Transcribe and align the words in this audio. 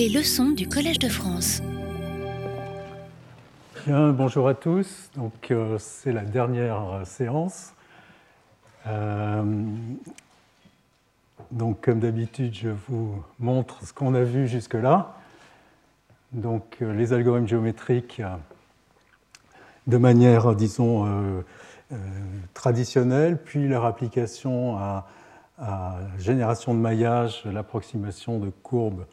Les 0.00 0.08
leçons 0.08 0.52
du 0.52 0.66
Collège 0.66 0.98
de 0.98 1.10
France. 1.10 1.60
Bien, 3.84 4.12
bonjour 4.12 4.48
à 4.48 4.54
tous. 4.54 5.10
Donc, 5.14 5.50
euh, 5.50 5.76
c'est 5.78 6.12
la 6.12 6.22
dernière 6.22 6.90
euh, 6.90 7.04
séance. 7.04 7.74
Euh, 8.86 9.44
donc, 11.50 11.82
comme 11.82 12.00
d'habitude, 12.00 12.54
je 12.54 12.70
vous 12.88 13.22
montre 13.38 13.84
ce 13.84 13.92
qu'on 13.92 14.14
a 14.14 14.22
vu 14.22 14.48
jusque-là. 14.48 15.16
Donc, 16.32 16.78
les 16.80 17.12
algorithmes 17.12 17.46
géométriques 17.46 18.22
de 19.86 19.96
manière, 19.98 20.54
disons, 20.54 21.44
traditionnelle, 22.54 23.36
puis 23.36 23.68
leur 23.68 23.84
application 23.84 24.78
à, 24.78 25.06
à 25.58 25.98
génération 26.16 26.72
de 26.72 26.78
maillage, 26.78 27.42
l'approximation 27.44 28.38
de 28.38 28.48
courbes 28.48 29.04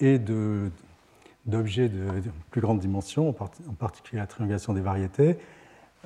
et 0.00 0.18
d'objets 0.18 1.88
de, 1.88 2.06
plus 2.50 2.60
grande 2.60 2.80
dimension, 2.80 3.28
en, 3.28 3.72
particulier 3.78 4.20
la 4.20 4.26
triangulation 4.26 4.72
des 4.72 4.80
variétés. 4.80 5.38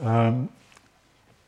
Euh, 0.03 0.33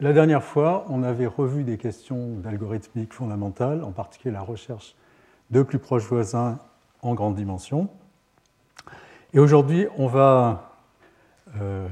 la 0.00 0.12
dernière 0.12 0.42
fois, 0.42 0.84
on 0.88 1.02
avait 1.02 1.26
revu 1.26 1.64
des 1.64 1.78
questions 1.78 2.36
d'algorithmique 2.36 3.12
fondamentale, 3.12 3.84
en 3.84 3.92
particulier 3.92 4.32
la 4.32 4.42
recherche 4.42 4.96
de 5.50 5.62
plus 5.62 5.78
proches 5.78 6.04
voisins 6.04 6.58
en 7.02 7.14
grande 7.14 7.34
dimension. 7.34 7.88
Et 9.34 9.38
aujourd'hui, 9.38 9.86
on 9.96 10.08
va 10.08 10.72
euh, 11.60 11.88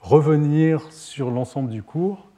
revenir 0.00 0.92
sur 0.92 1.30
l'ensemble 1.30 1.70
du 1.70 1.82
cours 1.82 2.28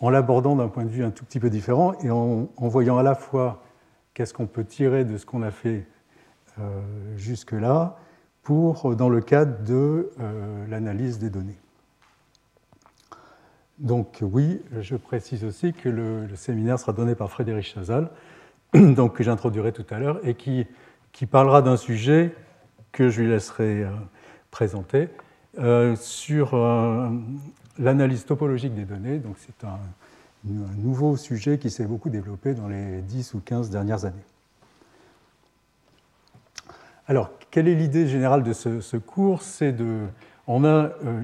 en 0.00 0.10
l'abordant 0.10 0.56
d'un 0.56 0.68
point 0.68 0.84
de 0.84 0.88
vue 0.88 1.04
un 1.04 1.10
tout 1.10 1.24
petit 1.24 1.38
peu 1.38 1.48
différent 1.48 1.94
et 2.02 2.10
en, 2.10 2.48
voyant 2.58 2.98
à 2.98 3.02
la 3.02 3.14
fois 3.14 3.62
qu'est-ce 4.14 4.34
qu'on 4.34 4.46
peut 4.46 4.64
tirer 4.64 5.04
de 5.04 5.16
ce 5.16 5.24
qu'on 5.24 5.42
a 5.42 5.50
fait 5.50 5.86
jusque-là 7.16 7.96
pour, 8.42 8.96
dans 8.96 9.08
le 9.08 9.20
cadre 9.20 9.62
de 9.64 10.10
euh, 10.20 10.66
l'analyse 10.68 11.18
des 11.18 11.30
données. 11.30 11.58
Donc 13.78 14.18
oui, 14.22 14.60
je 14.80 14.96
précise 14.96 15.44
aussi 15.44 15.72
que 15.72 15.88
le, 15.88 16.28
séminaire 16.36 16.78
sera 16.78 16.92
donné 16.92 17.14
par 17.14 17.30
Frédéric 17.30 17.64
Chazal, 17.64 18.10
donc, 18.74 19.16
que 19.16 19.24
j'introduirai 19.24 19.72
tout 19.72 19.86
à 19.90 19.98
l'heure, 19.98 20.20
et 20.24 20.34
qui, 20.34 20.66
parlera 21.30 21.62
d'un 21.62 21.76
sujet 21.76 22.34
que 22.90 23.08
je 23.08 23.22
lui 23.22 23.30
laisserai 23.30 23.84
euh, 23.84 23.90
présenter, 24.50 25.08
sur 25.96 26.56
l'analyse 27.78 28.24
topologique 28.24 28.74
des 28.74 28.86
données. 28.86 29.18
Donc 29.18 29.36
c'est 29.38 29.66
un, 29.66 29.78
nouveau 30.44 31.18
sujet 31.18 31.58
qui 31.58 31.68
s'est 31.68 31.84
beaucoup 31.84 32.08
développé 32.08 32.54
dans 32.54 32.68
les 32.68 33.02
10 33.02 33.34
ou 33.34 33.40
15 33.40 33.68
dernières 33.68 34.06
années. 34.06 34.24
Alors, 37.12 37.28
quelle 37.50 37.68
est 37.68 37.74
l'idée 37.74 38.08
générale 38.08 38.42
de 38.42 38.54
ce, 38.54 38.96
cours? 38.96 39.42
C'est 39.42 39.72
de, 39.72 40.06
on 40.46 40.64
a, 40.64 40.68
euh, 40.68 41.20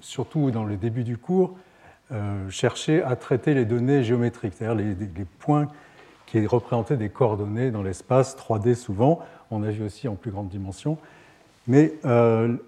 surtout 0.00 0.50
dans 0.50 0.64
le 0.64 0.76
début 0.76 1.02
du 1.02 1.16
cours, 1.16 1.56
euh, 2.12 2.46
cherché 2.50 3.02
à 3.02 3.16
traiter 3.16 3.54
les 3.54 3.64
données 3.64 4.04
géométriques, 4.04 4.52
c'est-à-dire 4.54 4.74
les, 4.74 5.24
points 5.38 5.68
qui 6.26 6.46
représentaient 6.46 6.98
des 6.98 7.08
coordonnées 7.08 7.70
dans 7.70 7.82
l'espace 7.82 8.36
3D 8.36 8.74
souvent. 8.74 9.20
On 9.50 9.62
a 9.62 9.70
vu 9.70 9.82
aussi 9.82 10.08
en 10.08 10.14
plus 10.14 10.30
grande 10.30 10.50
dimension. 10.50 10.98
Mais 11.66 11.94
euh, 12.04 12.58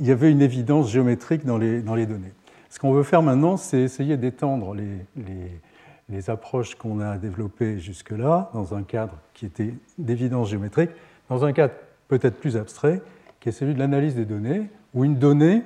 il 0.00 0.06
y 0.06 0.10
avait 0.10 0.32
une 0.32 0.42
évidence 0.42 0.90
géométrique 0.90 1.44
dans 1.44 1.56
les, 1.56 1.82
dans 1.82 1.94
les 1.94 2.06
données. 2.06 2.32
Ce 2.68 2.80
qu'on 2.80 2.90
veut 2.90 3.04
faire 3.04 3.22
maintenant, 3.22 3.56
c'est 3.56 3.78
essayer 3.78 4.16
d'étendre 4.16 4.74
les, 4.74 6.30
approches 6.30 6.74
qu'on 6.74 6.98
a 6.98 7.16
développées 7.16 7.78
jusque-là 7.78 8.50
dans 8.54 8.74
un 8.74 8.82
cadre 8.82 9.14
qui 9.34 9.46
était 9.46 9.72
d'évidence 9.98 10.50
géométrique, 10.50 10.90
dans 11.28 11.44
un 11.44 11.52
cadre 11.52 11.74
peut-être 12.08 12.38
plus 12.38 12.56
abstrait, 12.56 13.02
qui 13.40 13.48
est 13.48 13.52
celui 13.52 13.74
de 13.74 13.78
l'analyse 13.78 14.14
des 14.14 14.24
données, 14.24 14.68
où 14.94 15.04
une 15.04 15.18
donnée 15.18 15.62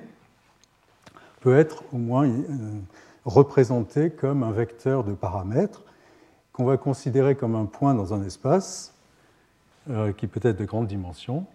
peut 1.40 1.56
être 1.56 1.84
au 1.92 1.98
moins 1.98 2.28
euh, 2.28 2.42
représentée 3.24 4.10
comme 4.10 4.42
un 4.42 4.52
vecteur 4.52 5.04
de 5.04 5.12
paramètres 5.12 5.82
qu'on 6.52 6.64
va 6.64 6.76
considérer 6.76 7.36
comme 7.36 7.54
un 7.54 7.64
point 7.64 7.94
dans 7.94 8.12
un 8.12 8.22
espace 8.24 8.94
euh, 9.88 10.12
qui 10.12 10.26
peut 10.26 10.40
être 10.42 10.58
de 10.58 10.64
grande 10.64 10.86
dimension. 10.86 11.46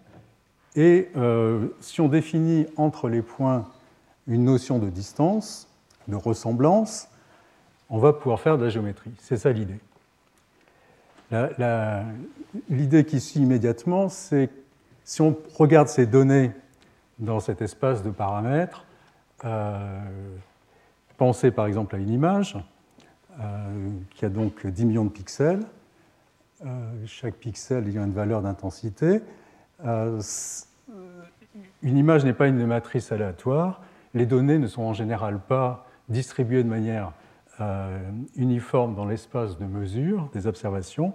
Et 0.74 1.08
euh, 1.16 1.68
si 1.80 2.00
on 2.00 2.08
définit 2.08 2.66
entre 2.76 3.08
les 3.08 3.22
points 3.22 3.66
une 4.26 4.44
notion 4.44 4.78
de 4.78 4.90
distance, 4.90 5.68
de 6.08 6.16
ressemblance, 6.16 7.08
on 7.88 7.98
va 7.98 8.12
pouvoir 8.12 8.40
faire 8.40 8.58
de 8.58 8.64
la 8.64 8.70
géométrie. 8.70 9.12
C'est 9.20 9.36
ça 9.36 9.52
l'idée. 9.52 9.78
L'idée 12.68 13.04
qui 13.04 13.20
suit 13.20 13.40
immédiatement, 13.40 14.08
c'est 14.08 14.50
si 15.04 15.22
on 15.22 15.36
regarde 15.54 15.88
ces 15.88 16.06
données 16.06 16.52
dans 17.18 17.40
cet 17.40 17.62
espace 17.62 18.02
de 18.02 18.10
paramètres, 18.10 18.84
euh, 19.44 20.00
pensez 21.16 21.50
par 21.50 21.66
exemple 21.66 21.96
à 21.96 21.98
une 21.98 22.10
image 22.10 22.56
euh, 23.40 23.90
qui 24.14 24.24
a 24.24 24.28
donc 24.28 24.66
10 24.66 24.84
millions 24.86 25.04
de 25.04 25.10
pixels. 25.10 25.64
Euh, 26.64 26.68
chaque 27.06 27.34
pixel 27.34 27.88
ayant 27.88 28.04
une 28.04 28.12
valeur 28.12 28.42
d'intensité. 28.42 29.20
une 31.82 31.96
image 31.98 32.24
n'est 32.24 32.32
pas 32.32 32.46
une 32.46 32.66
matrice 32.66 33.12
aléatoire 33.12 33.82
les 34.16 34.26
données 34.26 34.58
ne 34.58 34.66
sont 34.66 34.82
en 34.82 34.94
général 34.94 35.38
pas 35.38 35.86
distribuées 36.08 36.64
de 36.64 36.68
manière 36.68 37.12
euh, 37.60 37.98
uniforme 38.36 38.94
dans 38.94 39.06
l'espace 39.06 39.58
de 39.58 39.64
mesure 39.64 40.28
des 40.34 40.46
observations. 40.46 41.14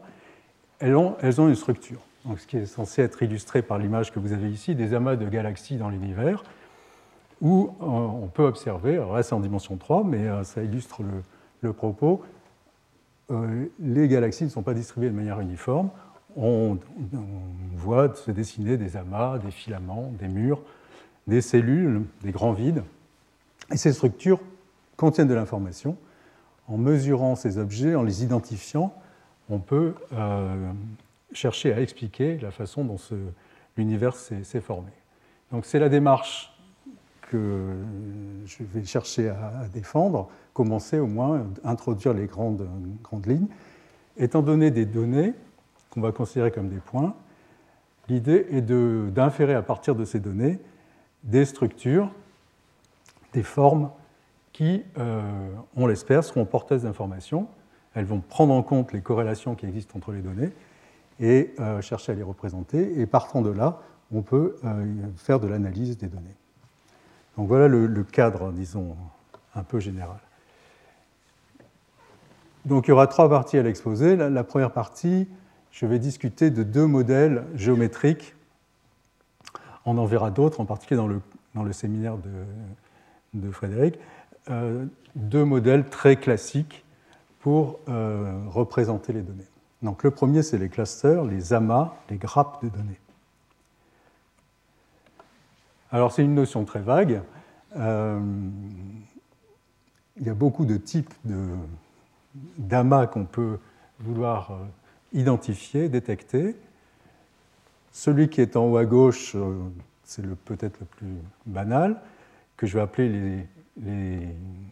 Elles 0.79 0.95
ont, 0.95 1.15
elles 1.21 1.39
ont 1.39 1.47
une 1.47 1.55
structure. 1.55 1.99
Donc, 2.25 2.39
ce 2.39 2.47
qui 2.47 2.57
est 2.57 2.65
censé 2.65 3.01
être 3.01 3.21
illustré 3.21 3.61
par 3.61 3.77
l'image 3.77 4.11
que 4.11 4.19
vous 4.19 4.33
avez 4.33 4.49
ici, 4.49 4.73
des 4.73 4.93
amas 4.93 5.15
de 5.15 5.27
galaxies 5.27 5.77
dans 5.77 5.89
l'univers, 5.89 6.43
où 7.41 7.75
euh, 7.81 7.85
on 7.85 8.27
peut 8.27 8.43
observer, 8.43 8.93
alors 8.93 9.15
là 9.15 9.23
c'est 9.23 9.33
en 9.33 9.39
dimension 9.39 9.77
3, 9.77 10.03
mais 10.03 10.27
euh, 10.27 10.43
ça 10.43 10.63
illustre 10.63 11.01
le, 11.61 11.73
propos, 11.73 12.23
les 13.79 14.07
galaxies 14.07 14.43
ne 14.43 14.49
sont 14.49 14.63
pas 14.63 14.73
distribuées 14.73 15.09
de 15.09 15.15
manière 15.15 15.39
uniforme. 15.39 15.89
On, 16.35 16.77
on, 17.13 17.77
voit 17.77 18.13
se 18.15 18.31
dessiner 18.31 18.77
des 18.77 18.97
amas, 18.97 19.37
des 19.37 19.51
filaments, 19.51 20.11
des 20.19 20.27
murs, 20.27 20.61
des 21.27 21.41
cellules, 21.41 22.03
des 22.23 22.31
grands 22.31 22.51
vides. 22.51 22.83
Et 23.71 23.77
ces 23.77 23.93
structures 23.93 24.39
contiennent 24.97 25.27
de 25.27 25.33
l'information. 25.33 25.97
En 26.71 26.77
mesurant 26.77 27.35
ces 27.35 27.57
objets, 27.57 27.95
en 27.95 28.03
les 28.03 28.23
identifiant, 28.23 28.93
on 29.49 29.59
peut 29.59 29.93
euh, 30.13 30.71
chercher 31.33 31.73
à 31.73 31.81
expliquer 31.81 32.37
la 32.37 32.49
façon 32.49 32.85
dont 32.85 32.95
l'univers 33.75 34.15
s'est 34.15 34.61
formé. 34.61 34.91
Donc 35.51 35.65
c'est 35.65 35.79
la 35.79 35.89
démarche 35.89 36.57
que 37.29 37.75
je 38.45 38.63
vais 38.63 38.85
chercher 38.85 39.27
à, 39.27 39.65
défendre, 39.73 40.29
commencer 40.53 40.97
au 40.97 41.07
moins 41.07 41.45
à 41.65 41.71
introduire 41.71 42.13
les 42.13 42.27
grandes, 42.27 42.65
grandes 43.03 43.25
lignes. 43.25 43.47
Étant 44.15 44.41
donné 44.41 44.71
des 44.71 44.85
données 44.85 45.33
qu'on 45.89 45.99
va 45.99 46.13
considérer 46.13 46.51
comme 46.51 46.69
des 46.69 46.79
points, 46.79 47.15
l'idée 48.07 48.47
est 48.49 48.61
d'inférer 48.61 49.55
à 49.55 49.61
partir 49.61 49.93
de 49.95 50.05
ces 50.05 50.21
données 50.21 50.57
des 51.23 51.43
structures, 51.43 52.09
des 53.33 53.43
formes 53.43 53.89
qui, 54.53 54.83
euh, 54.97 55.21
on 55.75 55.87
l'espère, 55.87 56.23
seront 56.23 56.45
porteuses 56.45 56.83
d'informations. 56.83 57.47
Elles 57.93 58.05
vont 58.05 58.19
prendre 58.19 58.53
en 58.53 58.63
compte 58.63 58.93
les 58.93 59.01
corrélations 59.01 59.55
qui 59.55 59.65
existent 59.65 59.97
entre 59.97 60.11
les 60.11 60.21
données 60.21 60.51
et 61.19 61.53
euh, 61.59 61.81
chercher 61.81 62.11
à 62.11 62.15
les 62.15 62.23
représenter. 62.23 62.99
Et 62.99 63.05
partant 63.05 63.41
de 63.41 63.49
là, 63.49 63.79
on 64.13 64.21
peut 64.21 64.55
euh, 64.63 64.85
faire 65.17 65.39
de 65.39 65.47
l'analyse 65.47 65.97
des 65.97 66.07
données. 66.07 66.35
Donc 67.37 67.47
voilà 67.47 67.67
le, 67.67 68.03
cadre, 68.03 68.51
disons, 68.51 68.95
un 69.55 69.63
peu 69.63 69.79
général. 69.79 70.19
Donc 72.65 72.87
il 72.87 72.89
y 72.89 72.91
aura 72.91 73.07
trois 73.07 73.29
parties 73.29 73.57
à 73.57 73.63
l'exposé. 73.63 74.15
la 74.15 74.43
première 74.43 74.71
partie, 74.71 75.27
je 75.71 75.85
vais 75.85 75.97
discuter 75.97 76.51
de 76.51 76.63
deux 76.63 76.85
modèles 76.85 77.45
géométriques 77.55 78.35
on 79.85 79.97
en 79.97 80.05
verra 80.05 80.31
d'autres, 80.31 80.59
en 80.59 80.65
particulier 80.65 80.97
dans 80.97 81.07
le, 81.07 81.21
dans 81.55 81.63
le 81.63 81.73
séminaire 81.73 82.17
de, 83.33 83.51
Frédéric, 83.51 83.97
euh, 84.49 84.85
deux 85.15 85.45
modèles 85.45 85.87
très 85.87 86.15
classiques 86.15 86.83
pour 87.41 87.79
euh, 87.89 88.41
représenter 88.47 89.13
les 89.13 89.21
données. 89.21 89.45
Donc, 89.81 90.03
le 90.03 90.11
premier, 90.11 90.41
c'est 90.41 90.57
les 90.57 90.69
clusters, 90.69 91.23
les 91.25 91.53
amas, 91.53 91.95
les 92.09 92.17
grappes 92.17 92.63
de 92.63 92.69
données. 92.69 92.99
Alors, 95.91 96.11
c'est 96.11 96.23
une 96.23 96.33
notion 96.33 96.65
très 96.65 96.79
vague. 96.79 97.21
Euh, 97.75 98.19
il 100.19 100.25
y 100.25 100.29
a 100.29 100.33
beaucoup 100.33 100.65
de 100.65 100.77
types 100.77 101.13
d'amas 102.57 103.07
qu'on 103.07 103.25
peut 103.25 103.59
vouloir 103.99 104.57
identifier, 105.13 105.89
détecter. 105.89 106.55
Celui 107.91 108.29
qui 108.29 108.41
est 108.41 108.55
en 108.55 108.65
haut 108.65 108.77
à 108.77 108.85
gauche, 108.85 109.35
c'est 110.03 110.25
peut-être 110.45 110.79
le 110.79 110.85
plus 110.85 111.15
banal, 111.45 111.99
que 112.55 112.67
je 112.67 112.77
vais 112.77 112.83
appeler 112.83 113.09
les, 113.09 113.47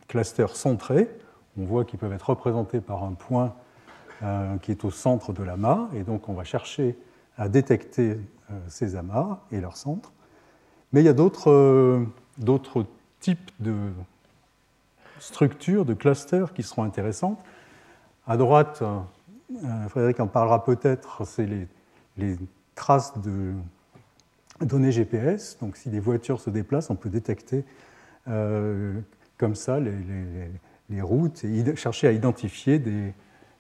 clusters 0.07 0.55
centrés. 0.55 1.09
On 1.57 1.65
voit 1.65 1.85
qu'ils 1.85 1.99
peuvent 1.99 2.13
être 2.13 2.29
représentés 2.29 2.81
par 2.81 3.03
un 3.03 3.13
point 3.13 3.53
euh, 4.23 4.57
qui 4.57 4.71
est 4.71 4.85
au 4.85 4.91
centre 4.91 5.33
de 5.33 5.43
l'amas, 5.43 5.87
et 5.93 6.03
donc 6.03 6.29
on 6.29 6.33
va 6.33 6.43
chercher 6.43 6.97
à 7.37 7.47
détecter 7.49 8.17
ces 8.67 8.95
amas 8.95 9.39
et 9.51 9.61
leurs 9.61 9.77
centres. 9.77 10.11
Mais 10.91 11.01
il 11.01 11.05
y 11.05 11.09
a 11.09 11.13
d'autres 11.13 12.15
types 13.19 13.51
de 13.59 13.75
structures, 15.19 15.85
de 15.85 15.93
clusters 15.93 16.53
qui 16.53 16.63
seront 16.63 16.83
intéressantes. 16.83 17.39
À 18.27 18.37
droite, 18.37 18.83
Frédéric 19.89 20.19
en 20.19 20.27
parlera 20.27 20.63
peut-être, 20.63 21.25
c'est 21.25 21.47
les, 22.17 22.37
traces 22.75 23.17
de 23.19 23.53
données 24.61 24.91
GPS. 24.91 25.57
Donc 25.59 25.75
si 25.75 25.89
des 25.89 25.99
voitures 25.99 26.39
se 26.39 26.49
déplacent, 26.49 26.89
on 26.89 26.95
peut 26.95 27.09
détecter 27.09 27.65
comme 29.37 29.55
ça 29.55 29.79
les, 29.79 31.01
routes 31.01 31.43
et 31.43 31.75
chercher 31.75 32.07
à 32.07 32.11
identifier 32.11 32.79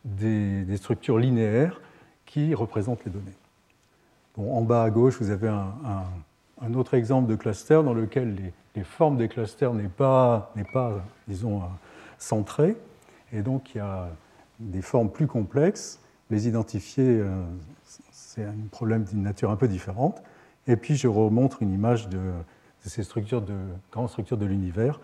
des, 0.03 0.77
structures 0.77 1.17
linéaires 1.17 1.81
qui 2.25 2.53
représentent 2.53 3.03
les 3.05 3.11
données. 3.11 3.37
Bon, 4.37 4.55
en 4.55 4.61
bas 4.61 4.83
à 4.83 4.89
gauche, 4.89 5.17
vous 5.19 5.31
avez 5.31 5.47
un, 5.47 6.73
autre 6.73 6.93
exemple 6.93 7.29
de 7.29 7.35
cluster 7.35 7.81
dans 7.83 7.93
lequel 7.93 8.35
les, 8.75 8.83
formes 8.83 9.17
des 9.17 9.27
clusters 9.27 9.73
n'est 9.73 9.89
pas, 9.89 10.53
pas, 10.71 11.03
disons, 11.27 11.61
centrées. 12.17 12.77
Et 13.33 13.41
donc, 13.41 13.73
il 13.73 13.79
y 13.79 13.81
a 13.81 14.09
des 14.59 14.81
formes 14.81 15.09
plus 15.09 15.27
complexes. 15.27 15.99
Les 16.29 16.47
identifier, 16.47 17.05
euh, 17.07 17.43
c'est 18.11 18.43
un 18.43 18.55
problème 18.71 19.03
d'une 19.03 19.23
nature 19.23 19.49
un 19.49 19.55
peu 19.55 19.67
différente. 19.67 20.21
Et 20.67 20.75
puis, 20.75 20.95
je 20.95 21.07
remontre 21.07 21.61
une 21.61 21.73
image 21.73 22.07
de, 22.09 22.19
ces 22.85 23.03
structures 23.03 23.41
de, 23.41 23.55
grandes 23.91 24.09
structures 24.09 24.37
de 24.37 24.45
l'univers 24.45 24.99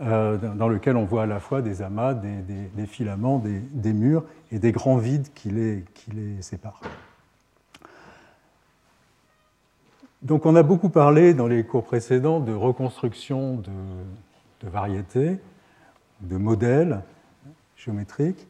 euh, 0.00 0.36
dans 0.36 0.68
lequel 0.68 0.96
on 0.96 1.04
voit 1.04 1.24
à 1.24 1.26
la 1.26 1.40
fois 1.40 1.60
des 1.60 1.82
amas, 1.82 2.14
des, 2.14 2.86
filaments, 2.86 3.42
des, 3.72 3.92
murs 3.92 4.24
et 4.52 4.58
des 4.58 4.72
grands 4.72 4.96
vides 4.96 5.28
qui 5.34 5.50
les, 5.50 5.84
qui 5.94 6.12
les 6.12 6.40
séparent. 6.40 6.80
Donc 10.22 10.46
on 10.46 10.56
a 10.56 10.62
beaucoup 10.62 10.88
parlé 10.88 11.34
dans 11.34 11.46
les 11.46 11.64
cours 11.64 11.84
précédents 11.84 12.40
de 12.40 12.52
reconstruction 12.52 13.56
de, 13.56 14.68
variétés, 14.68 15.38
de 16.20 16.36
modèles 16.36 17.02
géométriques. 17.76 18.46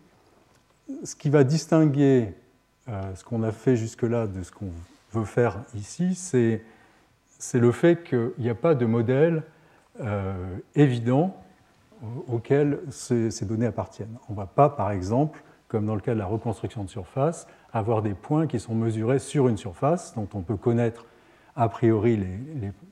Ce 1.05 1.15
qui 1.15 1.29
va 1.29 1.45
distinguer 1.45 2.35
euh, 2.89 3.15
ce 3.15 3.25
qu'on 3.25 3.43
a 3.43 3.53
fait 3.53 3.77
jusque-là 3.77 4.27
de 4.27 4.43
ce 4.43 4.51
qu'on 4.51 4.73
veut 5.13 5.27
faire 5.27 5.59
ici, 5.75 6.15
c'est 6.15 6.63
le 7.55 7.73
fait 7.73 8.05
qu'il 8.05 8.33
n'y 8.39 8.51
a 8.51 8.55
pas 8.55 8.75
de 8.75 8.87
modèle 8.87 9.43
euh, 10.01 10.59
évident 10.75 11.37
auquel 12.29 12.81
ces, 12.91 13.45
données 13.45 13.67
appartiennent. 13.67 14.17
On 14.29 14.33
ne 14.33 14.37
va 14.37 14.47
pas, 14.47 14.69
par 14.69 14.91
exemple, 14.91 15.43
comme 15.67 15.87
dans 15.87 15.95
le 15.95 16.01
cas 16.01 16.15
de 16.15 16.19
la 16.19 16.27
reconstruction 16.27 16.85
de 16.85 16.89
surface, 16.89 17.47
avoir 17.73 18.03
des 18.03 18.15
points 18.15 18.47
qui 18.47 18.61
sont 18.61 18.75
mesurés 18.75 19.19
sur 19.19 19.49
une 19.49 19.57
surface 19.57 20.15
dont 20.15 20.29
on 20.35 20.43
peut 20.43 20.57
connaître 20.57 21.07
a 21.57 21.69
priori 21.69 22.17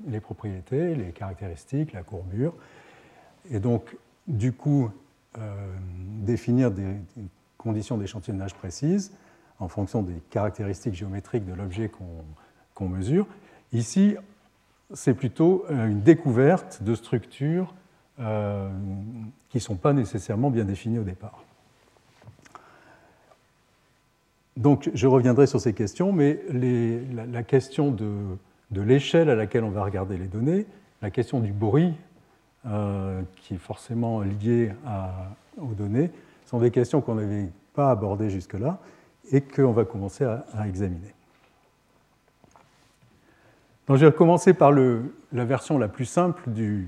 les, 0.07 0.21
propriétés, 0.21 0.97
les 0.97 1.13
caractéristiques, 1.13 1.93
la 1.93 2.03
courbure, 2.03 2.53
et 3.49 3.61
donc 3.61 3.97
du 4.27 4.53
coup 4.53 4.91
euh, 5.39 5.55
définir 6.23 6.73
des, 6.73 6.97
conditions 7.59 7.97
d'échantillonnage 7.97 8.55
précises 8.55 9.13
en 9.59 9.69
fonction 9.69 10.03
des 10.03 10.21
caractéristiques 10.31 10.95
géométriques 10.95 11.47
de 11.47 11.55
l'objet 11.55 11.91
qu'on 12.75 12.89
mesure. 12.89 13.27
Ici, 13.73 14.17
c'est 14.93 15.15
plutôt 15.15 15.65
euh, 15.71 15.89
une 15.89 16.01
découverte 16.01 16.83
de 16.83 16.95
structures 16.95 17.75
euh, 18.21 18.69
qui 19.51 19.59
ne 19.59 19.63
sont 19.63 19.77
pas 19.77 19.93
nécessairement 19.93 20.51
bien 20.51 20.65
définies 20.65 20.99
au 20.99 21.05
départ. 21.05 21.43
Donc 24.57 24.91
je 24.95 25.07
reviendrai 25.07 25.47
sur 25.47 25.61
ces 25.61 25.75
questions, 25.75 26.13
mais 26.13 26.41
la, 27.31 27.43
question 27.43 27.91
de, 27.91 28.39
l'échelle 28.71 29.29
à 29.29 29.35
laquelle 29.35 29.65
on 29.65 29.71
va 29.71 29.85
regarder 29.85 30.17
les 30.17 30.29
données, 30.29 30.65
la 31.03 31.11
question 31.11 31.41
du 31.41 31.53
bruit, 31.53 31.93
euh, 32.67 33.21
qui 33.37 33.55
est 33.55 33.59
forcément 33.59 34.23
lié 34.23 34.73
aux 35.59 35.75
données, 35.75 36.11
sont 36.47 36.59
des 36.59 36.71
questions 36.71 37.03
qu'on 37.03 37.17
n'avait 37.17 37.51
pas 37.75 37.91
abordées 37.91 38.31
jusque-là 38.31 38.79
et 39.31 39.43
qu'on 39.43 39.73
va 39.73 39.85
commencer 39.85 40.25
à 40.25 40.67
examiner 40.67 41.16
je 43.95 44.07
vais 44.07 44.13
commencer 44.13 44.53
par 44.53 44.73
la 44.73 45.45
version 45.45 45.79
la 45.79 45.89
plus 45.89 46.07
simple 46.07 46.51
de, 46.51 46.83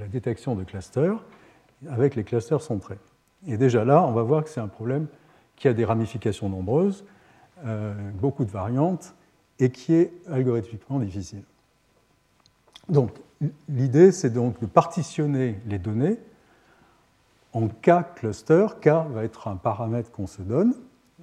la 0.00 0.06
détection 0.08 0.54
de 0.54 0.64
clusters, 0.64 1.22
avec 1.88 2.16
les 2.16 2.24
clusters 2.24 2.60
centrés. 2.60 2.98
Et 3.46 3.56
déjà 3.56 3.84
là, 3.84 4.02
on 4.02 4.12
va 4.12 4.22
voir 4.22 4.42
que 4.42 4.50
c'est 4.50 4.60
un 4.60 4.68
problème 4.68 5.06
qui 5.54 5.68
a 5.68 5.72
des 5.72 5.84
ramifications 5.84 6.48
nombreuses, 6.48 7.04
euh, 7.64 7.94
beaucoup 8.14 8.44
de 8.44 8.50
variantes, 8.50 9.14
et 9.58 9.70
qui 9.70 9.94
est 9.94 10.12
algorithmiquement 10.30 10.98
difficile. 10.98 11.42
Donc, 12.88 13.10
l'idée, 13.68 14.12
c'est 14.12 14.30
donc 14.30 14.60
de 14.60 14.66
partitionner 14.66 15.60
les 15.66 15.78
données 15.78 16.18
en 17.52 17.68
K 17.68 18.14
clusters. 18.14 18.80
K 18.80 18.88
va 19.10 19.24
être 19.24 19.48
un 19.48 19.56
paramètre 19.56 20.10
qu'on 20.10 20.26
se 20.26 20.42
donne, 20.42 20.74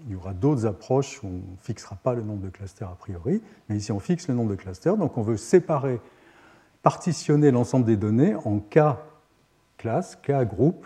il 0.06 0.14
y 0.14 0.16
aura 0.16 0.34
d'autres 0.34 0.66
approches 0.66 1.24
où 1.24 1.28
on 1.28 1.32
ne 1.32 1.58
fixera 1.62 1.96
pas 1.96 2.14
le 2.14 2.22
nombre 2.22 2.42
de 2.42 2.50
clusters 2.50 2.90
a 2.90 2.96
priori, 2.96 3.42
mais 3.70 3.78
ici 3.78 3.92
on 3.92 4.00
fixe 4.00 4.28
le 4.28 4.34
nombre 4.34 4.52
de 4.52 4.56
clusters. 4.56 4.98
Donc 4.98 5.18
on 5.18 5.22
veut 5.22 5.38
séparer, 5.38 6.02
partitionner 6.82 7.52
l'ensemble 7.52 7.86
des 7.86 7.98
données 7.98 8.36
en 8.36 8.60
K 8.60 8.98
classes, 9.78 10.16
K 10.16 10.44
groupes, 10.46 10.86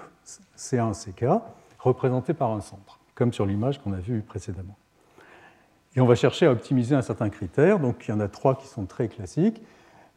C1, 0.57 0.93
CK, 0.93 1.41
représentés 1.79 2.33
par 2.33 2.51
un 2.51 2.61
centre, 2.61 2.99
comme 3.15 3.33
sur 3.33 3.45
l'image 3.45 3.81
qu'on 3.81 3.93
a 3.93 3.99
vue 3.99 4.21
précédemment. 4.21 4.75
Et 5.95 6.01
on 6.01 6.05
va 6.05 6.15
chercher 6.15 6.45
à 6.45 6.51
optimiser 6.51 6.95
un 6.95 7.01
certain 7.01 7.29
critère. 7.29 7.79
Donc 7.79 8.07
il 8.07 8.11
y 8.11 8.13
en 8.13 8.19
a 8.19 8.27
trois 8.27 8.55
qui 8.55 8.67
sont 8.67 8.85
très 8.85 9.07
classiques. 9.07 9.61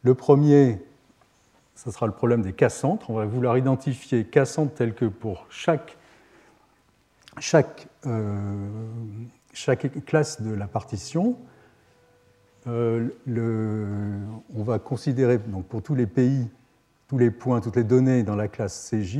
Le 0.03 0.13
premier, 0.13 0.79
ce 1.75 1.89
sera 1.89 2.05
le 2.05 2.11
problème 2.11 2.43
des 2.43 2.53
K-centres. 2.53 3.09
On 3.09 3.15
va 3.15 3.25
vouloir 3.25 3.57
identifier 3.57 4.25
K-centres 4.25 4.73
tels 4.75 4.93
que 4.93 5.05
pour 5.05 5.47
chaque 5.49 5.97
chaque, 7.39 7.87
euh, 8.05 8.69
chaque, 9.53 10.03
classe 10.05 10.41
de 10.41 10.53
la 10.53 10.67
partition, 10.67 11.37
euh, 12.67 13.09
on 14.55 14.63
va 14.63 14.79
considérer 14.79 15.37
donc 15.37 15.65
pour 15.65 15.81
tous 15.81 15.95
les 15.95 16.07
pays, 16.07 16.49
tous 17.07 17.17
les 17.17 17.31
points, 17.31 17.61
toutes 17.61 17.75
les 17.75 17.83
données 17.83 18.23
dans 18.23 18.35
la 18.35 18.47
classe 18.47 18.89
CJ, 18.89 19.19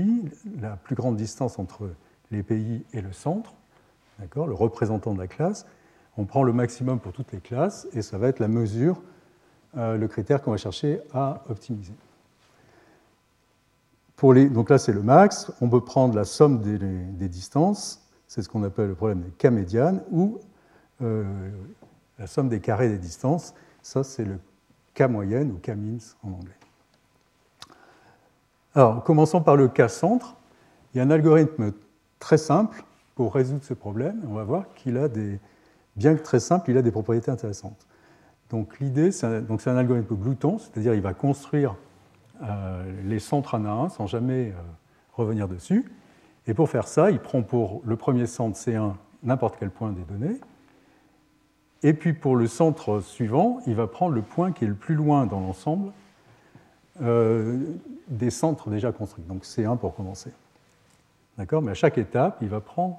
la 0.62 0.76
plus 0.76 0.96
grande 0.96 1.16
distance 1.16 1.58
entre 1.60 1.90
les 2.32 2.44
pays 2.44 2.84
et 2.94 3.02
le 3.02 3.12
centre, 3.12 3.54
le 4.20 4.54
représentant 4.54 5.14
de 5.14 5.20
la 5.20 5.28
classe. 5.28 5.66
On 6.18 6.26
prend 6.26 6.44
le 6.44 6.54
maximum 6.54 7.00
pour 7.00 7.14
toutes 7.14 7.32
les 7.32 7.40
classes 7.40 7.88
et 7.94 8.02
ça 8.02 8.18
va 8.18 8.28
être 8.28 8.40
la 8.40 8.48
mesure, 8.48 9.02
euh, 9.78 9.98
le 9.98 10.08
critère 10.08 10.42
qu'on 10.42 10.52
va 10.52 10.58
chercher 10.58 11.00
à 11.14 11.44
optimiser. 11.50 11.94
Donc 14.22 14.70
là, 14.70 14.78
c'est 14.78 14.94
le 14.94 15.02
max. 15.02 15.52
On 15.62 15.70
peut 15.70 15.82
prendre 15.82 16.16
la 16.16 16.26
somme 16.26 16.62
des 16.62 17.28
distances 17.28 18.01
c'est 18.32 18.42
ce 18.42 18.48
qu'on 18.48 18.64
appelle 18.64 18.88
le 18.88 18.96
problème 18.96 19.20
des 19.20 19.32
cas 19.32 19.52
médianes, 19.52 20.02
ou 20.10 20.40
euh, 21.02 21.26
la 22.18 22.28
somme 22.28 22.48
des 22.48 22.62
carrés 22.62 22.88
des 22.88 22.98
distances. 22.98 23.54
Ça, 23.82 24.06
c'est 24.06 24.24
le 24.24 24.40
cas 24.94 25.10
moyenne 25.10 25.52
ou 25.52 25.58
cas 25.58 25.76
means 25.76 26.00
en 26.24 26.30
anglais. 26.30 26.56
Alors, 28.74 29.04
commençons 29.04 29.42
par 29.42 29.58
le 29.58 29.68
cas 29.68 29.90
centre. 29.90 30.38
Il 30.94 31.00
y 31.00 31.02
a 31.02 31.04
un 31.04 31.10
algorithme 31.12 31.74
très 32.20 32.38
simple 32.38 32.86
pour 33.16 33.34
résoudre 33.34 33.66
ce 33.66 33.74
problème. 33.74 34.22
On 34.26 34.34
va 34.34 34.46
voir 34.46 34.64
qu'il 34.76 34.96
a 34.96 35.10
des, 35.10 35.38
bien 35.98 36.16
que 36.16 36.24
très 36.24 36.40
simple, 36.40 36.72
il 36.72 36.78
a 36.78 36.82
des 36.82 36.92
propriétés 36.92 37.32
intéressantes. 37.32 37.86
Donc 38.50 38.80
l'idée, 38.80 39.12
c'est 39.12 39.26
un, 39.28 39.78
algorithme 39.78 40.16
glouton, 40.16 40.58
c'est-à-dire 40.58 40.94
il 40.94 41.02
va 41.02 41.14
construire 41.14 41.76
euh, 42.44 43.04
les 43.04 43.20
centres 43.20 43.56
un 43.56 43.66
à 43.66 43.72
un 43.72 43.90
sans 43.90 44.08
jamais 44.08 44.52
euh, 44.52 44.62
revenir 45.16 45.50
dessus. 45.50 45.92
Et 46.48 46.54
pour 46.54 46.70
faire 46.70 46.88
ça, 46.88 47.12
il 47.12 47.20
prend 47.20 47.42
pour 47.42 47.82
le 47.86 47.96
premier 47.96 48.26
centre 48.26 48.58
C1 48.58 48.94
n'importe 49.24 49.58
quel 49.60 49.70
point 49.70 49.92
des 49.92 50.02
données. 50.02 50.40
Et 51.84 51.94
puis 51.94 52.14
pour 52.14 52.36
le 52.36 52.48
centre 52.48 53.00
suivant, 53.00 53.60
il 53.68 53.76
va 53.76 53.88
prendre 53.88 54.14
le 54.14 54.22
point 54.22 54.52
qui 54.52 54.66
est 54.66 54.68
le 54.68 54.76
plus 54.76 54.96
loin 54.96 55.26
dans 55.26 55.40
l'ensemble 55.40 55.92
euh, 57.02 57.58
des 58.08 58.30
centres 58.30 58.70
déjà 58.70 58.92
construits. 58.92 59.24
Donc 59.28 59.44
C1 59.44 59.78
pour 59.78 59.96
commencer. 59.96 60.32
D'accord? 61.38 61.62
Mais 61.62 61.72
à 61.72 61.76
chaque 61.76 61.98
étape, 61.98 62.38
il 62.42 62.50
va 62.50 62.60
prendre 62.60 62.98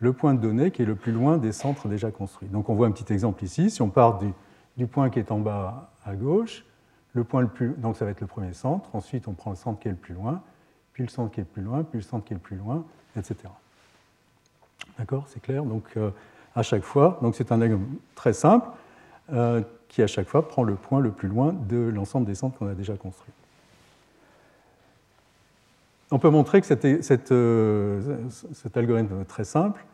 le 0.00 0.12
point 0.12 0.34
de 0.34 0.40
données 0.40 0.70
qui 0.70 0.82
est 0.82 0.86
le 0.86 0.94
plus 0.94 1.12
loin 1.12 1.38
des 1.38 1.52
centres 1.52 1.88
déjà 1.88 2.10
construits. 2.10 2.48
Donc 2.48 2.68
on 2.68 2.74
voit 2.74 2.86
un 2.86 2.92
petit 2.92 3.12
exemple 3.12 3.42
ici. 3.44 3.70
Si 3.70 3.82
on 3.82 3.90
part 3.90 4.18
du, 4.18 4.32
du 4.76 4.86
point 4.86 5.10
qui 5.10 5.18
est 5.18 5.30
en 5.30 5.38
bas 5.38 5.90
à 6.04 6.14
gauche, 6.14 6.64
le 7.12 7.24
point 7.24 7.40
le 7.40 7.48
plus, 7.48 7.74
donc 7.78 7.96
ça 7.96 8.04
va 8.04 8.12
être 8.12 8.20
le 8.20 8.26
premier 8.26 8.52
centre. 8.52 8.88
Ensuite, 8.94 9.28
on 9.28 9.32
prend 9.32 9.50
le 9.50 9.56
centre 9.56 9.80
qui 9.80 9.88
est 9.88 9.92
le 9.92 9.96
plus 9.96 10.14
loin 10.14 10.42
puis 10.98 11.06
le 11.06 11.12
centre 11.12 11.32
qui 11.32 11.40
est 11.40 11.44
plus 11.44 11.62
loin, 11.62 11.84
puis 11.84 12.00
le 12.00 12.02
centre 12.02 12.24
qui 12.24 12.32
est 12.32 12.34
le 12.34 12.40
plus 12.40 12.56
loin, 12.56 12.84
etc. 13.16 13.36
D'accord 14.98 15.26
C'est 15.28 15.40
clair 15.40 15.62
Donc, 15.62 15.84
euh, 15.96 16.10
à 16.56 16.64
chaque 16.64 16.82
fois, 16.82 17.20
c'est 17.34 17.52
un 17.52 17.58
diagramme 17.58 17.86
très 18.16 18.32
simple 18.32 18.68
euh, 19.32 19.62
qui, 19.86 20.02
à 20.02 20.08
chaque 20.08 20.26
fois, 20.26 20.48
prend 20.48 20.64
le 20.64 20.74
point 20.74 20.98
le 20.98 21.12
plus 21.12 21.28
loin 21.28 21.52
de 21.52 21.76
l'ensemble 21.76 22.26
des 22.26 22.34
centres 22.34 22.58
qu'on 22.58 22.66
a 22.66 22.74
déjà 22.74 22.96
construits. 22.96 23.32
On 26.10 26.18
peut 26.18 26.30
montrer 26.30 26.60
que 26.60 26.66
euh, 27.30 28.28
cet 28.52 28.76
algorithme 28.76 29.24
très 29.24 29.44
simple 29.44 29.84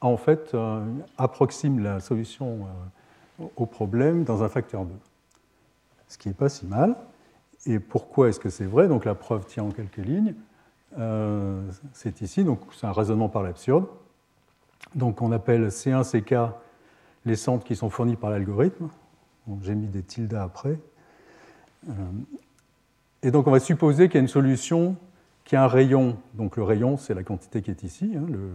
en 0.00 0.16
fait, 0.16 0.56
approxime 1.18 1.80
la 1.80 2.00
solution 2.00 2.66
au 3.56 3.66
problème 3.66 4.24
dans 4.24 4.42
un 4.42 4.48
facteur 4.48 4.86
2. 4.86 4.94
Ce 6.08 6.16
qui 6.16 6.28
n'est 6.28 6.34
pas 6.34 6.48
si 6.48 6.64
mal. 6.64 6.96
Et 7.64 7.78
pourquoi 7.78 8.28
est-ce 8.28 8.40
que 8.40 8.50
c'est 8.50 8.66
vrai? 8.66 8.88
Donc 8.88 9.04
la 9.04 9.14
preuve 9.14 9.46
tient 9.46 9.64
en 9.64 9.70
quelques 9.70 9.96
lignes. 9.96 10.34
Euh, 10.98 11.62
c'est 11.92 12.20
ici, 12.22 12.44
donc 12.44 12.60
c'est 12.72 12.86
un 12.86 12.92
raisonnement 12.92 13.28
par 13.28 13.42
l'absurde. 13.42 13.86
Donc 14.94 15.22
on 15.22 15.32
appelle 15.32 15.68
C1, 15.68 16.04
CK 16.04 16.54
les 17.26 17.36
centres 17.36 17.64
qui 17.64 17.76
sont 17.76 17.90
fournis 17.90 18.16
par 18.16 18.30
l'algorithme. 18.30 18.88
J'ai 19.62 19.74
mis 19.74 19.88
des 19.88 20.02
tildes 20.02 20.34
après. 20.34 20.78
Euh, 21.88 21.92
et 23.22 23.30
donc 23.30 23.46
on 23.46 23.50
va 23.50 23.60
supposer 23.60 24.08
qu'il 24.08 24.14
y 24.14 24.18
a 24.18 24.20
une 24.20 24.28
solution 24.28 24.96
qui 25.44 25.56
a 25.56 25.64
un 25.64 25.68
rayon. 25.68 26.16
Donc 26.34 26.56
le 26.56 26.62
rayon, 26.62 26.96
c'est 26.96 27.14
la 27.14 27.24
quantité 27.24 27.62
qui 27.62 27.70
est 27.70 27.82
ici, 27.82 28.12
hein, 28.16 28.24
le, 28.28 28.50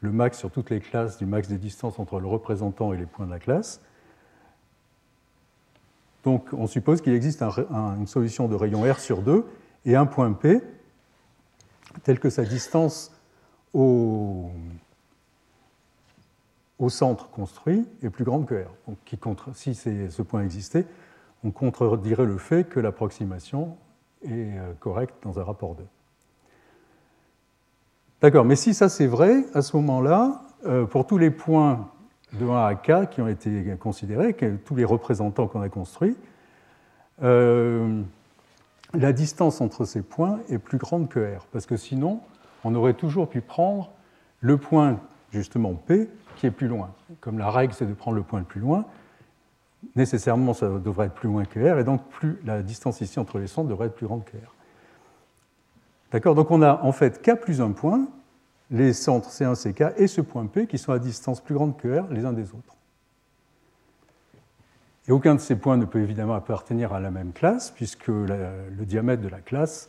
le, 0.00 0.12
max 0.12 0.38
sur 0.38 0.50
toutes 0.50 0.70
les 0.70 0.80
classes 0.80 1.18
du 1.18 1.26
max 1.26 1.48
des 1.48 1.58
distances 1.58 1.98
entre 1.98 2.20
le 2.20 2.26
représentant 2.26 2.92
et 2.92 2.96
les 2.96 3.06
points 3.06 3.26
de 3.26 3.30
la 3.30 3.38
classe. 3.38 3.80
Donc 6.26 6.48
on 6.52 6.66
suppose 6.66 7.00
qu'il 7.00 7.14
existe 7.14 7.40
une 7.40 8.08
solution 8.08 8.48
de 8.48 8.56
rayon 8.56 8.82
R 8.82 8.98
sur 8.98 9.22
2 9.22 9.46
et 9.84 9.94
un 9.94 10.06
point 10.06 10.32
P 10.32 10.60
tel 12.02 12.18
que 12.18 12.30
sa 12.30 12.42
distance 12.44 13.12
au, 13.72 14.50
centre 16.88 17.30
construit 17.30 17.86
est 18.02 18.10
plus 18.10 18.24
grande 18.24 18.44
que 18.44 18.56
R. 18.56 18.70
Si 19.54 19.76
ce 19.76 20.22
point 20.22 20.42
existait, 20.42 20.84
on 21.44 21.52
contredirait 21.52 22.24
le 22.24 22.38
fait 22.38 22.64
que 22.64 22.80
l'approximation 22.80 23.76
est 24.24 24.58
euh, 24.58 24.72
correcte 24.80 25.14
dans 25.22 25.38
un 25.38 25.44
rapport 25.44 25.76
2. 25.76 25.84
D'accord, 28.20 28.44
mais 28.44 28.56
si 28.56 28.74
ça 28.74 28.88
c'est 28.88 29.06
vrai, 29.06 29.44
à 29.54 29.62
ce 29.62 29.76
moment-là, 29.76 30.42
euh, 30.64 30.86
pour 30.86 31.06
tous 31.06 31.18
les 31.18 31.30
points 31.30 31.88
de 32.32 32.46
1 32.46 32.66
à 32.66 32.74
k 32.74 33.08
qui 33.10 33.20
ont 33.20 33.28
été 33.28 33.76
considérés, 33.78 34.34
tous 34.64 34.74
les 34.74 34.84
représentants 34.84 35.46
qu'on 35.46 35.62
a 35.62 35.68
construits, 35.68 36.16
euh, 37.22 38.02
la 38.94 39.12
distance 39.12 39.60
entre 39.60 39.84
ces 39.84 40.02
points 40.02 40.40
est 40.48 40.58
plus 40.58 40.78
grande 40.78 41.08
que 41.08 41.20
r, 41.20 41.46
parce 41.52 41.66
que 41.66 41.76
sinon, 41.76 42.20
on 42.64 42.74
aurait 42.74 42.94
toujours 42.94 43.28
pu 43.28 43.40
prendre 43.40 43.90
le 44.40 44.58
point, 44.58 45.00
justement 45.32 45.74
P, 45.74 46.08
qui 46.36 46.46
est 46.46 46.50
plus 46.50 46.68
loin. 46.68 46.90
Comme 47.20 47.38
la 47.38 47.50
règle, 47.50 47.72
c'est 47.74 47.86
de 47.86 47.94
prendre 47.94 48.16
le 48.16 48.22
point 48.22 48.38
le 48.38 48.44
plus 48.44 48.60
loin, 48.60 48.84
nécessairement, 49.94 50.54
ça 50.54 50.68
devrait 50.68 51.06
être 51.06 51.14
plus 51.14 51.28
loin 51.28 51.44
que 51.44 51.60
r, 51.60 51.78
et 51.78 51.84
donc 51.84 52.06
plus, 52.08 52.38
la 52.44 52.62
distance 52.62 53.00
ici 53.00 53.18
entre 53.18 53.38
les 53.38 53.46
centres 53.46 53.68
devrait 53.68 53.86
être 53.86 53.94
plus 53.94 54.06
grande 54.06 54.24
que 54.24 54.36
r. 54.36 54.54
D'accord? 56.12 56.34
Donc 56.34 56.50
on 56.50 56.62
a 56.62 56.80
en 56.82 56.92
fait 56.92 57.22
k 57.22 57.34
plus 57.34 57.60
un 57.60 57.72
point, 57.72 58.06
les 58.70 58.92
centres 58.92 59.30
C1, 59.30 59.54
CK 59.54 59.98
et 59.98 60.06
ce 60.06 60.20
point 60.20 60.46
P 60.46 60.66
qui 60.66 60.78
sont 60.78 60.92
à 60.92 60.98
distance 60.98 61.40
plus 61.40 61.54
grande 61.54 61.76
que 61.76 62.00
r 62.00 62.08
les 62.10 62.24
uns 62.24 62.32
des 62.32 62.50
autres. 62.52 62.74
Et 65.08 65.12
aucun 65.12 65.36
de 65.36 65.40
ces 65.40 65.54
points 65.54 65.76
ne 65.76 65.84
peut 65.84 66.00
évidemment 66.00 66.34
appartenir 66.34 66.92
à 66.92 67.00
la 67.00 67.10
même 67.10 67.32
classe, 67.32 67.70
puisque 67.70 68.08
le 68.08 68.84
diamètre 68.84 69.22
de 69.22 69.28
la 69.28 69.38
classe, 69.38 69.88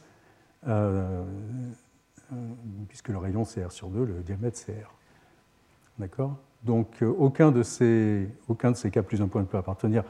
euh, 0.67 1.23
euh, 2.31 2.35
puisque 2.87 3.09
le 3.09 3.17
rayon 3.17 3.43
c'est 3.43 3.65
R 3.65 3.71
sur 3.71 3.89
2, 3.89 4.05
le 4.05 4.13
diamètre 4.21 4.57
c'est 4.57 4.73
R. 4.73 4.93
D'accord? 5.97 6.35
Donc 6.63 7.01
euh, 7.01 7.07
aucun, 7.07 7.51
de 7.51 7.63
ces, 7.63 8.29
aucun 8.47 8.71
de 8.71 8.75
ces 8.75 8.91
plus 8.91 9.21
un 9.21 9.27
point 9.27 9.41
ne 9.41 9.47
peut 9.47 9.57
appartenir 9.57 10.03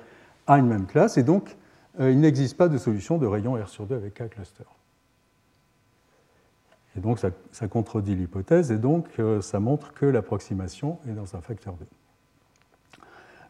à 0.45 0.57
une 0.57 0.67
même 0.67 0.87
classe, 0.87 1.17
et 1.17 1.23
donc 1.23 1.55
il 1.99 2.19
n'existe 2.19 2.55
pas 2.55 2.67
de 2.67 2.77
solution 2.77 3.17
de 3.17 3.25
rayon 3.25 3.53
R 3.53 3.69
sur 3.69 3.87
2 3.87 3.95
avec 3.95 4.13
K 4.13 4.29
cluster. 4.29 4.65
Et 6.97 7.01
donc 7.01 7.19
ça, 7.19 7.67
contredit 7.67 8.15
l'hypothèse, 8.15 8.71
et 8.71 8.77
donc 8.77 9.05
ça 9.41 9.59
montre 9.59 9.93
que 9.93 10.05
l'approximation 10.05 10.97
est 11.07 11.13
dans 11.13 11.35
un 11.35 11.41
facteur 11.41 11.75
2. 11.75 11.85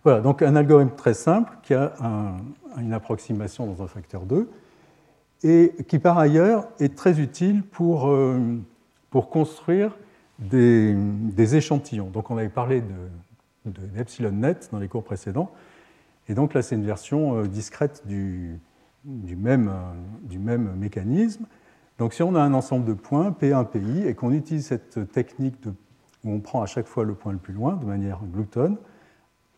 Voilà, 0.04 0.22
donc 0.22 0.42
un 0.42 0.56
algorithme 0.56 0.96
très 0.96 1.14
simple 1.14 1.52
qui 1.64 1.74
a 1.74 1.94
une 2.78 2.94
approximation 2.94 3.66
dans 3.66 3.82
un 3.82 3.88
facteur 3.88 4.26
2 4.26 4.50
et 5.44 5.74
qui 5.88 6.00
par 6.00 6.18
ailleurs 6.18 6.68
est 6.80 6.96
très 6.96 7.20
utile 7.20 7.64
pour, 7.64 8.08
euh, 8.08 8.40
pour 9.10 9.30
construire 9.30 9.98
des, 10.40 10.96
échantillons. 11.56 12.10
Donc 12.10 12.32
on 12.32 12.38
avait 12.38 12.50
parlé 12.50 12.82
de, 12.82 14.30
net 14.32 14.70
dans 14.72 14.80
les 14.80 14.88
cours 14.88 15.04
précédents, 15.04 15.52
et 16.28 16.34
donc 16.34 16.54
là 16.54 16.62
c'est 16.62 16.76
une 16.76 16.86
version 16.86 17.38
euh, 17.38 17.48
discrète 17.48 18.04
du 18.06 18.60
même 19.36 19.72
mécanisme. 20.78 21.46
Donc 21.98 22.14
si 22.14 22.22
on 22.22 22.36
a 22.36 22.42
un 22.42 22.54
ensemble 22.54 22.86
de 22.86 22.94
points, 22.94 23.32
P1, 23.32 23.66
PI, 23.66 24.08
et 24.08 24.14
qu'on 24.14 24.32
utilise 24.32 24.68
cette 24.68 25.12
technique 25.12 25.56
où 26.24 26.32
on 26.32 26.40
prend 26.40 26.62
à 26.62 26.66
chaque 26.66 26.88
fois 26.88 27.04
le 27.04 27.16
point 27.16 27.32
le 27.32 27.40
plus 27.40 27.54
loin 27.54 27.76
de 27.76 27.86
manière 27.86 28.20
gloutonne, 28.24 28.78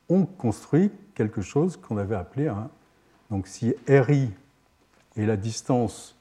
on 0.07 0.25
construit 0.25 0.91
quelque 1.15 1.41
chose 1.41 1.77
qu'on 1.77 1.97
avait 1.97 2.15
appelé 2.15 2.47
un. 2.47 2.69
Donc 3.29 3.47
si 3.47 3.75
RI 3.87 4.31
est 5.17 5.25
la 5.25 5.37
distance 5.37 6.15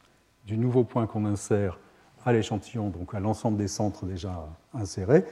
du 0.46 0.58
nouveau 0.58 0.84
point 0.84 1.06
qu'on 1.06 1.24
insère 1.24 1.78
à 2.24 2.32
l'échantillon, 2.32 2.88
donc 2.88 3.14
à 3.14 3.20
l'ensemble 3.20 3.56
des 3.56 3.68
centres 3.68 4.04
déjà 4.04 4.46
insérés, 4.74 5.24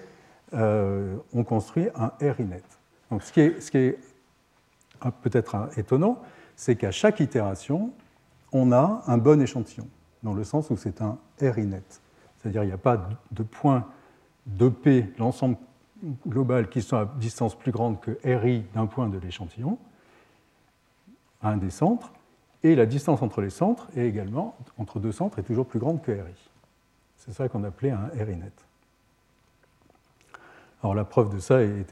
euh, 0.55 1.17
on 1.35 1.45
construit 1.45 1.89
un 1.97 2.13
RI 2.21 2.45
net. 2.45 2.65
Donc 3.11 3.23
ce 3.23 3.33
qui 3.33 3.41
est, 3.41 3.61
ce 3.61 3.71
qui 3.71 3.79
est 3.79 3.99
peut-être 5.23 5.69
étonnant, 5.77 6.23
c'est 6.55 6.77
qu'à 6.77 6.91
chaque 6.91 7.21
itération, 7.21 7.93
on 8.53 8.73
a 8.73 9.03
un 9.07 9.19
bon 9.19 9.41
échantillon, 9.41 9.89
dans 10.27 10.35
le 10.35 10.43
sens 10.43 10.71
où 10.71 10.77
c'est 10.77 11.01
un 11.03 11.19
RI 11.41 11.67
net. 11.67 12.03
C'est-à-dire 12.37 12.63
qu'il 12.63 12.69
n'y 12.69 12.75
a 12.75 12.79
pas 12.79 13.09
de 13.31 13.43
point 13.45 13.87
de 14.47 14.69
P, 14.69 15.09
l'ensemble 15.19 15.57
globales 16.27 16.69
qui 16.69 16.83
sont 16.83 16.97
à 16.97 17.05
distance 17.05 17.57
plus 17.57 17.71
grande 17.71 18.01
que 18.01 18.19
RI 18.25 18.65
d'un 18.75 18.87
point 18.87 19.09
de 19.09 19.19
l'échantillon, 19.19 19.79
un 21.43 21.57
des 21.57 21.71
centres, 21.71 22.13
et 22.65 22.75
la 22.75 22.87
distance 22.87 23.23
entre 23.23 23.41
les 23.41 23.51
centres 23.51 23.87
est 23.97 24.09
également, 24.09 24.57
entre 24.79 24.99
deux 24.99 25.13
centres, 25.13 25.39
est 25.39 25.45
toujours 25.45 25.67
plus 25.67 25.79
grande 25.79 26.03
que 26.03 26.11
RI. 26.11 26.51
C'est 27.17 27.33
ça 27.33 27.49
qu'on 27.49 27.63
appelait 27.63 27.93
un 27.93 28.11
RI 28.19 28.37
net. 28.37 28.67
Alors 30.83 30.97
la 30.97 31.05
preuve 31.05 31.33
de 31.33 31.39
ça 31.39 31.63
est, 31.63 31.87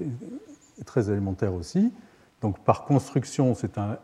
très 0.85 1.09
élémentaire 1.09 1.55
aussi. 1.55 1.93
Donc 2.41 2.59
par 2.65 2.85
construction, 2.85 3.55
un, 3.77 3.97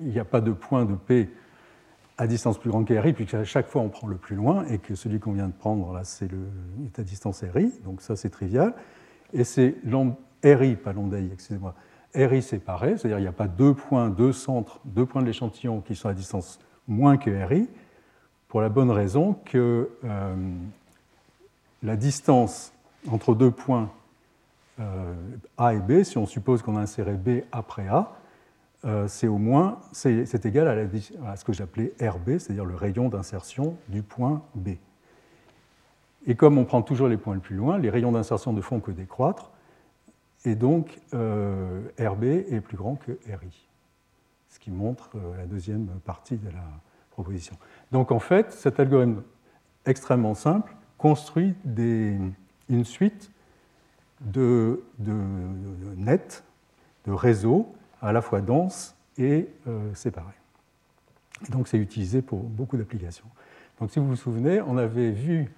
il 0.00 0.08
n'y 0.08 0.18
a 0.18 0.24
pas 0.24 0.40
de 0.40 0.52
point 0.52 0.86
de 0.86 0.94
P 0.94 1.28
à 2.18 2.26
distance 2.26 2.58
plus 2.58 2.70
grande 2.70 2.86
qu'RI, 2.86 3.12
puisqu'à 3.12 3.44
chaque 3.44 3.68
fois 3.68 3.82
on 3.82 3.88
prend 3.88 4.06
le 4.06 4.16
plus 4.16 4.36
loin, 4.36 4.64
et 4.66 4.78
que 4.78 4.94
celui 4.94 5.20
qu'on 5.20 5.32
vient 5.32 5.48
de 5.48 5.52
prendre 5.52 5.92
là, 5.92 6.04
c'est 6.04 6.30
le, 6.30 6.38
est 6.86 6.98
à 6.98 7.02
distance 7.02 7.44
RI, 7.54 7.72
donc 7.84 8.00
ça 8.00 8.16
c'est 8.16 8.30
trivial. 8.30 8.74
Et 9.32 9.44
c'est 9.44 9.74
RI, 10.44 10.76
pas 10.76 10.92
l'onde 10.92 11.14
excusez-moi, 11.14 11.74
RI 12.14 12.42
séparé, 12.42 12.96
c'est-à-dire 12.96 13.18
il 13.18 13.22
n'y 13.22 13.28
a 13.28 13.32
pas 13.32 13.48
deux 13.48 13.74
points, 13.74 14.08
deux 14.08 14.32
centres, 14.32 14.80
deux 14.84 15.04
points 15.04 15.22
de 15.22 15.26
l'échantillon 15.26 15.80
qui 15.80 15.94
sont 15.94 16.08
à 16.08 16.14
distance 16.14 16.58
moins 16.88 17.16
que 17.16 17.30
RI, 17.44 17.68
pour 18.48 18.60
la 18.60 18.68
bonne 18.68 18.90
raison 18.90 19.34
que 19.44 19.90
euh, 20.04 20.34
la 21.82 21.96
distance 21.96 22.72
entre 23.10 23.34
deux 23.34 23.50
points 23.50 23.90
euh, 24.80 25.14
A 25.58 25.74
et 25.74 25.78
B, 25.78 26.02
si 26.02 26.16
on 26.18 26.26
suppose 26.26 26.62
qu'on 26.62 26.76
a 26.76 26.80
inséré 26.80 27.14
B 27.14 27.42
après 27.52 27.88
A, 27.88 28.12
c'est 29.08 29.26
au 29.26 29.38
moins 29.38 29.80
c'est 29.92 30.46
égal 30.46 30.68
à, 31.24 31.36
ce 31.36 31.44
que 31.44 31.52
j'appelais 31.52 31.92
RB, 32.00 32.38
c'est-à-dire 32.38 32.64
le 32.64 32.74
rayon 32.74 33.08
d'insertion 33.08 33.76
du 33.88 34.02
point 34.02 34.42
B. 34.54 34.70
Et 36.26 36.34
comme 36.34 36.58
on 36.58 36.64
prend 36.64 36.82
toujours 36.82 37.08
les 37.08 37.16
points 37.16 37.34
le 37.34 37.40
plus 37.40 37.56
loin, 37.56 37.78
les 37.78 37.88
rayons 37.88 38.12
d'insertion 38.12 38.52
ne 38.52 38.60
font 38.60 38.80
que 38.80 38.90
décroître, 38.90 39.52
et 40.44 40.54
donc 40.54 41.00
euh, 41.14 41.82
RB 41.98 42.24
est 42.24 42.60
plus 42.60 42.76
grand 42.76 42.96
que 42.96 43.12
RI, 43.26 43.68
ce 44.48 44.58
qui 44.58 44.70
montre 44.70 45.10
euh, 45.14 45.36
la 45.36 45.46
deuxième 45.46 45.86
partie 46.04 46.36
de 46.36 46.48
la 46.48 46.64
proposition. 47.10 47.56
Donc 47.92 48.10
en 48.10 48.18
fait, 48.18 48.52
cet 48.52 48.80
algorithme 48.80 49.22
extrêmement 49.84 50.34
simple 50.34 50.74
construit 50.98 51.54
une 52.68 52.84
suite 52.84 53.30
de 54.20 54.82
nets, 55.96 56.42
de 57.06 57.12
réseaux, 57.12 57.72
à 58.02 58.12
la 58.12 58.20
fois 58.20 58.40
dense 58.40 58.94
et 59.18 59.48
euh, 59.66 59.92
donc 61.50 61.68
c'est 61.68 61.78
utilisé 61.78 62.22
pour 62.22 62.40
beaucoup 62.40 62.76
d'applications. 62.76 63.26
Donc 63.80 63.90
si 63.90 63.98
vous 63.98 64.06
vous 64.06 64.16
souvenez, 64.16 64.60
on 64.62 64.76
avait 64.78 65.10
vu, 65.10 65.52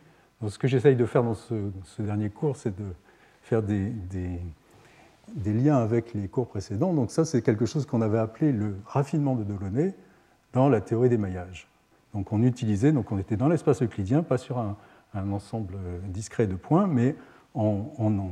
ce 0.46 0.58
que 0.58 0.66
j'essaye 0.66 0.96
de 0.96 1.06
faire 1.06 1.22
dans 1.22 1.34
ce, 1.34 1.54
dernier 1.98 2.30
cours, 2.30 2.56
c'est 2.56 2.76
de 2.76 2.86
faire 3.42 3.62
des, 3.62 3.92
liens 5.46 5.76
avec 5.76 6.14
les 6.14 6.28
cours 6.28 6.48
précédents. 6.48 6.92
Donc 6.92 7.10
ça, 7.10 7.24
c'est 7.24 7.42
quelque 7.42 7.66
chose 7.66 7.86
qu'on 7.86 8.02
avait 8.02 8.18
appelé 8.18 8.52
le 8.52 8.76
raffinement 8.86 9.36
de 9.36 9.44
Delaunay 9.44 9.94
dans 10.52 10.68
la 10.68 10.80
théorie 10.80 11.08
des 11.08 11.18
maillages. 11.18 11.68
Donc 12.12 12.32
on 12.32 12.42
utilisait, 12.42 12.90
donc 12.90 13.12
on 13.12 13.18
était 13.18 13.36
dans 13.36 13.48
l'espace 13.48 13.82
euclidien, 13.82 14.22
pas 14.22 14.38
sur 14.38 14.58
un, 14.58 14.76
un 15.14 15.30
ensemble 15.30 15.76
discret 16.08 16.46
de 16.46 16.54
points, 16.54 16.86
mais 16.86 17.14
on, 17.58 18.30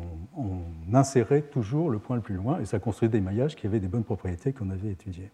insérait 0.92 1.42
toujours 1.42 1.90
le 1.90 1.99
point 1.99 2.16
le 2.16 2.23
plus 2.23 2.37
loin 2.37 2.61
et 2.61 2.64
ça 2.64 2.78
construisait 2.78 3.11
des 3.11 3.21
maillages 3.21 3.56
qui 3.56 3.66
avaient 3.66 3.80
des 3.80 3.88
bonnes 3.88 4.04
propriétés 4.04 4.52
qu'on 4.52 4.71
avait 4.71 4.90
étudiées. 4.90 5.30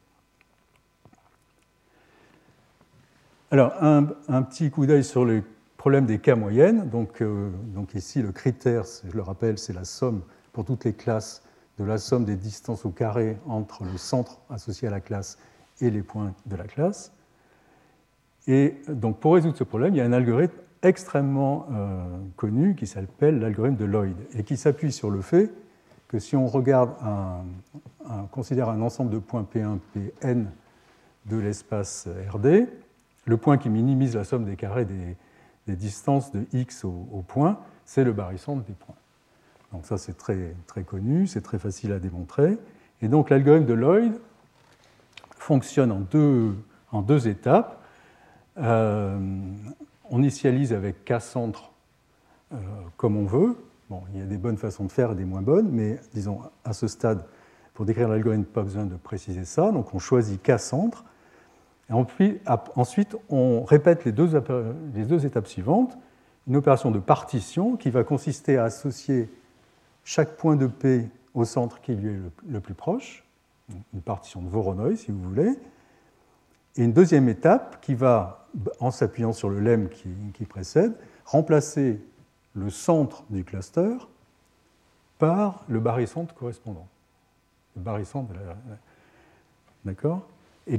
Alors, 3.50 3.74
un, 3.80 4.42
petit 4.42 4.70
coup 4.70 4.86
d'œil 4.86 5.04
sur 5.04 5.26
les 5.26 5.42
problème 5.76 6.06
des 6.06 6.20
cas 6.20 6.36
moyennes. 6.36 6.88
Donc, 6.88 7.22
donc 7.74 7.94
ici, 7.94 8.22
le 8.22 8.30
critère, 8.30 8.84
je 9.04 9.16
le 9.16 9.20
rappelle, 9.20 9.58
c'est 9.58 9.72
la 9.72 9.84
somme 9.84 10.22
pour 10.52 10.64
toutes 10.64 10.84
les 10.84 10.92
classes 10.92 11.42
de 11.78 11.84
la 11.84 11.98
somme 11.98 12.24
des 12.24 12.36
distances 12.36 12.84
au 12.84 12.90
carré 12.90 13.36
entre 13.46 13.82
le 13.82 13.98
centre 13.98 14.38
associé 14.48 14.86
à 14.86 14.92
la 14.92 15.00
classe 15.00 15.38
et 15.80 15.90
les 15.90 16.02
points 16.02 16.34
de 16.46 16.54
la 16.54 16.68
classe. 16.68 17.12
Et 18.46 18.76
donc 18.88 19.18
pour 19.18 19.34
résoudre 19.34 19.56
ce 19.56 19.64
problème, 19.64 19.94
il 19.94 19.98
y 19.98 20.00
a 20.00 20.04
un 20.04 20.12
algorithme 20.12 20.56
extrêmement 20.82 21.66
euh, 21.72 22.04
connu 22.36 22.74
qui 22.74 22.86
s'appelle 22.86 23.38
l'algorithme 23.38 23.76
de 23.76 23.84
Lloyd 23.84 24.16
et 24.34 24.42
qui 24.42 24.56
s'appuie 24.56 24.92
sur 24.92 25.10
le 25.10 25.20
fait 25.20 25.52
que 26.08 26.18
si 26.18 26.36
on 26.36 26.46
regarde 26.46 26.90
un, 27.02 27.44
considère 28.32 28.68
un 28.68 28.82
ensemble 28.82 29.10
de 29.10 29.18
points 29.18 29.46
P1, 29.50 29.78
Pn 30.20 30.46
de 31.26 31.36
l'espace 31.36 32.08
RD, 32.30 32.68
le 33.24 33.36
point 33.36 33.56
qui 33.56 33.70
minimise 33.70 34.14
la 34.14 34.24
somme 34.24 34.44
des 34.44 34.56
carrés 34.56 34.84
des, 34.84 35.16
distances 35.76 36.32
de 36.32 36.44
x 36.52 36.84
au, 36.84 37.24
point, 37.26 37.58
c'est 37.86 38.04
le 38.04 38.12
barycentre 38.12 38.62
des 38.64 38.74
points. 38.74 38.96
Donc 39.72 39.86
ça 39.86 39.96
c'est 39.96 40.16
très, 40.18 40.54
très 40.66 40.82
connu, 40.82 41.26
c'est 41.26 41.40
très 41.40 41.58
facile 41.58 41.92
à 41.92 41.98
démontrer. 41.98 42.58
Et 43.00 43.08
donc 43.08 43.30
l'algorithme 43.30 43.66
de 43.66 43.74
Lloyd 43.74 44.12
fonctionne 45.36 45.92
en 45.92 46.00
deux, 46.00 46.54
en 46.90 47.00
deux 47.00 47.26
étapes. 47.26 47.82
Euh, 48.58 49.18
on 50.12 50.18
initialise 50.18 50.72
avec 50.72 51.04
K 51.04 51.20
centre 51.20 51.72
euh, 52.52 52.58
comme 52.96 53.16
on 53.16 53.24
veut. 53.24 53.56
Bon, 53.90 54.02
il 54.12 54.20
y 54.20 54.22
a 54.22 54.26
des 54.26 54.36
bonnes 54.36 54.58
façons 54.58 54.84
de 54.84 54.92
faire 54.92 55.12
et 55.12 55.14
des 55.14 55.24
moins 55.24 55.42
bonnes, 55.42 55.70
mais 55.70 55.98
disons 56.14 56.40
à 56.64 56.72
ce 56.72 56.86
stade, 56.86 57.24
pour 57.74 57.86
décrire 57.86 58.08
l'algorithme, 58.08 58.44
pas 58.44 58.62
besoin 58.62 58.84
de 58.84 58.94
préciser 58.94 59.44
ça. 59.44 59.72
Donc 59.72 59.94
on 59.94 59.98
choisit 59.98 60.40
K 60.40 60.58
centre. 60.58 61.04
Et 61.90 61.94
ensuite, 62.76 63.16
on 63.28 63.64
répète 63.64 64.04
les 64.04 64.12
deux, 64.12 64.30
les 64.94 65.04
deux 65.04 65.26
étapes 65.26 65.46
suivantes. 65.46 65.98
Une 66.46 66.56
opération 66.56 66.90
de 66.90 66.98
partition 66.98 67.76
qui 67.76 67.90
va 67.90 68.04
consister 68.04 68.56
à 68.56 68.64
associer 68.64 69.30
chaque 70.04 70.36
point 70.36 70.56
de 70.56 70.66
P 70.66 71.08
au 71.34 71.44
centre 71.44 71.80
qui 71.80 71.94
lui 71.94 72.12
est 72.12 72.20
le, 72.48 72.60
plus 72.60 72.74
proche, 72.74 73.24
une 73.94 74.02
partition 74.02 74.42
de 74.42 74.48
Voronoi 74.48 74.96
si 74.96 75.10
vous 75.10 75.22
voulez, 75.22 75.58
et 76.76 76.84
une 76.84 76.92
deuxième 76.92 77.28
étape 77.28 77.80
qui 77.80 77.94
va, 77.94 78.41
en 78.80 78.90
s'appuyant 78.90 79.32
sur 79.32 79.48
le 79.48 79.60
lemme 79.60 79.88
qui, 79.88 80.44
précède, 80.44 80.94
remplacer 81.24 82.00
le 82.54 82.70
centre 82.70 83.24
du 83.30 83.44
cluster 83.44 83.96
par 85.18 85.64
le 85.68 85.80
barycentre 85.80 86.34
correspondant. 86.34 86.86
Le 87.76 87.82
barycentre 87.82 88.32
D'accord? 89.84 90.26
Et 90.66 90.78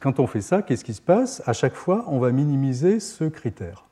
quand 0.00 0.18
on 0.18 0.26
fait 0.26 0.40
ça, 0.40 0.62
qu'est-ce 0.62 0.84
qui 0.84 0.94
se 0.94 1.02
passe? 1.02 1.42
À 1.46 1.52
chaque 1.52 1.74
fois, 1.74 2.04
on 2.08 2.18
va 2.18 2.32
minimiser 2.32 2.98
ce 2.98 3.24
critère. 3.24 3.84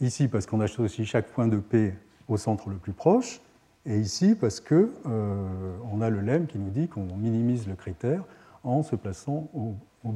Ici, 0.00 0.28
parce 0.28 0.44
qu'on 0.44 0.60
associe 0.60 1.06
chaque 1.06 1.28
point 1.28 1.46
de 1.46 1.56
P 1.56 1.94
au 2.28 2.36
centre 2.36 2.68
le 2.68 2.76
plus 2.76 2.92
proche, 2.92 3.40
et 3.86 3.98
ici, 3.98 4.34
parce 4.34 4.60
qu'on 4.60 4.88
euh, 5.06 6.00
a 6.00 6.10
le 6.10 6.20
lemme 6.20 6.46
qui 6.46 6.58
nous 6.58 6.70
dit 6.70 6.88
qu'on 6.88 7.04
minimise 7.16 7.66
le 7.66 7.74
critère 7.74 8.24
en 8.64 8.82
se 8.82 8.96
plaçant 8.96 9.48
au, 9.54 9.74
au. 10.04 10.14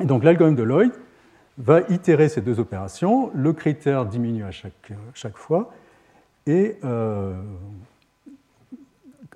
Et 0.00 0.06
donc 0.06 0.24
l'algorithme 0.24 0.56
de 0.56 0.62
Lloyd 0.62 0.92
va 1.58 1.80
itérer 1.88 2.28
ces 2.28 2.40
deux 2.40 2.60
opérations. 2.60 3.30
Le 3.34 3.52
critère 3.52 4.06
diminue 4.06 4.44
à 4.44 4.50
chaque, 4.50 4.92
chaque 5.14 5.36
fois, 5.36 5.72
et 6.46 6.78
euh, 6.84 7.40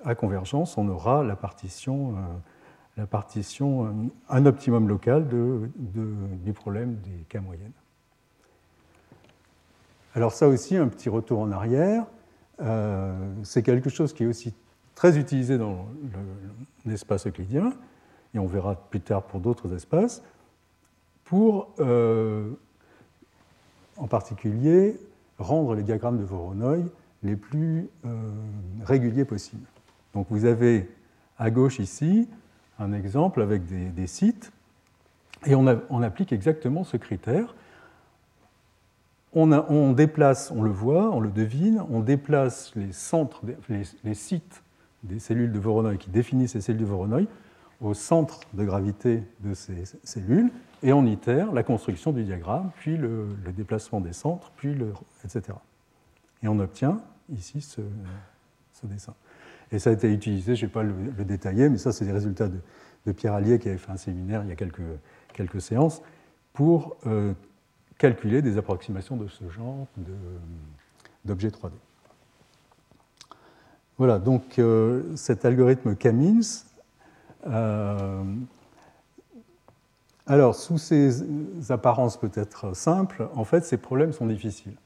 à 0.03 0.15
convergence, 0.15 0.77
on 0.77 0.87
aura 0.89 1.23
la 1.23 1.35
partition, 1.35 2.11
euh, 2.11 2.21
la 2.97 3.07
partition 3.07 4.11
un 4.29 4.45
optimum 4.45 4.87
local 4.87 5.27
de, 5.27 5.69
du 5.75 6.53
problème 6.53 6.95
des 6.97 7.23
cas 7.29 7.41
moyennes. 7.41 7.71
Alors 10.15 10.33
ça 10.33 10.47
aussi, 10.47 10.75
un 10.75 10.87
petit 10.87 11.09
retour 11.09 11.39
en 11.39 11.51
arrière, 11.51 12.05
euh, 12.61 13.13
c'est 13.43 13.63
quelque 13.63 13.89
chose 13.89 14.13
qui 14.13 14.23
est 14.23 14.27
aussi 14.27 14.53
très 14.99 15.17
utilisé 15.17 15.57
dans 15.57 15.85
l'espace 16.85 17.25
euclidien, 17.25 17.71
et 18.33 18.39
on 18.39 18.47
verra 18.47 18.75
plus 18.75 18.99
tard 18.99 19.23
pour 19.23 19.39
d'autres 19.39 19.73
espaces, 19.73 20.21
pour 21.23 21.69
euh, 21.79 22.51
en 23.95 24.07
particulier 24.07 24.99
rendre 25.37 25.73
les 25.73 25.83
diagrammes 25.83 26.17
de 26.17 26.25
Voronoi 26.25 26.79
les 27.23 27.37
plus 27.37 27.87
euh, 28.05 28.09
réguliers 28.83 29.23
possibles. 29.23 29.65
Donc 30.13 30.27
vous 30.29 30.43
avez 30.43 30.89
à 31.37 31.49
gauche 31.49 31.79
ici 31.79 32.27
un 32.77 32.91
exemple 32.91 33.41
avec 33.41 33.63
des, 33.93 34.07
sites, 34.07 34.51
et 35.45 35.55
on, 35.55 35.65
on 35.89 36.01
applique 36.01 36.33
exactement 36.33 36.83
ce 36.83 36.97
critère 36.97 37.55
on, 39.31 39.93
déplace, 39.93 40.51
on 40.51 40.61
le 40.61 40.71
voit, 40.71 41.09
on 41.11 41.21
le 41.21 41.29
devine, 41.29 41.85
on 41.89 42.01
déplace 42.01 42.73
les 42.75 42.91
centres, 42.91 43.43
les, 44.03 44.13
sites 44.13 44.61
des 45.03 45.19
cellules 45.19 45.51
de 45.51 45.59
Voronoi 45.59 45.95
qui 45.97 46.09
définissent 46.09 46.51
ces 46.51 46.61
cellules 46.61 46.81
de 46.81 46.85
Voronoi 46.85 47.21
au 47.81 47.93
centre 47.93 48.41
de 48.53 48.63
gravité 48.65 49.23
de 49.39 49.53
ces 49.53 49.83
cellules, 50.03 50.51
et 50.83 50.93
on 50.93 51.05
itère 51.05 51.51
la 51.51 51.63
construction 51.63 52.11
du 52.11 52.23
diagramme, 52.23 52.71
puis 52.75 52.97
le, 52.97 53.27
déplacement 53.55 54.01
des 54.01 54.13
centres, 54.13 54.51
puis 54.55 54.73
le, 54.73 54.93
etc. 55.23 55.57
Et 56.43 56.47
on 56.47 56.59
obtient 56.59 57.01
ici 57.29 57.61
ce, 57.61 57.81
dessin. 58.83 59.13
Et 59.71 59.79
ça 59.79 59.89
a 59.89 59.93
été 59.93 60.11
utilisé, 60.11 60.55
je 60.55 60.65
ne 60.65 60.67
vais 60.67 60.73
pas 60.73 60.83
le, 60.83 61.23
détailler, 61.23 61.69
mais 61.69 61.77
ça, 61.77 61.91
c'est 61.91 62.05
des 62.05 62.11
résultats 62.11 62.47
de, 62.47 62.59
Pierre 63.11 63.33
Allier 63.33 63.57
qui 63.57 63.67
avait 63.69 63.79
fait 63.79 63.91
un 63.91 63.97
séminaire 63.97 64.43
il 64.43 64.49
y 64.49 64.51
a 64.51 64.55
quelques, 64.55 65.61
séances 65.61 66.03
pour 66.53 66.95
euh, 67.07 67.33
calculer 67.97 68.43
des 68.43 68.57
approximations 68.59 69.17
de 69.17 69.27
ce 69.27 69.49
genre 69.49 69.87
d'objets 71.25 71.47
3D. 71.47 71.71
Voilà, 73.99 74.17
donc 74.17 74.59
euh, 74.59 75.03
cet 75.17 75.43
algorithme 75.43 75.93
Camins, 75.93 76.39
euh, 77.47 78.23
alors 80.25 80.55
sous 80.55 80.77
ces 80.77 81.21
apparences 81.69 82.15
peut-être 82.15 82.73
simples, 82.73 83.27
en 83.35 83.43
fait 83.43 83.65
ces 83.65 83.75
problèmes 83.75 84.13
sont 84.13 84.27
difficiles. 84.27 84.77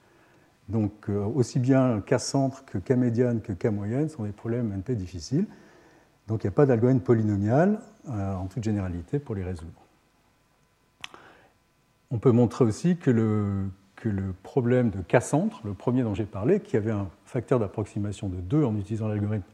Donc 0.67 0.91
euh, 1.09 1.23
aussi 1.25 1.59
bien 1.59 2.01
K-centre 2.01 2.65
que 2.65 2.79
K-médiane 2.79 3.41
que 3.41 3.53
K-moyenne 3.53 4.09
sont 4.09 4.23
des 4.23 4.31
problèmes 4.31 4.73
NP 4.73 4.95
difficiles. 4.95 5.45
Donc 6.27 6.43
il 6.43 6.47
n'y 6.47 6.53
a 6.53 6.55
pas 6.55 6.65
d'algorithme 6.65 7.01
polynomial 7.01 7.81
en 8.07 8.47
toute 8.47 8.63
généralité 8.63 9.19
pour 9.19 9.35
les 9.35 9.43
résoudre. 9.43 9.79
On 12.09 12.17
peut 12.17 12.31
montrer 12.31 12.65
aussi 12.65 12.97
que 12.97 13.11
le, 13.11 13.65
problème 14.43 14.89
de 14.89 14.99
K-centre, 15.01 15.61
le 15.63 15.73
premier 15.73 16.03
dont 16.03 16.13
j'ai 16.13 16.25
parlé, 16.25 16.59
qui 16.59 16.77
avait 16.77 16.91
un 16.91 17.07
facteur 17.25 17.59
d'approximation 17.59 18.29
de 18.29 18.37
2 18.37 18.63
en 18.63 18.75
utilisant 18.77 19.07
l'algorithme 19.07 19.45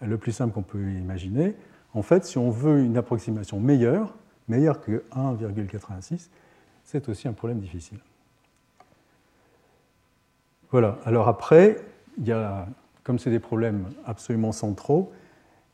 le 0.00 0.18
plus 0.18 0.32
simple 0.32 0.52
qu'on 0.52 0.62
peut 0.62 0.92
imaginer, 0.92 1.54
en 1.94 2.02
fait, 2.02 2.24
si 2.24 2.36
on 2.36 2.50
veut 2.50 2.80
une 2.80 2.98
approximation 2.98 3.58
meilleure, 3.58 4.14
meilleure 4.48 4.80
que 4.80 5.02
1,86, 5.12 6.28
c'est 6.84 7.08
aussi 7.08 7.26
un 7.26 7.32
problème 7.32 7.58
difficile. 7.58 7.98
Voilà, 10.70 10.98
alors 11.04 11.28
après, 11.28 11.78
il 12.18 12.26
y 12.26 12.32
a, 12.32 12.66
comme 13.02 13.18
c'est 13.18 13.30
des 13.30 13.40
problèmes 13.40 13.86
absolument 14.04 14.52
centraux, 14.52 15.12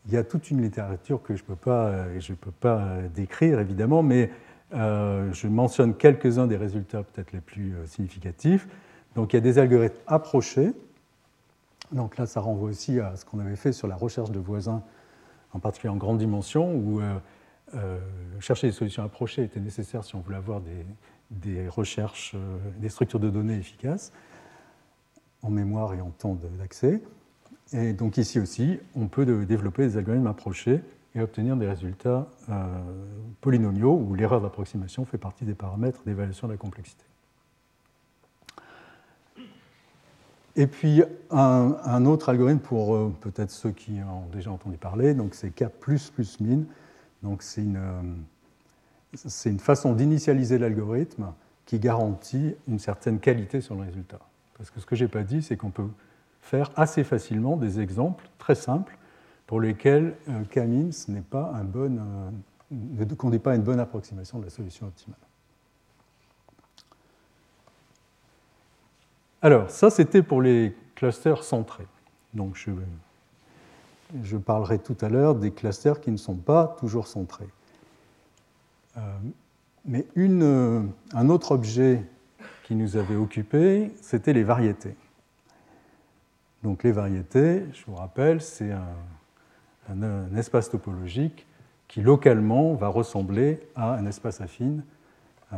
il 0.07 0.13
y 0.13 0.17
a 0.17 0.25
toute 0.25 0.51
une 0.51 0.63
littérature 0.63 1.23
que 1.23 1.35
je 1.35 1.43
ne 1.43 1.47
peux, 1.47 1.57
peux, 1.57 2.51
pas 2.51 2.99
décrire, 3.15 3.59
évidemment, 3.59 4.03
mais 4.03 4.31
je 4.73 5.49
mentionne 5.49 5.95
quelques-uns 5.95 6.47
des 6.47 6.57
résultats 6.57 7.03
peut-être 7.03 7.33
les 7.33 7.41
plus 7.41 7.75
euh, 7.75 7.87
significatifs. 7.87 8.67
Donc 9.15 9.33
il 9.33 9.37
y 9.37 9.39
a 9.39 9.41
des 9.41 9.59
algorithmes 9.59 10.01
approchés. 10.07 10.73
Donc 11.93 12.17
là, 12.17 12.27
ça 12.27 12.41
renvoie 12.41 12.71
aussi 12.71 12.99
à 13.01 13.17
ce 13.17 13.25
qu'on 13.25 13.39
avait 13.39 13.57
fait 13.57 13.73
sur 13.73 13.87
la 13.87 13.97
recherche 13.97 14.31
de 14.31 14.39
voisins, 14.39 14.83
en 15.53 15.59
particulier 15.59 15.93
en 15.93 15.97
grande 15.97 16.19
dimension, 16.19 16.75
où 16.75 17.03
euh, 17.75 17.99
chercher 18.41 18.69
des 18.69 18.73
solutions 18.73 19.03
approchées 19.03 19.43
était 19.43 19.61
nécessaire 19.61 20.03
si 20.03 20.15
on 20.15 20.21
voulait 20.21 20.39
avoir 20.39 20.63
des 21.31 21.69
recherches, 21.69 22.35
des 22.79 22.89
structures 22.89 23.21
de 23.21 23.29
données 23.29 23.59
efficaces, 23.59 24.13
en 25.43 25.51
mémoire 25.51 25.93
et 25.93 26.01
en 26.01 26.11
temps 26.11 26.39
d'accès. 26.59 27.03
Et 27.75 27.93
donc 27.93 28.17
ici 28.17 28.41
aussi, 28.41 28.79
on 28.95 29.07
peut 29.07 29.27
développer 29.45 29.87
des 29.87 29.99
algorithmes 29.99 30.29
approchés 30.29 30.81
et 31.15 31.21
obtenir 31.21 31.57
des 31.57 31.69
résultats 31.69 32.27
euh, 32.49 32.65
polynomiaux 33.41 33.95
où 33.95 34.15
l'erreur 34.15 34.41
d'approximation 34.41 35.05
fait 35.05 35.19
partie 35.19 35.45
des 35.45 35.55
paramètres 35.55 36.01
d'évaluation 36.05 36.47
de 36.47 36.53
la 36.53 36.59
complexité. 36.59 37.05
Et 40.55 40.67
puis 40.67 41.03
un, 41.31 42.05
autre 42.05 42.29
algorithme 42.29 42.61
pour 42.61 42.95
euh, 42.95 43.15
peut-être 43.21 43.51
ceux 43.51 43.71
qui 43.71 44.01
ont 44.03 44.29
déjà 44.33 44.51
entendu 44.51 44.77
parler, 44.77 45.15
donc 45.15 45.35
c'est 45.35 45.51
K 45.51 45.65
min. 46.41 46.65
Donc 47.23 47.43
c'est 47.43 47.63
une, 47.63 47.77
euh, 47.77 48.03
c'est 49.15 49.51
une 49.51 49.61
façon 49.61 49.95
d'initialiser 49.95 50.59
l'algorithme 50.59 51.33
qui 51.65 51.79
garantit 51.79 52.55
une 52.69 52.79
certaine 52.79 53.19
qualité 53.19 53.61
sur 53.61 53.75
le 53.77 53.83
résultat. 53.83 54.19
Parce 54.59 54.71
que 54.71 54.81
ce 54.81 54.87
que 54.87 54.97
je 54.97 55.05
n'ai 55.05 55.09
pas 55.09 55.23
dit, 55.23 55.43
c'est 55.43 55.57
qu'on 55.57 55.71
peut 55.71 55.89
faire 56.43 56.71
assez 56.77 57.05
facilement 57.05 57.57
des 57.57 57.81
exemples 57.81 58.29
très 58.39 58.55
simples 58.55 58.99
pour 59.47 59.61
lesquels 59.61 60.17
euh, 60.29 60.45
Camins 60.45 60.91
n'est 61.09 61.21
pas 61.21 61.53
un 61.55 61.65
bon, 61.65 61.99
euh, 61.99 62.31
ne 62.71 63.15
conduit 63.15 63.39
pas 63.39 63.55
une 63.55 63.63
bonne 63.63 63.81
approximation 63.81 64.39
de 64.39 64.45
la 64.45 64.51
solution 64.51 64.87
optimale. 64.87 65.19
Alors, 69.43 69.71
ça, 69.71 69.91
c'était 69.91 70.23
pour 70.23 70.41
les 70.41 70.75
clusters 70.95 71.43
centrés. 71.43 71.89
Donc, 72.33 72.57
je, 74.23 74.37
parlerai 74.37 74.79
tout 74.79 74.97
à 75.01 75.09
l'heure 75.09 75.35
des 75.35 75.51
clusters 75.51 76.01
qui 76.01 76.13
ne 76.13 76.17
sont 76.17 76.37
pas 76.37 76.77
toujours 76.79 77.09
centrés. 77.09 77.49
Euh, 78.97 79.01
mais 79.85 80.07
une, 80.15 80.93
un 81.13 81.29
autre 81.29 81.53
objet 81.53 82.05
qui 82.63 82.77
nous 82.77 82.97
avait 82.97 83.17
occupé, 83.17 83.93
c'était 84.01 84.33
les 84.33 84.45
variétés. 84.45 84.95
Donc 86.63 86.85
les 86.85 86.93
variétés, 86.93 87.65
je 87.73 87.85
vous 87.87 87.97
rappelle, 87.97 88.41
c'est 88.41 88.71
un, 88.71 88.87
un, 89.91 90.37
espace 90.37 90.71
topologique 90.71 91.47
qui 91.89 92.01
localement 92.01 92.75
va 92.75 92.89
ressembler 92.89 93.61
à 93.75 93.95
un 93.95 94.07
espace 94.07 94.41
affine 94.41 94.83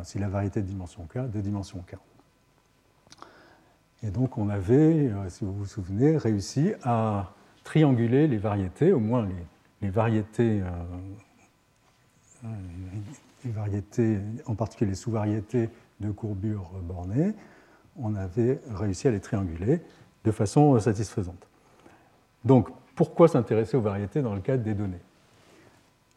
si 0.03 0.19
la 0.19 0.29
variété 0.29 0.61
de 0.61 0.67
dimension 0.67 1.07
k, 1.07 1.31
de 1.31 1.41
dimension 1.41 1.79
k. 1.87 1.97
Et 4.03 4.11
donc 4.11 4.37
on 4.37 4.49
avait, 4.49 5.09
euh, 5.09 5.29
si 5.29 5.45
vous 5.45 5.53
vous 5.53 5.67
souvenez, 5.67 6.17
réussi 6.17 6.73
à 6.83 7.33
trianguler 7.63 8.27
les 8.27 8.37
variétés, 8.37 8.93
au 8.93 9.01
moins 9.01 9.27
les, 9.81 9.91
variétés, 9.91 10.63
euh, 12.45 12.49
les 13.45 13.51
variétés, 13.51 14.19
en 14.47 14.55
particulier 14.55 14.91
les 14.91 14.97
sous-variétés 14.97 15.71
de 16.01 16.11
courbure 16.11 16.71
bornées, 16.83 17.33
on 17.97 18.15
avait 18.15 18.61
réussi 18.75 19.09
à 19.09 19.11
les 19.11 19.21
trianguler 19.21 19.81
de 20.25 20.31
façon 20.31 20.79
satisfaisante. 20.81 21.49
Donc, 22.45 22.69
pourquoi 22.95 23.29
s'intéresser 23.29 23.77
aux 23.77 23.81
variétés 23.81 24.23
dans 24.23 24.35
le 24.35 24.41
cadre 24.41 24.63
des 24.63 24.75
données 24.75 25.01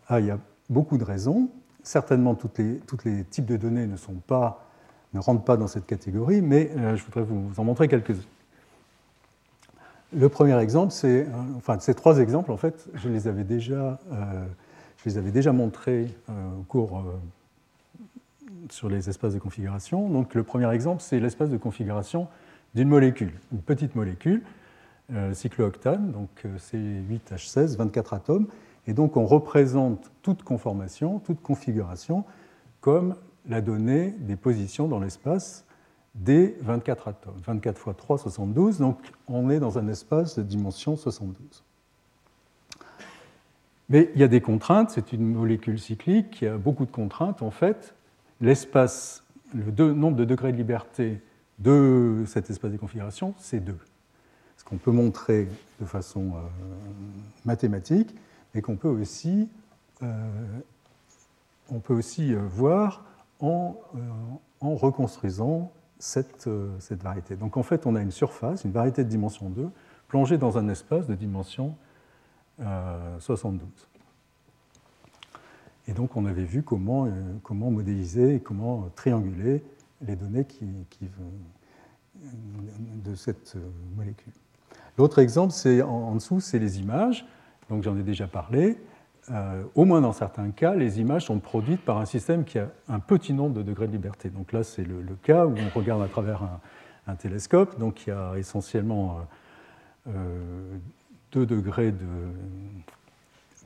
ah, 0.07 0.19
Il 0.19 0.27
y 0.27 0.31
a 0.31 0.39
beaucoup 0.69 0.97
de 0.97 1.03
raisons. 1.03 1.49
Certainement, 1.83 2.35
tous 2.35 2.49
les, 2.57 3.23
types 3.23 3.45
de 3.45 3.57
données 3.57 3.87
ne, 3.87 3.97
pas, 4.25 4.65
rentrent 5.15 5.43
pas 5.43 5.57
dans 5.57 5.67
cette 5.67 5.85
catégorie, 5.85 6.41
mais 6.41 6.71
euh, 6.75 6.95
je 6.95 7.03
voudrais 7.03 7.23
vous 7.23 7.51
en 7.57 7.63
montrer 7.63 7.87
quelques-uns. 7.87 8.27
Le 10.13 10.29
premier 10.29 10.57
exemple, 10.59 10.93
c'est, 10.93 11.27
enfin, 11.57 11.79
ces 11.79 11.93
trois 11.93 12.19
exemples, 12.19 12.51
en 12.51 12.57
fait, 12.57 12.87
je 12.93 13.09
les 13.09 13.27
avais 13.27 13.43
déjà, 13.43 13.99
euh, 14.11 14.45
je 14.97 15.09
les 15.09 15.17
avais 15.17 15.31
déjà 15.31 15.51
montrés 15.51 16.07
euh, 16.29 16.59
au 16.59 16.63
cours 16.63 17.03
sur 18.69 18.89
les 18.89 19.09
espaces 19.09 19.33
de 19.33 19.39
configuration. 19.39 20.09
Donc, 20.09 20.33
le 20.33 20.43
premier 20.43 20.71
exemple, 20.73 21.01
c'est 21.01 21.19
l'espace 21.19 21.49
de 21.49 21.57
configuration 21.57 22.27
d'une 22.75 22.89
molécule, 22.89 23.33
une 23.51 23.61
petite 23.61 23.95
molécule, 23.95 24.41
euh, 24.43 24.56
cyclooctane, 25.33 26.11
donc 26.11 26.29
euh, 26.45 26.57
C8H16, 26.57 27.77
24 27.77 28.13
atomes, 28.13 28.47
et 28.87 28.93
donc 28.93 29.17
on 29.17 29.25
représente 29.25 30.11
toute 30.21 30.43
conformation, 30.43 31.19
toute 31.19 31.41
configuration 31.41 32.25
comme 32.81 33.15
la 33.47 33.61
donnée 33.61 34.11
des 34.19 34.35
positions 34.35 34.87
dans 34.87 34.99
l'espace 34.99 35.65
des 36.15 36.57
24 36.61 37.07
atomes. 37.07 37.39
24 37.45 37.77
fois 37.77 37.93
3, 37.93 38.17
72, 38.17 38.79
donc 38.79 38.99
on 39.27 39.49
est 39.49 39.59
dans 39.59 39.77
un 39.77 39.87
espace 39.87 40.37
de 40.37 40.43
dimension 40.43 40.95
72. 40.95 41.63
Mais 43.89 44.09
il 44.13 44.19
y 44.19 44.23
a 44.23 44.27
des 44.27 44.41
contraintes, 44.41 44.89
c'est 44.89 45.13
une 45.13 45.33
molécule 45.33 45.79
cyclique 45.79 46.31
qui 46.31 46.47
a 46.47 46.57
beaucoup 46.57 46.85
de 46.85 46.91
contraintes. 46.91 47.41
En 47.41 47.51
fait, 47.51 47.95
l'espace, 48.41 49.23
le 49.53 49.93
nombre 49.93 50.17
de 50.17 50.25
degrés 50.25 50.51
de 50.51 50.57
liberté 50.57 51.21
de 51.59 52.23
cet 52.27 52.49
espace 52.49 52.71
de 52.71 52.77
configuration, 52.77 53.33
c'est 53.37 53.61
2. 53.61 53.77
Qu'on 54.67 54.77
peut 54.77 54.91
montrer 54.91 55.47
de 55.79 55.85
façon 55.85 56.33
euh, 56.35 56.39
mathématique, 57.45 58.13
mais 58.53 58.61
qu'on 58.61 58.75
peut 58.75 58.89
aussi, 58.89 59.47
euh, 60.03 60.29
on 61.69 61.79
peut 61.79 61.93
aussi 61.93 62.33
euh, 62.33 62.41
voir 62.49 63.05
en, 63.39 63.77
reconstruisant 64.59 65.71
cette, 65.99 66.49
variété. 67.01 67.37
Donc 67.37 67.55
en 67.55 67.63
fait, 67.63 67.85
on 67.85 67.95
a 67.95 68.01
une 68.01 68.11
surface, 68.11 68.65
une 68.65 68.73
variété 68.73 69.05
de 69.05 69.09
dimension 69.09 69.49
2, 69.49 69.69
plongée 70.09 70.37
dans 70.37 70.57
un 70.57 70.67
espace 70.67 71.07
de 71.07 71.15
dimension 71.15 71.75
72. 73.19 73.69
Et 75.87 75.93
donc 75.93 76.17
on 76.17 76.25
avait 76.25 76.43
vu 76.43 76.63
comment, 76.63 77.07
modéliser 77.51 78.35
et 78.35 78.39
comment 78.39 78.89
trianguler 78.95 79.63
les 80.01 80.15
données 80.15 80.45
de 83.05 83.15
cette 83.15 83.55
molécule. 83.95 84.33
L'autre 84.97 85.19
exemple, 85.19 85.53
c'est 85.53 85.81
en, 85.81 86.15
dessous, 86.15 86.39
c'est 86.39 86.59
les 86.59 86.79
images. 86.79 87.25
Donc 87.69 87.83
j'en 87.83 87.97
ai 87.97 88.03
déjà 88.03 88.27
parlé. 88.27 88.77
Euh, 89.29 89.63
au 89.75 89.85
moins 89.85 90.01
dans 90.01 90.13
certains 90.13 90.51
cas, 90.51 90.73
les 90.73 90.99
images 90.99 91.25
sont 91.25 91.39
produites 91.39 91.81
par 91.81 91.97
un 91.97 92.05
système 92.05 92.45
qui 92.45 92.59
a 92.59 92.69
un 92.87 92.99
petit 92.99 93.33
nombre 93.33 93.55
de 93.55 93.61
degrés 93.61 93.87
de 93.87 93.91
liberté. 93.91 94.29
Donc 94.29 94.53
là, 94.53 94.63
c'est 94.63 94.83
le, 94.85 95.03
cas 95.21 95.45
où 95.45 95.55
on 95.55 95.77
regarde 95.77 96.01
à 96.01 96.07
travers 96.07 96.41
un, 97.07 97.15
télescope. 97.15 97.77
Donc 97.77 98.07
il 98.07 98.09
y 98.09 98.13
a 98.13 98.33
essentiellement 98.37 99.19
euh, 100.07 100.13
euh, 100.15 100.77
deux 101.31 101.45
degrés 101.45 101.91
de, 101.91 102.05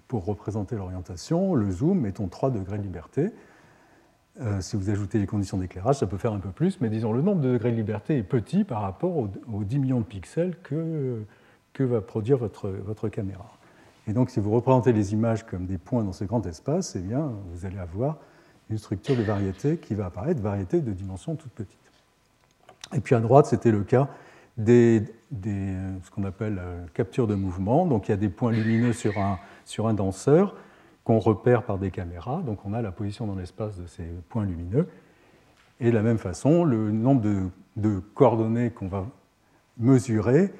pour 0.07 0.25
représenter 0.25 0.75
l'orientation. 0.75 1.55
Le 1.55 1.71
zoom, 1.71 2.01
mettons 2.01 2.27
3 2.27 2.51
degrés 2.51 2.77
de 2.77 2.83
liberté. 2.83 3.31
Euh, 4.39 4.61
si 4.61 4.77
vous 4.77 4.89
ajoutez 4.89 5.19
les 5.19 5.27
conditions 5.27 5.57
d'éclairage, 5.57 5.97
ça 5.97 6.07
peut 6.07 6.17
faire 6.17 6.31
un 6.31 6.39
peu 6.39 6.51
plus, 6.51 6.79
mais 6.79 6.89
disons 6.89 7.11
le 7.11 7.21
nombre 7.21 7.41
de 7.41 7.51
degrés 7.51 7.71
de 7.71 7.75
liberté 7.75 8.17
est 8.17 8.23
petit 8.23 8.63
par 8.63 8.81
rapport 8.81 9.17
aux, 9.17 9.29
10 9.63 9.79
millions 9.79 9.99
de 9.99 10.05
pixels 10.05 10.55
que, 10.63 11.21
que 11.73 11.83
va 11.83 11.99
produire 11.99 12.37
votre, 12.37 12.69
votre, 12.69 13.09
caméra. 13.09 13.51
Et 14.07 14.13
donc 14.13 14.29
si 14.29 14.39
vous 14.39 14.51
représentez 14.51 14.93
les 14.93 15.11
images 15.11 15.45
comme 15.45 15.65
des 15.65 15.77
points 15.77 16.03
dans 16.03 16.13
ce 16.13 16.23
grand 16.23 16.45
espace, 16.45 16.95
eh 16.95 16.99
bien, 16.99 17.29
vous 17.51 17.65
allez 17.65 17.77
avoir 17.77 18.19
une 18.69 18.77
structure 18.77 19.17
de 19.17 19.21
variété 19.21 19.77
qui 19.77 19.95
va 19.95 20.05
apparaître, 20.05 20.41
variété 20.41 20.79
de 20.79 20.93
dimension 20.93 21.35
toute 21.35 21.51
petite. 21.51 21.77
Et 22.93 23.01
puis 23.01 23.15
à 23.15 23.19
droite, 23.19 23.47
c'était 23.47 23.71
le 23.71 23.83
cas 23.83 24.07
des, 24.57 25.03
des 25.29 25.75
ce 26.03 26.09
qu'on 26.09 26.23
appelle 26.23 26.57
euh, 26.59 26.85
capture 26.93 27.27
de 27.27 27.35
mouvement. 27.35 27.85
Donc 27.85 28.07
il 28.07 28.11
y 28.11 28.13
a 28.13 28.17
des 28.17 28.29
points 28.29 28.51
lumineux 28.51 28.93
sur 28.93 29.17
un, 29.17 29.39
sur 29.65 29.87
un 29.87 29.93
danseur 29.93 30.55
qu'on 31.03 31.19
repère 31.19 31.63
par 31.63 31.77
des 31.77 31.91
caméras. 31.91 32.41
Donc 32.45 32.65
on 32.65 32.73
a 32.73 32.81
la 32.81 32.91
position 32.91 33.27
dans 33.27 33.35
l'espace 33.35 33.77
de 33.77 33.87
ces 33.87 34.05
points 34.29 34.45
lumineux. 34.45 34.87
Et 35.79 35.89
de 35.89 35.95
la 35.95 36.03
même 36.03 36.19
façon, 36.19 36.63
le 36.63 36.91
nombre 36.91 37.21
de, 37.75 37.99
coordonnées 38.13 38.69
qu'on 38.69 38.87
va 38.87 39.07
mesurer 39.77 40.53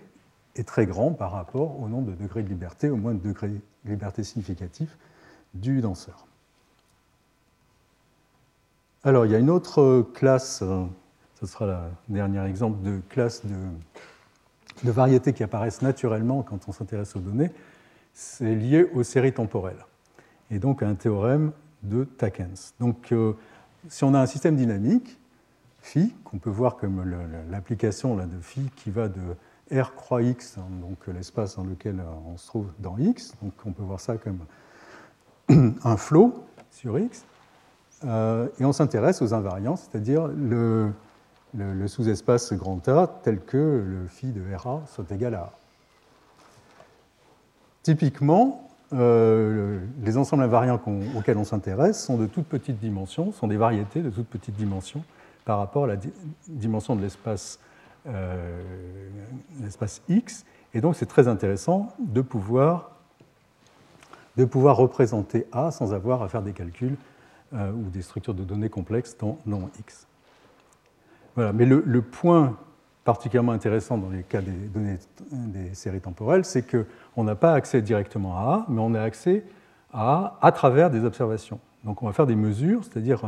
est 0.56 0.68
très 0.68 0.86
grand 0.86 1.12
par 1.12 1.32
rapport 1.32 1.80
au 1.80 1.88
nombre 1.88 2.12
de 2.12 2.16
degrés 2.16 2.42
de 2.42 2.50
liberté, 2.50 2.90
au 2.90 2.98
moins 2.98 3.14
de 3.14 3.20
degrés 3.20 3.50
de 3.50 3.90
liberté 3.90 4.24
significatifs 4.24 4.98
du 5.54 5.82
danseur. 5.82 6.26
Alors, 9.04 9.26
il 9.26 9.32
y 9.32 9.36
a 9.36 9.40
une 9.40 9.50
autre 9.50 10.08
classe, 10.14 10.64
ce 11.40 11.46
sera 11.46 11.66
le 11.66 12.14
dernier 12.16 12.44
exemple 12.46 12.82
de 12.84 13.00
classe 13.10 13.46
de, 13.46 13.56
de 14.84 14.92
variétés 14.92 15.34
qui 15.34 15.44
apparaissent 15.44 15.82
naturellement 15.82 16.42
quand 16.42 16.68
on 16.68 16.72
s'intéresse 16.72 17.16
aux 17.16 17.20
données, 17.20 17.52
c'est 18.14 18.56
lié 18.56 18.88
aux 18.94 19.04
séries 19.04 19.34
temporelles 19.34 19.84
et 20.52 20.60
donc 20.60 20.84
un 20.84 20.96
théorème 20.96 21.52
de 21.82 22.04
Takens. 22.04 22.74
Donc, 22.80 23.12
euh, 23.12 23.34
si 23.88 24.04
on 24.04 24.14
a 24.14 24.20
un 24.20 24.26
système 24.28 24.56
dynamique, 24.56 25.18
phi, 25.80 26.14
qu'on 26.24 26.38
peut 26.38 26.52
voir 26.52 26.78
comme 26.78 27.04
l'application 27.50 28.16
de 28.16 28.40
phi 28.40 28.70
qui 28.76 28.92
va 28.92 29.08
de 29.08 29.22
R 29.76 29.96
croix 29.96 30.22
x, 30.22 30.58
hein, 30.58 30.66
donc 30.82 31.08
l'espace 31.08 31.56
dans 31.56 31.64
lequel 31.64 32.00
euh, 32.00 32.32
on 32.32 32.38
se 32.38 32.46
trouve 32.46 32.68
dans 32.80 32.98
x, 32.98 33.34
donc 33.42 33.54
on 33.66 33.72
peut 33.72 33.84
voir 33.84 34.00
ça 34.00 34.18
comme 34.18 34.40
un 35.84 35.98
flot 35.98 36.46
sur 36.70 37.00
x, 37.00 37.26
euh, 38.04 38.48
et 38.60 38.66
on 38.66 38.74
s'intéresse 38.74 39.22
aux 39.22 39.34
invariants, 39.34 39.78
c'est-à-dire 39.78 40.28
le, 40.28 40.92
le 41.54 41.88
sous-espace 41.88 42.54
grand 42.54 42.88
A 42.90 43.08
tel 43.24 43.40
que 43.40 43.58
le 43.58 44.08
phi 44.08 44.28
de 44.28 44.42
RA 44.54 44.84
soit 44.88 45.10
égal 45.12 45.36
à 45.36 45.42
A. 45.42 45.54
Typiquement, 47.84 48.71
euh, 48.94 49.80
les 50.04 50.18
ensembles 50.18 50.44
invariants 50.44 50.80
auxquels 51.16 51.38
on 51.38 51.46
s'intéresse 51.46 52.04
sont 52.04 52.18
de 52.18 52.26
toutes 52.26 52.48
petites 52.48 52.80
dimensions, 52.80 53.32
sont 53.32 53.48
des 53.48 53.58
variétés 53.58 54.02
de 54.02 54.10
toutes 54.10 54.28
petites 54.28 54.56
dimensions 54.56 55.04
par 55.46 55.60
rapport 55.60 55.86
à 55.86 55.88
la 55.88 55.98
dimension 56.48 56.96
de 56.96 57.02
l'espace 57.02 57.60
euh, 58.08 58.62
X. 60.10 60.46
Et 60.74 60.82
donc 60.82 60.96
c'est 60.96 61.06
très 61.06 61.28
intéressant 61.28 61.94
de 62.00 62.22
pouvoir, 62.22 62.92
de 64.36 64.46
pouvoir 64.46 64.76
représenter 64.76 65.48
A 65.52 65.72
sans 65.72 65.94
avoir 65.94 66.22
à 66.22 66.28
faire 66.28 66.42
des 66.42 66.54
calculs 66.54 66.98
euh, 67.54 67.72
ou 67.72 67.90
des 67.90 68.02
structures 68.02 68.34
de 68.34 68.44
données 68.44 68.70
complexes 68.70 69.16
dans, 69.18 69.38
dans 69.46 69.70
X. 69.80 70.06
Voilà. 71.36 71.54
Mais 71.54 71.66
le 71.66 72.02
point 72.02 72.58
particulièrement 73.04 73.52
intéressant 73.52 73.98
dans 73.98 74.10
les 74.10 74.24
cas 74.24 74.42
des 74.42 74.52
données 74.52 74.98
des 75.32 75.74
séries 75.74 76.02
temporelles, 76.02 76.46
c'est 76.46 76.64
qu'on 76.64 77.24
n'a 77.24 77.36
pas 77.36 77.54
accès 77.54 77.82
directement 77.82 78.38
à 78.38 78.42
A, 78.42 78.66
mais 78.70 78.80
on 78.80 78.94
a 78.94 79.02
accès 79.02 79.44
à 79.92 80.38
A 80.42 80.48
à 80.48 80.52
travers 80.52 80.90
des 80.90 81.04
observations. 81.04 81.60
Donc 81.84 82.04
on 82.04 82.06
va 82.06 82.14
faire 82.14 82.28
des 82.28 82.36
mesures, 82.36 82.84
c'est-à-dire 82.84 83.24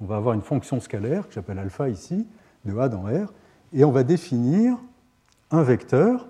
on 0.00 0.04
va 0.06 0.16
avoir 0.16 0.34
une 0.34 0.42
fonction 0.42 0.80
scalaire 0.80 1.28
que 1.28 1.34
j'appelle 1.34 1.58
alpha 1.58 1.88
ici, 1.88 2.26
de 2.64 2.76
A 2.78 2.88
dans 2.88 3.02
R, 3.02 3.32
et 3.72 3.84
on 3.84 3.92
va 3.92 4.02
définir 4.02 4.76
un 5.50 5.62
vecteur 5.62 6.26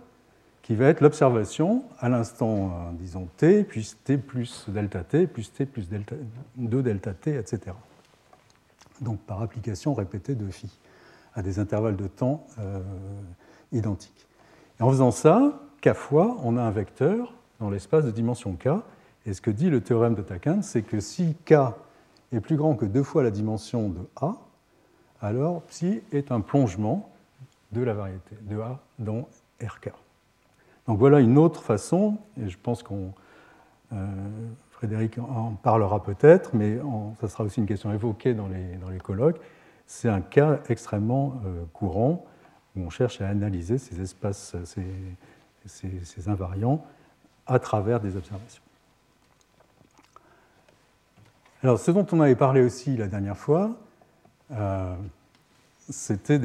qui 0.63 0.75
va 0.75 0.87
être 0.87 1.01
l'observation 1.01 1.85
à 2.01 2.09
l'instant, 2.09 2.73
euh, 2.73 2.93
disons, 2.99 3.29
t, 3.37 3.63
puis 3.63 3.89
t 4.05 4.19
plus 4.19 4.69
delta 4.69 5.05
t, 5.05 5.29
plus 5.29 5.53
t 5.53 5.65
plus 5.65 5.89
delta, 5.89 6.17
2 6.57 6.83
delta 6.83 7.15
t, 7.15 7.37
etc. 7.37 7.61
Donc 9.01 9.21
par 9.21 9.43
application 9.43 9.95
répétée 9.95 10.35
de 10.35 10.51
phi, 10.51 10.69
à 11.37 11.43
des 11.43 11.61
intervalles 11.61 11.97
de 11.97 12.09
temps 12.09 12.45
euh, 12.59 12.81
identiques. 13.71 14.27
En 14.81 14.91
faisant 14.91 15.13
ça, 15.13 15.61
k 15.81 15.93
fois, 15.93 16.37
on 16.43 16.57
a 16.57 16.63
un 16.63 16.71
vecteur 16.71 17.33
dans 17.61 17.71
l'espace 17.71 18.05
de 18.05 18.11
dimension 18.11 18.55
k. 18.55 18.69
Et 19.27 19.35
ce 19.35 19.41
que 19.41 19.51
dit 19.51 19.71
le 19.71 19.81
théorème 19.81 20.15
de 20.15 20.23
Takin, 20.23 20.63
c'est 20.63 20.83
que 20.83 20.99
si 20.99 21.37
k 21.45 21.55
est 22.33 22.41
plus 22.41 22.57
grand 22.57 22.75
que 22.75 22.87
deux 22.87 23.03
fois 23.03 23.23
la 23.23 23.31
dimension 23.31 23.89
de 23.89 24.01
a, 24.17 24.35
alors 25.21 25.63
psi 25.63 26.01
est 26.13 26.33
un 26.33 26.41
plongement 26.41 27.11
de 27.73 27.83
la 27.83 27.95
variété 27.95 28.37
de 28.43 28.59
a 28.61 28.81
dans 28.99 29.29
rk. 29.63 29.93
Donc 30.87 30.99
voilà 30.99 31.21
une 31.21 31.39
autre 31.39 31.63
façon, 31.63 32.19
et 32.41 32.49
je 32.49 32.59
pense 32.63 32.83
qu'on 32.83 33.13
euh, 33.93 34.07
Frédéric 34.71 35.19
en 35.19 35.53
parlera 35.63 36.03
peut-être, 36.03 36.51
mais 36.55 36.79
ça 37.21 37.29
sera 37.29 37.45
aussi 37.45 37.61
une 37.61 37.67
question 37.67 37.93
évoquée 37.93 38.35
dans 38.35 38.47
les, 38.47 38.77
dans 38.77 38.91
les 38.91 38.99
colloques. 38.99 39.41
C'est 39.87 40.09
un 40.09 40.21
cas 40.21 40.61
extrêmement 40.69 41.41
euh, 41.45 41.65
courant 41.73 42.25
où 42.77 42.81
on 42.81 42.91
cherche 42.91 43.21
à 43.21 43.29
analyser 43.29 43.79
ces 43.79 44.01
espaces, 44.01 44.57
ces, 44.65 46.29
invariants 46.29 46.85
à 47.47 47.59
travers 47.59 48.01
des 48.01 48.17
observations. 48.17 48.63
Alors, 51.63 51.79
ce 51.79 51.91
dont 51.91 52.07
on 52.13 52.21
avait 52.21 52.37
parlé 52.37 52.63
aussi 52.63 52.97
la 52.97 53.07
dernière 53.07 53.37
fois, 53.37 53.77
euh, 54.53 54.95
c'était 55.89 56.41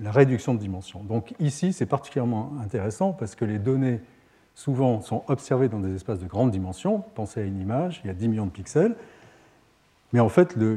la 0.00 0.10
réduction 0.10 0.54
de 0.54 0.58
dimension. 0.58 1.02
Donc 1.02 1.34
ici, 1.38 1.72
c'est 1.72 1.86
particulièrement 1.86 2.52
intéressant 2.62 3.12
parce 3.12 3.34
que 3.34 3.44
les 3.44 3.58
données 3.58 4.00
souvent 4.54 5.00
sont 5.00 5.24
observées 5.28 5.68
dans 5.68 5.80
des 5.80 5.94
espaces 5.94 6.18
de 6.18 6.26
grande 6.26 6.50
dimension. 6.50 7.04
Pensez 7.14 7.40
à 7.40 7.44
une 7.44 7.60
image, 7.60 8.00
il 8.04 8.08
y 8.08 8.10
a 8.10 8.14
10 8.14 8.28
millions 8.28 8.46
de 8.46 8.50
pixels. 8.50 8.96
Mais 10.12 10.20
en 10.20 10.28
fait, 10.28 10.56
le, 10.56 10.76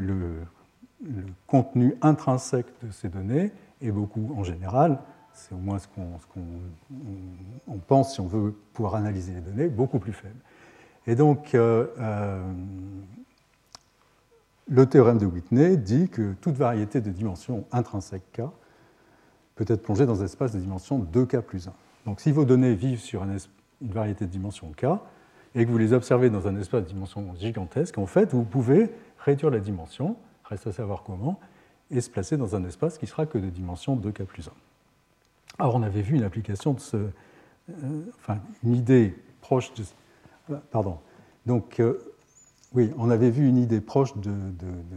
contenu 1.47 1.95
intrinsèque 2.01 2.67
de 2.83 2.91
ces 2.91 3.09
données 3.09 3.51
est 3.81 3.91
beaucoup, 3.91 4.33
en 4.37 4.43
général, 4.43 4.99
c'est 5.33 5.53
au 5.53 5.57
moins 5.57 5.79
ce 5.79 5.87
qu'on 5.87 7.77
pense 7.87 8.13
si 8.13 8.21
on 8.21 8.27
veut 8.27 8.55
pouvoir 8.73 8.95
analyser 8.95 9.33
les 9.33 9.41
données, 9.41 9.67
beaucoup 9.67 9.99
plus 9.99 10.13
faible. 10.13 10.39
Et 11.07 11.15
donc, 11.15 11.53
euh, 11.53 11.87
euh, 11.99 12.51
le 14.67 14.85
théorème 14.87 15.17
de 15.17 15.25
Whitney 15.25 15.77
dit 15.77 16.09
que 16.09 16.33
toute 16.41 16.55
variété 16.55 17.01
de 17.01 17.11
dimension 17.11 17.65
intrinsèque 17.71 18.23
K 18.33 18.41
peut 19.55 19.65
être 19.67 19.83
plongée 19.83 20.05
dans 20.05 20.21
un 20.21 20.25
espace 20.25 20.53
de 20.53 20.59
dimension 20.59 20.99
2K 20.99 21.41
plus 21.41 21.67
1. 21.67 21.73
Donc 22.05 22.19
si 22.19 22.31
vos 22.31 22.45
données 22.45 22.73
vivent 22.73 22.99
sur 22.99 23.23
une 23.23 23.37
variété 23.81 24.25
de 24.25 24.31
dimension 24.31 24.71
K 24.75 24.85
et 25.53 25.65
que 25.65 25.71
vous 25.71 25.77
les 25.77 25.93
observez 25.93 26.29
dans 26.29 26.47
un 26.47 26.55
espace 26.57 26.83
de 26.83 26.87
dimension 26.87 27.33
gigantesque, 27.35 27.97
en 27.97 28.05
fait, 28.05 28.33
vous 28.33 28.43
pouvez 28.43 28.89
réduire 29.19 29.51
la 29.51 29.59
dimension, 29.59 30.17
reste 30.49 30.67
à 30.67 30.71
savoir 30.71 31.03
comment, 31.03 31.39
et 31.91 32.01
se 32.01 32.09
placer 32.09 32.37
dans 32.37 32.55
un 32.55 32.63
espace 32.65 32.97
qui 32.97 33.07
sera 33.07 33.25
que 33.25 33.37
de 33.37 33.49
dimension 33.49 33.95
2K 33.95 34.25
plus 34.25 34.47
1. 34.47 34.51
Alors 35.59 35.75
on 35.75 35.83
avait 35.83 36.01
vu 36.01 36.15
une 36.15 36.23
application 36.23 36.73
de 36.73 36.79
ce... 36.79 36.97
Euh, 36.97 38.01
enfin, 38.19 38.39
une 38.63 38.75
idée 38.75 39.15
proche 39.41 39.73
de... 39.73 39.83
Euh, 40.51 40.57
pardon. 40.71 40.99
Donc, 41.45 41.79
euh, 41.79 41.99
oui, 42.73 42.91
on 42.97 43.09
avait 43.09 43.29
vu 43.29 43.47
une 43.47 43.57
idée 43.57 43.81
proche 43.81 44.15
de, 44.17 44.31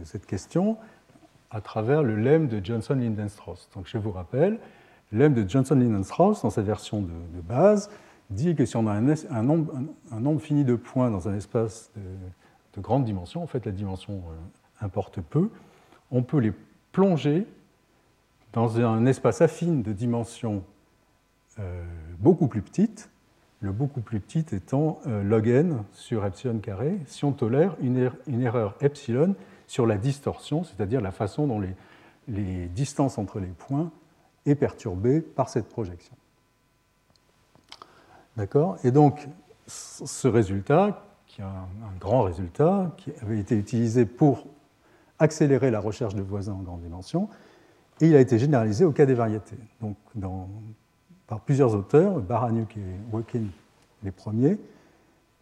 cette 0.03 0.25
question 0.25 0.77
à 1.51 1.61
travers 1.61 2.03
le 2.03 2.15
lemme 2.15 2.47
de 2.47 2.63
Johnson-Lindenstrauss. 2.63 3.69
Donc 3.73 3.87
je 3.87 3.97
vous 3.97 4.11
rappelle, 4.11 4.59
le 5.11 5.19
lemme 5.19 5.33
de 5.33 5.49
Johnson-Lindenstrauss, 5.49 6.41
dans 6.43 6.49
sa 6.49 6.61
version 6.61 7.01
de, 7.01 7.41
base, 7.41 7.89
dit 8.29 8.55
que 8.55 8.65
si 8.65 8.75
on 8.75 8.85
a 8.85 8.91
un, 8.91 9.43
nombre, 9.43 10.41
fini 10.41 10.63
de 10.63 10.75
points 10.75 11.09
dans 11.09 11.27
un 11.27 11.35
espace 11.35 11.89
de, 11.95 12.81
grande 12.81 13.03
dimension, 13.05 13.41
en 13.41 13.47
fait 13.47 13.65
la 13.65 13.71
dimension 13.71 14.21
importe 14.81 15.21
peu, 15.21 15.49
on 16.11 16.23
peut 16.23 16.39
les 16.39 16.53
plonger 16.91 17.45
dans 18.53 18.79
un 18.79 19.05
espace 19.05 19.41
affine 19.41 19.83
de 19.83 19.93
dimension 19.93 20.63
euh, 21.59 21.83
beaucoup 22.19 22.47
plus 22.47 22.61
petite, 22.61 23.09
le 23.61 23.71
beaucoup 23.71 24.01
plus 24.01 24.19
petit 24.19 24.45
étant 24.55 24.99
euh, 25.07 25.21
log 25.23 25.47
n 25.47 25.83
sur 25.93 26.25
epsilon 26.25 26.59
carré, 26.59 26.97
si 27.05 27.25
on 27.25 27.31
tolère 27.31 27.75
une, 27.81 27.97
er-, 27.97 28.41
erreur 28.41 28.75
epsilon 28.81 29.35
sur 29.67 29.85
la 29.85 29.97
distorsion, 29.97 30.63
c'est-à-dire 30.63 31.01
la 31.01 31.11
façon 31.11 31.47
dont 31.47 31.59
les, 31.59 32.67
distances 32.67 33.17
entre 33.17 33.39
les 33.39 33.47
points 33.47 33.91
est 34.45 34.55
perturbée 34.55 35.19
par 35.19 35.49
cette 35.49 35.67
projection. 35.67 36.15
D'accord? 38.37 38.77
Et 38.83 38.91
donc, 38.91 39.27
ce 39.67 40.27
résultat, 40.27 41.03
qui 41.27 41.41
est 41.41 41.43
un, 41.43 41.67
grand 41.99 42.23
résultat, 42.23 42.91
qui 42.97 43.11
avait 43.21 43.39
été 43.39 43.55
utilisé 43.55 44.05
pour 44.05 44.45
accélérer 45.19 45.71
la 45.71 45.79
recherche 45.79 46.15
de 46.15 46.21
voisins 46.21 46.53
en 46.53 46.61
grande 46.61 46.81
dimension, 46.81 47.29
et 48.01 48.07
il 48.07 48.15
a 48.15 48.19
été 48.19 48.39
généralisé 48.39 48.85
au 48.85 48.91
cas 48.91 49.05
des 49.05 49.13
variétés. 49.13 49.57
Donc, 49.81 49.97
par 51.27 51.41
plusieurs 51.41 51.75
auteurs, 51.75 52.19
Baranuk 52.19 52.77
et 52.77 53.13
Wokin 53.13 53.43
les 54.03 54.11
premiers, 54.11 54.57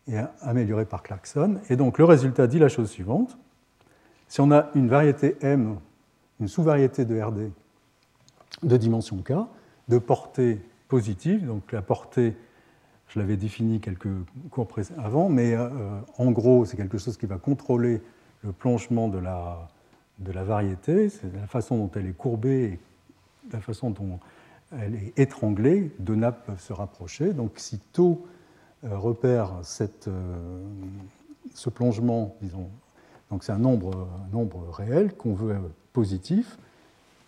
et 0.07 0.17
amélioré 0.41 0.85
par 0.85 1.03
Clarkson. 1.03 1.59
Et 1.69 1.75
donc 1.75 1.97
le 1.97 2.05
résultat 2.05 2.47
dit 2.47 2.59
la 2.59 2.69
chose 2.69 2.89
suivante. 2.89 3.37
Si 4.27 4.41
on 4.41 4.51
a 4.51 4.69
une 4.75 4.87
variété 4.87 5.37
M, 5.41 5.77
une 6.39 6.47
sous-variété 6.47 7.05
de 7.05 7.21
RD 7.21 7.51
de 8.63 8.77
dimension 8.77 9.17
K, 9.17 9.33
de 9.87 9.97
portée 9.97 10.59
positive, 10.87 11.45
donc 11.45 11.71
la 11.71 11.81
portée, 11.81 12.35
je 13.09 13.19
l'avais 13.19 13.37
défini 13.37 13.79
quelques 13.79 14.09
cours 14.49 14.67
avant, 14.97 15.29
mais 15.29 15.53
euh, 15.53 15.69
en 16.17 16.31
gros, 16.31 16.65
c'est 16.65 16.77
quelque 16.77 16.97
chose 16.97 17.17
qui 17.17 17.25
va 17.25 17.37
contrôler 17.37 18.01
le 18.43 18.51
plongement 18.51 19.07
de 19.07 19.17
la, 19.17 19.69
variété, 20.43 21.09
c'est 21.09 21.33
la 21.33 21.47
façon 21.47 21.77
dont 21.77 21.91
elle 21.95 22.07
est 22.07 22.17
courbée 22.17 22.63
et 22.63 22.79
la 23.51 23.59
façon 23.59 23.89
dont 23.91 24.19
elle 24.71 24.95
est 24.95 25.13
étranglée, 25.17 25.91
deux 25.99 26.15
nappes 26.15 26.45
peuvent 26.45 26.61
se 26.61 26.73
rapprocher. 26.73 27.33
Donc 27.33 27.53
si 27.55 27.79
taux 27.79 28.25
euh, 28.83 28.97
repère 28.97 29.61
euh, 30.07 30.65
ce 31.53 31.69
plongement, 31.69 32.35
donc 33.31 33.43
c'est 33.43 33.53
un 33.53 33.59
nombre, 33.59 34.07
nombre 34.31 34.69
réel 34.71 35.15
qu'on 35.15 35.33
veut 35.33 35.55
positif, 35.93 36.57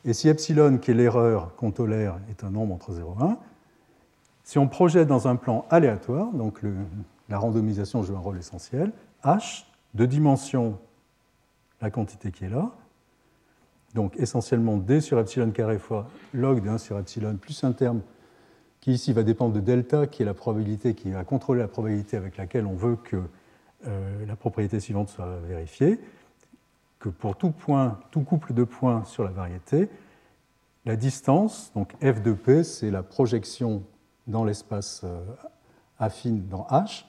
et 0.06 0.13
si 0.13 0.30
epsilon, 0.30 0.78
qui 0.78 0.91
est 0.91 0.93
l'erreur 0.93 1.56
qu'on 1.56 1.72
tolère, 1.72 2.19
est 2.30 2.43
un 2.43 2.52
nombre 2.52 2.74
entre 2.76 2.93
0 2.93 3.15
et 3.19 3.24
1, 3.24 3.38
si 4.43 4.58
on 4.58 4.67
projette 4.67 5.08
dans 5.08 5.28
un 5.28 5.36
plan 5.36 5.65
aléatoire, 5.69 6.32
donc 6.32 6.62
la 7.30 7.38
randomisation 7.38 8.04
joue 8.04 8.15
un 8.15 8.19
rôle 8.19 8.38
essentiel, 8.38 8.91
h, 9.24 9.65
de 9.93 10.06
dimension 10.06 10.78
la 11.82 11.89
quantité 11.89 12.32
qui 12.32 12.46
est 12.46 12.50
là, 12.50 12.72
donc 13.96 14.15
essentiellement 14.18 14.78
d 14.78 15.02
sur 15.02 15.20
epsilon 15.20 15.52
carré 15.52 15.80
fois 15.80 16.08
log 16.34 16.63
de 16.63 16.70
1 16.70 16.78
sur 16.78 17.00
epsilon 17.00 17.36
plus 17.38 17.63
un 17.63 17.72
terme 17.72 18.02
qui 18.82 18.92
ici 18.94 19.13
va 19.13 19.24
dépendre 19.24 19.54
de 19.54 19.60
delta, 19.60 20.08
qui 20.08 20.22
est 20.22 20.26
la 20.26 20.34
probabilité, 20.34 20.94
qui 20.94 21.12
va 21.12 21.24
contrôler 21.24 21.62
la 21.62 21.68
probabilité 21.68 22.18
avec 22.18 22.38
laquelle 22.38 22.65
on 22.65 22.76
veut 22.76 22.96
que 22.96 23.22
euh, 23.88 24.26
la 24.26 24.36
propriété 24.36 24.80
suivante 24.80 25.10
soit 25.10 25.39
vérifiée, 25.48 26.00
que 27.00 27.10
pour 27.10 27.36
tout 27.36 27.52
point, 27.52 28.00
tout 28.12 28.22
couple 28.22 28.54
de 28.54 28.63
points 28.63 29.04
sur 29.06 29.24
la 29.24 29.32
variété, 29.32 29.89
la 30.86 30.96
distance, 30.96 31.72
donc 31.76 31.94
f 32.02 32.22
de 32.22 32.34
p, 32.34 32.63
c'est 32.63 32.92
la 32.92 33.04
projection 33.04 33.84
dans 34.28 34.46
l'espace 34.46 35.02
euh, 35.04 35.20
affine 35.98 36.48
dans 36.48 36.65
H, 36.72 37.06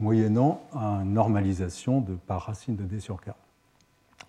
moyennant 0.00 0.62
une 0.74 1.12
normalisation 1.12 2.00
de 2.00 2.14
par 2.14 2.42
racine 2.42 2.74
de 2.74 2.84
d 2.84 2.98
sur 3.00 3.20
k. 3.20 3.30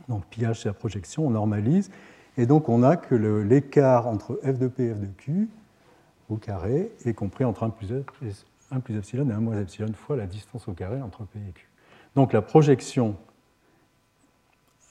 Donc 0.09 0.25
pi 0.25 0.43
c'est 0.55 0.65
la 0.65 0.73
projection, 0.73 1.27
on 1.27 1.31
normalise, 1.31 1.91
et 2.37 2.45
donc 2.45 2.69
on 2.69 2.83
a 2.83 2.97
que 2.97 3.15
l'écart 3.15 4.07
entre 4.07 4.39
f 4.43 4.57
de 4.57 4.67
p 4.67 4.85
et 4.85 4.93
f 4.93 4.99
de 4.99 5.07
q 5.17 5.49
au 6.29 6.37
carré 6.37 6.91
est 7.05 7.13
compris 7.13 7.43
entre 7.43 7.63
1 7.63 7.69
plus, 7.69 7.93
1 8.71 8.79
plus 8.79 8.97
epsilon 8.97 9.29
et 9.29 9.33
1 9.33 9.39
moins 9.39 9.59
epsilon 9.59 9.91
fois 9.93 10.15
la 10.15 10.27
distance 10.27 10.67
au 10.67 10.73
carré 10.73 11.01
entre 11.01 11.23
p 11.25 11.39
et 11.39 11.51
q. 11.51 11.67
Donc 12.15 12.33
la 12.33 12.41
projection 12.41 13.15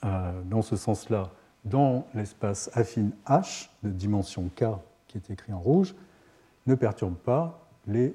euh, 0.05 0.41
dans 0.45 0.61
ce 0.61 0.75
sens-là 0.75 1.31
dans 1.65 2.07
l'espace 2.15 2.71
affine 2.73 3.11
H 3.27 3.69
de 3.83 3.89
dimension 3.89 4.49
k 4.55 4.65
qui 5.07 5.17
est 5.17 5.29
écrit 5.29 5.53
en 5.53 5.59
rouge 5.59 5.93
ne 6.67 6.75
perturbe 6.75 7.15
pas, 7.15 7.67
ne 7.87 8.11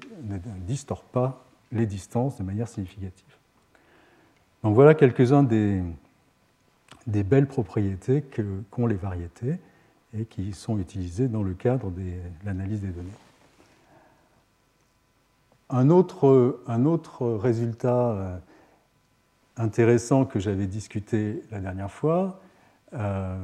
distord 0.65 1.03
pas 1.03 1.43
les 1.71 1.85
distances 1.85 2.37
de 2.37 2.43
manière 2.43 2.67
significative. 2.67 3.25
Donc 4.63 4.73
voilà 4.73 4.95
quelques-uns 4.95 5.43
des, 5.43 5.81
des 7.07 7.23
belles 7.23 7.47
propriétés 7.47 8.23
qu'ont 8.69 8.85
les 8.85 8.95
variétés 8.95 9.57
et 10.13 10.25
qui 10.25 10.53
sont 10.53 10.77
utilisées 10.77 11.27
dans 11.27 11.43
le 11.43 11.53
cadre 11.53 11.89
de 11.89 12.01
l'analyse 12.45 12.81
des 12.81 12.89
données. 12.89 13.07
Un 15.69 15.89
autre, 15.89 17.27
résultat 17.35 18.11
euh, 18.11 18.37
intéressant 19.57 20.25
que 20.25 20.39
j'avais 20.39 20.67
discuté 20.67 21.43
la 21.51 21.59
dernière 21.59 21.91
fois, 21.91 22.39
euh, 22.93 23.35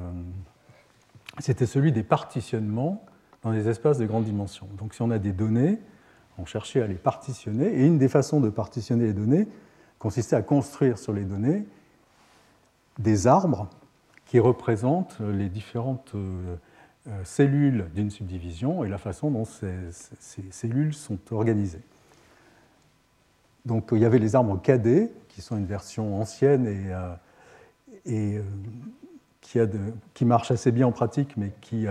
c'était 1.39 1.65
celui 1.65 1.91
des 1.91 2.03
partitionnements 2.03 3.03
dans 3.41 3.51
des 3.51 3.67
espaces 3.67 3.97
de 3.97 4.05
grande 4.05 4.23
dimension. 4.23 4.67
Donc 4.77 4.93
si 4.93 5.01
on 5.01 5.11
a 5.11 5.19
des 5.19 5.33
données 5.33 5.79
On 6.37 6.45
cherchait 6.45 6.81
à 6.81 6.87
les 6.87 6.95
partitionner, 6.95 7.67
et 7.67 7.85
une 7.85 7.97
des 7.97 8.09
façons 8.09 8.39
de 8.39 8.49
partitionner 8.49 9.05
les 9.05 9.13
données 9.13 9.47
consistait 9.99 10.35
à 10.35 10.41
construire 10.41 10.97
sur 10.97 11.13
les 11.13 11.25
données 11.25 11.65
des 12.99 13.27
arbres 13.27 13.69
qui 14.25 14.39
représentent 14.39 15.19
les 15.19 15.49
différentes 15.49 16.13
euh, 16.15 16.55
euh, 17.07 17.21
cellules 17.23 17.87
d'une 17.93 18.09
subdivision 18.09 18.83
et 18.83 18.89
la 18.89 18.97
façon 18.97 19.29
dont 19.29 19.45
ces, 19.45 19.71
cellules 20.51 20.93
sont 20.93 21.19
organisées. 21.31 21.83
Donc 23.65 23.89
il 23.91 23.99
y 23.99 24.05
avait 24.05 24.19
les 24.19 24.35
arbres 24.35 24.59
cadets, 24.61 25.11
qui 25.29 25.41
sont 25.41 25.57
une 25.57 25.65
version 25.65 26.19
ancienne 26.19 26.67
et, 26.67 26.91
euh, 28.07 28.41
qui, 30.13 30.25
marche 30.25 30.51
assez 30.51 30.71
bien 30.71 30.87
en 30.87 30.91
pratique, 30.91 31.37
mais 31.37 31.51
qui 31.61 31.85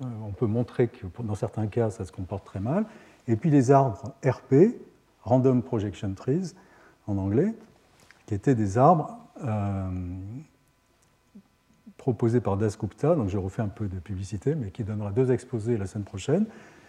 on 0.00 0.32
peut 0.32 0.46
montrer 0.46 0.88
que 0.88 1.06
dans 1.22 1.34
certains 1.34 1.66
cas, 1.66 1.90
ça 1.90 2.04
se 2.04 2.12
comporte 2.12 2.44
très 2.44 2.60
mal. 2.60 2.84
Et 3.26 3.36
puis 3.36 3.50
les 3.50 3.70
arbres 3.70 4.12
RP, 4.24 4.76
Random 5.22 5.62
Projection 5.62 6.12
Trees 6.14 6.54
en 7.06 7.16
anglais, 7.16 7.54
qui 8.26 8.34
étaient 8.34 8.54
des 8.54 8.76
arbres 8.76 9.18
euh, 9.42 9.90
proposés 11.96 12.40
par 12.40 12.56
Das 12.56 12.76
Gupta, 12.78 13.14
donc 13.14 13.28
je 13.28 13.38
refais 13.38 13.62
un 13.62 13.68
peu 13.68 13.88
de 13.88 13.98
publicité, 13.98 14.54
mais 14.54 14.70
qui 14.70 14.84
donnera 14.84 15.10
deux 15.10 15.32
exposés 15.32 15.76
la 15.76 15.86
semaine 15.86 16.04
prochaine 16.04 16.46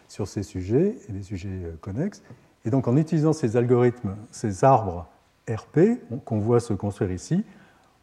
sur 0.07 0.27
ces 0.27 0.43
sujets 0.43 0.97
et 1.07 1.11
des 1.11 1.23
sujets 1.23 1.49
euh, 1.49 1.71
connexes. 1.81 2.21
Et 2.65 2.69
donc 2.69 2.87
en 2.87 2.97
utilisant 2.97 3.33
ces 3.33 3.57
algorithmes, 3.57 4.15
ces 4.31 4.63
arbres 4.63 5.07
RP 5.49 6.01
qu'on 6.25 6.39
voit 6.39 6.59
se 6.59 6.73
construire 6.73 7.11
ici, 7.11 7.43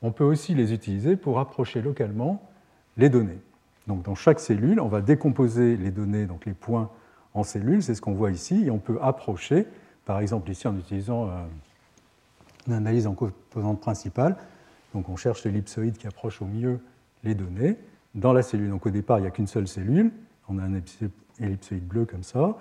on 0.03 0.13
peut 0.13 0.25
aussi 0.25 0.55
les 0.55 0.73
utiliser 0.73 1.17
pour 1.17 1.39
approcher 1.39 1.83
localement 1.83 2.43
les 2.97 3.09
données. 3.09 3.41
Donc 3.87 4.03
dans 4.03 4.15
chaque 4.15 4.41
cellule, 4.41 4.81
on 4.81 4.89
va 4.89 5.01
décomposer 5.01 5.77
les 5.77 5.91
données, 5.91 6.27
donc 6.27 6.47
les 6.47 6.55
points 6.55 6.91
en 7.35 7.43
cellules, 7.43 7.83
c'est 7.83 7.95
ce 7.95 8.01
qu'on 8.01 8.15
voit 8.15 8.31
ici, 8.31 8.65
et 8.67 8.71
on 8.71 8.79
peut 8.79 8.99
approcher, 9.01 9.67
par 10.05 10.21
exemple 10.21 10.51
ici 10.51 10.69
en 10.69 10.77
utilisant 10.77 11.31
euh, 12.69 12.71
une 12.71 12.73
analyse 12.75 13.07
en 13.07 13.15
composante 13.15 13.81
principale, 13.81 14.37
donc 14.95 15.09
on 15.09 15.17
cherche 15.17 15.45
l'ellipsoïde 15.45 15.97
qui 15.97 16.07
approche 16.07 16.43
au 16.43 16.47
mieux 16.47 16.81
les 17.25 17.35
données 17.35 17.77
dans 18.15 18.33
la 18.33 18.43
cellule. 18.43 18.71
Donc 18.71 18.87
au 18.87 18.91
départ, 18.91 19.19
il 19.19 19.23
n'y 19.23 19.29
a 19.29 19.31
qu'une 19.31 19.47
seule 19.47 19.69
cellule, 19.69 20.13
on 20.49 20.59
a 20.59 20.63
un 20.63 20.81
ellipsoïde 21.41 21.87
bleu 21.87 22.05
comme 22.05 22.23
ça, 22.23 22.57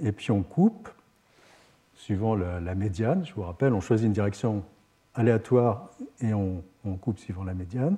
et 0.00 0.12
puis 0.12 0.30
on 0.30 0.42
coupe 0.42 0.88
suivant 1.94 2.34
la, 2.34 2.74
médiane, 2.74 3.24
je 3.24 3.32
vous 3.34 3.42
rappelle, 3.42 3.72
on 3.72 3.80
choisit 3.80 4.06
une 4.06 4.12
direction 4.12 4.64
aléatoire 5.14 5.90
et 6.20 6.34
on, 6.34 6.62
coupe 7.00 7.18
suivant 7.18 7.44
la 7.44 7.54
médiane. 7.54 7.96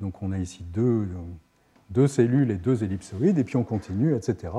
Donc 0.00 0.22
on 0.22 0.30
a 0.30 0.38
ici 0.38 0.62
deux, 0.62 1.08
deux 1.90 2.06
cellules 2.06 2.50
et 2.50 2.56
deux 2.56 2.84
ellipsoïdes, 2.84 3.38
et 3.38 3.44
puis 3.44 3.56
on 3.56 3.64
continue, 3.64 4.14
etc. 4.14 4.52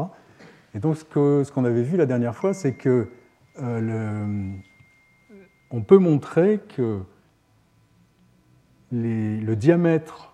Et 0.73 0.79
donc, 0.79 0.97
ce 0.97 1.51
qu'on 1.51 1.65
avait 1.65 1.83
vu 1.83 1.97
la 1.97 2.05
dernière 2.05 2.35
fois, 2.35 2.53
c'est 2.53 2.73
que 2.73 3.09
euh, 3.61 4.51
on 5.71 5.81
peut 5.81 5.97
montrer 5.97 6.59
que 6.75 6.99
le 8.91 9.55
diamètre 9.55 10.33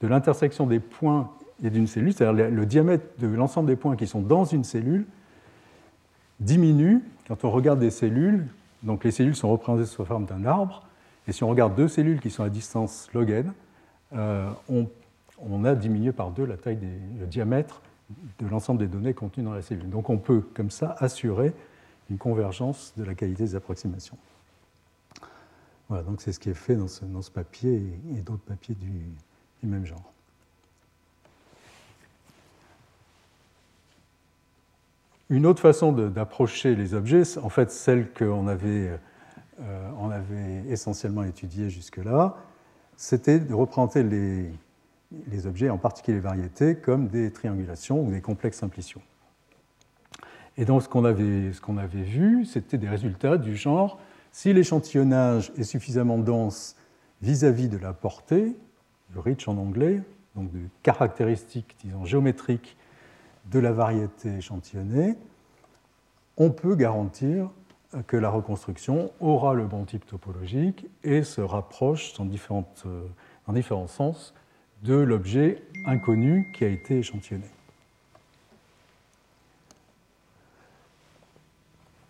de 0.00 0.08
l'intersection 0.08 0.66
des 0.66 0.80
points 0.80 1.30
et 1.62 1.70
d'une 1.70 1.86
cellule, 1.86 2.12
c'est-à-dire 2.12 2.50
le 2.50 2.66
diamètre 2.66 3.04
de 3.18 3.26
l'ensemble 3.26 3.68
des 3.68 3.76
points 3.76 3.96
qui 3.96 4.06
sont 4.06 4.20
dans 4.20 4.44
une 4.44 4.64
cellule, 4.64 5.06
diminue 6.40 7.02
quand 7.28 7.44
on 7.44 7.50
regarde 7.50 7.78
des 7.78 7.90
cellules. 7.90 8.46
Donc 8.82 9.04
les 9.04 9.10
cellules 9.10 9.36
sont 9.36 9.50
représentées 9.50 9.86
sous 9.86 10.02
la 10.02 10.08
forme 10.08 10.26
d'un 10.26 10.44
arbre. 10.44 10.82
Et 11.26 11.32
si 11.32 11.42
on 11.44 11.48
regarde 11.48 11.74
deux 11.74 11.88
cellules 11.88 12.20
qui 12.20 12.30
sont 12.30 12.44
à 12.44 12.50
distance 12.50 13.08
log 13.14 13.44
euh, 14.12 14.48
on, 14.68 15.64
a 15.64 15.74
diminué 15.74 16.12
par 16.12 16.30
deux 16.30 16.44
la 16.44 16.56
taille 16.56 16.78
le 17.18 17.26
diamètre 17.26 17.82
de 18.38 18.46
l'ensemble 18.46 18.78
des 18.78 18.86
données 18.86 19.14
contenues 19.14 19.44
dans 19.44 19.54
la 19.54 19.62
cellule. 19.62 19.90
Donc 19.90 20.10
on 20.10 20.18
peut, 20.18 20.42
comme 20.54 20.70
ça, 20.70 20.94
assurer 20.98 21.52
une 22.08 22.18
convergence 22.18 22.92
de 22.96 23.02
la 23.02 23.14
qualité 23.14 23.42
des 23.42 23.56
approximations. 23.56 24.16
Voilà, 25.88 26.02
donc 26.02 26.20
c'est 26.20 26.32
ce 26.32 26.40
qui 26.40 26.50
est 26.50 26.54
fait 26.54 26.74
dans 26.74 26.88
ce, 26.88 27.04
dans 27.04 27.22
ce 27.22 27.30
papier 27.30 27.82
et, 28.16 28.20
d'autres 28.22 28.42
papiers 28.42 28.74
du, 28.74 28.90
du, 29.62 29.68
même 29.68 29.86
genre. 29.86 30.12
Une 35.28 35.46
autre 35.46 35.60
façon 35.60 35.92
d'approcher 35.92 36.76
les 36.76 36.94
objets, 36.94 37.38
en 37.38 37.48
fait 37.48 37.70
celle 37.70 38.12
qu'on 38.12 38.46
avait, 38.46 38.98
euh, 39.60 39.90
on 39.98 40.10
avait 40.10 40.64
essentiellement 40.68 41.24
étudiée 41.24 41.68
jusque-là, 41.70 42.36
c'était 42.96 43.40
de 43.40 43.52
représenter 43.52 44.02
les, 44.02 44.50
les 45.28 45.46
objets, 45.46 45.68
en 45.70 45.78
particulier 45.78 46.16
les 46.16 46.22
variétés, 46.22 46.76
comme 46.76 47.08
des 47.08 47.32
triangulations 47.32 48.00
ou 48.00 48.10
des 48.10 48.20
complexes 48.20 48.58
simpliciaux. 48.58 49.02
Et 50.56 50.64
donc 50.64 50.82
ce 50.82 50.88
qu'on 50.88 51.04
avait, 51.04 51.50
avait 51.78 52.02
vu, 52.02 52.44
c'était 52.44 52.78
des 52.78 52.88
résultats 52.88 53.36
du 53.36 53.56
genre, 53.56 53.98
si 54.36 54.52
l'échantillonnage 54.52 55.50
est 55.56 55.62
suffisamment 55.62 56.18
dense 56.18 56.76
vis-à-vis 57.22 57.70
de 57.70 57.78
la 57.78 57.94
portée, 57.94 58.54
le 59.14 59.20
reach 59.20 59.48
en 59.48 59.56
anglais, 59.56 60.02
donc 60.34 60.52
de 60.52 60.58
caractéristiques, 60.82 61.74
disons, 61.82 62.04
géométriques 62.04 62.76
de 63.50 63.58
la 63.60 63.72
variété 63.72 64.28
échantillonnée, 64.36 65.14
on 66.36 66.50
peut 66.50 66.74
garantir 66.74 67.48
que 68.08 68.18
la 68.18 68.28
reconstruction 68.28 69.10
aura 69.20 69.54
le 69.54 69.64
bon 69.64 69.86
type 69.86 70.04
topologique 70.04 70.86
et 71.02 71.22
se 71.22 71.40
rapproche 71.40 72.12
dans, 72.18 72.26
différentes, 72.26 72.84
dans 73.46 73.54
différents 73.54 73.86
sens 73.86 74.34
de 74.82 74.96
l'objet 74.96 75.62
inconnu 75.86 76.52
qui 76.54 76.64
a 76.66 76.68
été 76.68 76.98
échantillonné. 76.98 77.46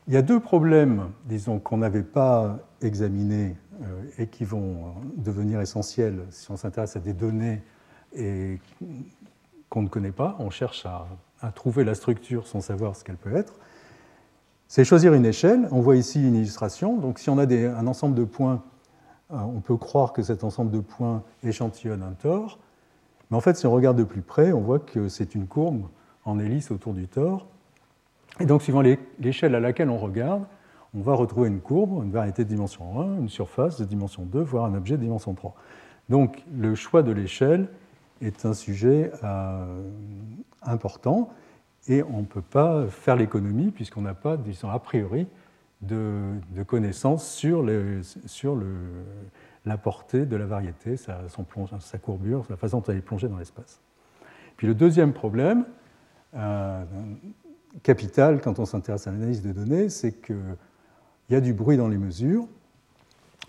Il 0.09 0.15
y 0.15 0.17
a 0.17 0.23
deux 0.23 0.39
problèmes, 0.39 1.11
disons, 1.25 1.59
qu'on 1.59 1.79
n'avait 1.79 2.03
pas 2.03 2.59
examinés 2.81 3.57
euh, 3.83 4.03
et 4.19 4.29
qui 4.29 4.45
vont 4.45 4.95
devenir 5.17 5.61
essentiels 5.61 6.25
si 6.31 6.51
on 6.51 6.57
s'intéresse 6.57 6.97
à 6.97 7.01
des 7.01 7.13
données 7.13 7.63
et 8.15 8.61
qu'on 9.69 9.83
ne 9.83 9.89
connaît 9.89 10.13
pas. 10.13 10.37
On 10.39 10.51
cherche 10.51 10.87
à, 10.87 11.07
trouver 11.53 11.85
la 11.85 11.95
structure 11.95 12.47
sans 12.47 12.61
savoir 12.61 12.97
ce 12.97 13.05
qu'elle 13.05 13.17
peut 13.17 13.35
être. 13.37 13.55
C'est 14.69 14.85
choisir 14.85 15.13
une 15.13 15.27
échelle. 15.27 15.69
On 15.71 15.81
voit 15.81 15.97
ici 15.97 16.27
une 16.27 16.35
illustration. 16.35 16.97
Donc, 16.97 17.19
si 17.19 17.31
on 17.31 17.39
a 17.39 17.47
un 17.47 17.87
ensemble 17.87 18.15
de 18.15 18.25
points 18.25 18.63
euh, 19.33 19.37
on 19.39 19.61
peut 19.61 19.77
croire 19.77 20.13
que 20.13 20.23
cet 20.23 20.45
ensemble 20.45 20.71
de 20.71 20.81
points 20.81 21.25
échantillonne 21.43 22.03
un 22.03 22.13
tore, 22.13 22.59
mais 23.31 23.37
en 23.37 23.41
fait, 23.41 23.57
si 23.57 23.67
on 23.67 23.73
regarde 23.73 23.99
de 23.99 24.05
plus 24.05 24.23
près, 24.23 24.53
on 24.53 24.61
voit 24.61 24.79
que 24.79 25.09
c'est 25.09 25.35
une 25.35 25.49
courbe 25.49 25.89
en 26.25 26.39
hélice 26.39 26.71
autour 26.71 26.95
du 26.95 27.09
tore. 27.09 27.49
Et 28.41 28.47
donc, 28.47 28.63
suivant 28.63 28.83
l'échelle 29.19 29.55
à 29.55 29.61
laquelle 29.61 29.89
on 29.89 29.99
regarde, 29.99 30.45
on 30.95 31.01
va 31.01 31.15
retrouver 31.15 31.49
une 31.49 31.61
courbe, 31.61 32.03
une 32.05 32.11
variété 32.11 32.45
de 32.45 32.49
dimension 32.49 33.01
1, 33.01 33.21
une 33.21 33.29
surface 33.29 33.79
de 33.81 33.85
dimension 33.85 34.25
2, 34.25 34.41
voire 34.41 34.67
un 34.67 34.75
objet 34.75 34.97
de 34.97 35.03
dimension 35.03 35.35
3. 35.35 35.55
Donc, 36.09 36.43
le 36.55 36.75
choix 36.75 37.03
de 37.03 37.13
l'échelle 37.13 37.69
est 38.21 38.47
un 38.47 38.55
sujet 38.55 39.11
euh, 39.25 39.83
important 40.63 41.31
et 41.89 42.03
on 42.03 42.21
ne 42.21 42.27
peut 42.27 42.43
pas 42.43 42.87
faire 42.87 43.17
l'économie 43.17 43.71
puisqu'on 43.71 44.03
n'a 44.03 44.15
pas, 44.15 44.37
disons, 44.37 44.71
a 44.71 44.79
priori, 44.79 45.27
de, 45.83 46.39
connaissances 46.67 47.29
sur, 47.29 47.63
la 49.65 49.77
portée 49.77 50.27
de 50.27 50.37
la 50.37 50.47
variété, 50.47 50.97
sa, 50.97 51.21
sa, 51.81 51.99
courbure, 51.99 52.45
la 52.49 52.57
façon 52.57 52.79
dont 52.79 52.85
elle 52.89 52.99
est 52.99 53.03
plongée 53.03 53.29
dans 53.29 53.39
l'espace. 53.39 53.81
Puis 54.57 54.67
le 54.67 54.75
deuxième 54.75 55.13
problème, 55.13 55.67
euh, 56.35 56.85
capital 57.83 58.41
quand 58.41 58.59
on 58.59 58.65
s'intéresse 58.65 59.07
à 59.07 59.13
l'analyse 59.13 59.43
de 59.43 59.53
données, 59.53 59.89
c'est 59.89 60.13
qu'il 60.13 60.57
y 61.31 61.35
a 61.35 61.41
du 61.41 61.53
bruit 61.53 61.77
dans 61.77 61.89
les 61.89 61.99
mesures, 61.99 62.47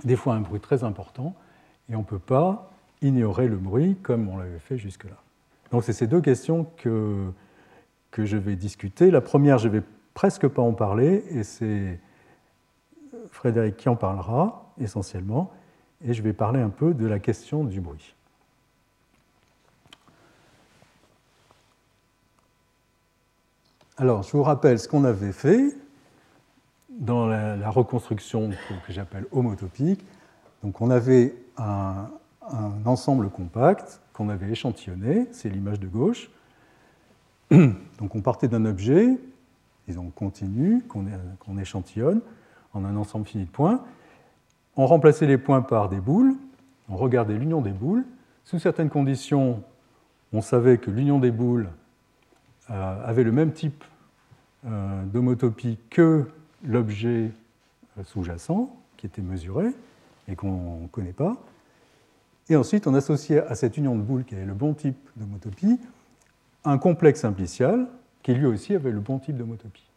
des 0.04 0.16
fois 0.16 0.36
un 0.36 0.42
bruit 0.42 0.60
très 0.60 0.84
important, 0.84 1.36
et 1.90 1.96
on 1.96 2.00
ne 2.00 2.06
peut 2.06 2.20
pas 2.20 2.72
ignorer 3.02 3.48
le 3.48 3.58
bruit 3.58 3.96
comme 4.02 4.28
on 4.30 4.38
l'avait 4.38 4.60
fait 4.60 4.78
jusque-là. 4.78 5.18
Donc 5.72 5.84
c'est 5.84 5.94
ces 5.94 6.08
deux 6.08 6.22
questions 6.22 6.66
que, 6.78 7.32
que 8.12 8.26
je 8.26 8.38
vais 8.38 8.56
discuter. 8.56 9.12
La 9.12 9.22
première, 9.22 9.58
je 9.58 9.68
ne 9.68 9.74
vais 9.74 9.84
presque 10.14 10.48
pas 10.48 10.62
en 10.62 10.74
parler, 10.74 11.24
et 11.30 11.44
c'est 11.44 12.00
Frédéric 13.32 13.78
qui 13.78 13.90
en 13.90 13.96
parlera 13.96 14.74
essentiellement, 14.80 15.52
et 16.04 16.14
je 16.14 16.22
vais 16.22 16.34
parler 16.34 16.60
un 16.60 16.70
peu 16.70 16.94
de 16.94 17.06
la 17.06 17.20
question 17.20 17.64
du 17.64 17.82
bruit. 17.82 18.16
Alors, 24.00 24.22
je 24.22 24.32
vous 24.32 24.44
rappelle 24.44 24.78
ce 24.78 24.88
qu'on 24.88 25.06
avait 25.06 25.32
fait 25.32 25.76
dans 26.88 27.26
la, 27.26 27.70
reconstruction 27.72 28.52
que 28.86 28.94
j'appelle 28.94 29.26
homotopique. 29.32 30.06
Donc, 30.62 30.82
on 30.82 30.92
avait 30.92 31.34
un, 31.58 32.08
ensemble 32.86 33.32
compact 33.32 34.00
qu'on 34.14 34.30
avait 34.30 34.52
échantillonné, 34.52 35.28
c'est 35.32 35.50
l'image 35.50 35.80
de 35.80 35.88
gauche. 35.88 36.30
Donc, 37.52 38.14
on 38.14 38.22
partait 38.22 38.48
d'un 38.48 38.66
objet, 38.66 39.18
disons 39.88 40.12
continu, 40.12 40.84
qu'on 40.88 41.58
échantillonne 41.58 42.22
en 42.74 42.86
un 42.86 42.96
ensemble 42.98 43.26
fini 43.26 43.46
de 43.46 43.50
points. 43.50 43.84
On 44.76 44.86
remplaçait 44.86 45.26
les 45.26 45.40
points 45.40 45.64
par 45.64 45.90
des 45.90 46.00
boules, 46.00 46.36
on 46.88 46.98
regardait 46.98 47.36
l'union 47.36 47.62
des 47.62 47.72
boules. 47.72 48.06
Sous 48.46 48.60
certaines 48.60 48.90
conditions, 48.90 49.64
on 50.34 50.42
savait 50.42 50.78
que 50.78 50.92
l'union 50.92 51.18
des 51.18 51.32
boules 51.32 51.70
avait 52.68 53.24
le 53.24 53.32
même 53.32 53.52
type 53.52 53.84
d'homotopie 54.64 55.78
que 55.90 56.26
l'objet 56.66 57.32
sous-jacent, 58.04 58.76
qui 58.98 59.06
était 59.06 59.22
mesuré 59.22 59.68
et 60.28 60.36
qu'on 60.36 60.82
ne 60.82 60.88
connaît 60.88 61.14
pas. 61.14 61.38
Et 62.50 62.56
ensuite, 62.56 62.88
on 62.88 62.94
associait 62.94 63.46
à 63.46 63.56
cette 63.56 63.78
union 63.78 63.96
de 63.96 64.02
boules, 64.02 64.24
qui 64.24 64.36
est 64.36 64.46
le 64.46 64.54
bon 64.54 64.74
type 64.74 64.98
d'homotopie, 65.16 65.80
un 66.66 66.78
complexe 66.78 67.22
simplicial, 67.22 67.88
qui 68.24 68.34
lui 68.34 68.46
aussi 68.46 68.76
avait 68.76 68.92
le 68.92 69.00
bon 69.00 69.20
type 69.20 69.38
d'homotopie. 69.38 69.88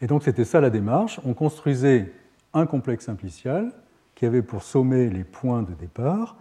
Et 0.00 0.06
donc, 0.06 0.22
c'était 0.22 0.44
ça 0.44 0.60
la 0.60 0.70
démarche. 0.70 1.20
On 1.24 1.34
construisait 1.34 2.12
un 2.54 2.66
complexe 2.66 3.06
simplicial 3.06 3.72
qui 4.14 4.26
avait 4.26 4.42
pour 4.42 4.62
sommet 4.62 5.08
les 5.08 5.24
points 5.24 5.62
de 5.62 5.72
départ, 5.74 6.36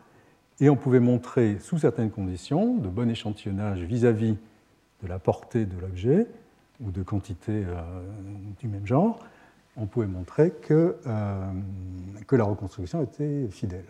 et 0.60 0.70
on 0.70 0.76
pouvait 0.76 1.00
montrer, 1.00 1.60
sous 1.60 1.78
certaines 1.78 2.10
conditions, 2.10 2.78
de 2.78 2.88
bon 2.88 3.10
échantillonnage 3.10 3.82
vis-à-vis 3.82 4.38
de 5.04 5.08
la 5.08 5.20
portée 5.20 5.66
de 5.66 5.80
l'objet 5.80 6.28
ou 6.82 6.92
de 6.92 7.04
quantités 7.04 7.64
euh, 7.66 7.82
du 8.60 8.68
même 8.68 8.86
genre, 8.86 9.20
on 9.76 9.86
pouvait 9.86 10.08
montrer 10.08 10.52
que, 10.52 10.96
euh, 11.06 11.52
que 12.26 12.36
la 12.36 12.44
reconstruction 12.44 13.04
était 13.04 13.48
fidèle. 13.50 13.86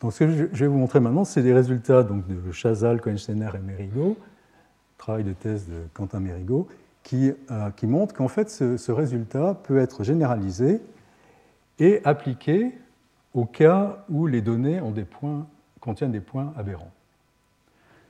Donc, 0.00 0.12
ce 0.12 0.24
que 0.24 0.30
je 0.30 0.64
vais 0.64 0.66
vous 0.66 0.76
montrer 0.76 1.00
maintenant, 1.00 1.24
c'est 1.24 1.42
des 1.42 1.54
résultats 1.54 2.02
donc, 2.02 2.26
de 2.26 2.52
Chazal, 2.52 3.00
Cohensteiner 3.00 3.50
et 3.54 3.58
Merigot, 3.58 4.16
travail 4.98 5.24
de 5.24 5.32
thèse 5.32 5.66
de 5.66 5.82
Quentin 5.94 6.20
Merigot, 6.20 6.68
qui, 7.02 7.32
euh, 7.50 7.70
qui 7.70 7.86
montre 7.86 8.14
qu'en 8.14 8.28
fait, 8.28 8.50
ce, 8.50 8.92
résultat 8.92 9.54
peut 9.62 9.78
être 9.78 10.04
généralisé 10.04 10.80
et 11.78 12.00
appliqué 12.04 12.72
au 13.34 13.44
cas 13.44 14.04
où 14.08 14.26
les 14.26 14.40
données 14.40 14.80
ont 14.80 14.90
des 14.90 15.04
points, 15.04 15.46
contiennent 15.84 16.12
des 16.12 16.20
points 16.20 16.52
aberrants 16.56 16.90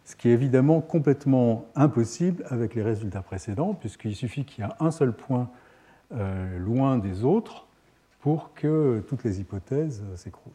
ce 0.05 0.17
qui 0.17 0.29
est 0.29 0.33
évidemment 0.33 0.81
complètement 0.81 1.67
impossible 1.75 2.45
avec 2.51 2.75
les 2.75 2.83
résultats 2.83 3.23
précédents, 3.23 3.75
puisqu'il 3.75 4.15
suffit 4.15 4.45
qu'il 4.45 4.65
y 4.65 4.67
ait 4.67 4.71
un 4.79 4.91
seul 4.91 5.13
point 5.13 5.49
euh, 6.15 6.59
loin 6.59 6.99
des 6.99 7.25
autres 7.25 7.67
pour 8.21 8.53
que 8.55 9.03
toutes 9.09 9.25
les 9.25 9.41
hypothèses 9.41 10.03
euh, 10.05 10.17
s'écroulent. 10.17 10.53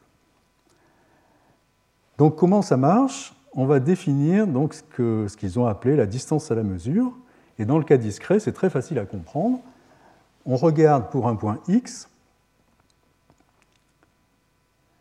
Donc 2.18 2.36
comment 2.36 2.62
ça 2.62 2.78
marche? 2.78 3.34
On 3.54 3.66
va 3.66 3.80
définir 3.80 4.46
donc 4.46 4.76
ce 4.76 5.36
qu'ils 5.36 5.60
ont 5.60 5.66
appelé 5.66 5.96
la 5.96 6.06
distance 6.06 6.52
à 6.52 6.56
la 6.56 6.64
mesure, 6.64 7.12
et 7.58 7.66
dans 7.66 7.80
le 7.80 7.84
cas 7.84 7.98
discret, 7.98 8.40
c'est 8.40 8.52
très 8.52 8.70
facile 8.70 9.00
à 9.00 9.06
comprendre. 9.06 9.60
On 10.46 10.56
regarde 10.56 11.10
pour 11.10 11.28
un 11.28 11.36
point 11.36 11.60
x, 11.68 12.08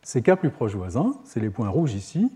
ces 0.08 0.22
k 0.22 0.36
plus 0.36 0.48
proches 0.48 0.74
voisins, 0.74 1.12
c'est 1.24 1.38
les 1.38 1.50
points 1.50 1.68
rouges 1.68 1.92
ici, 1.92 2.32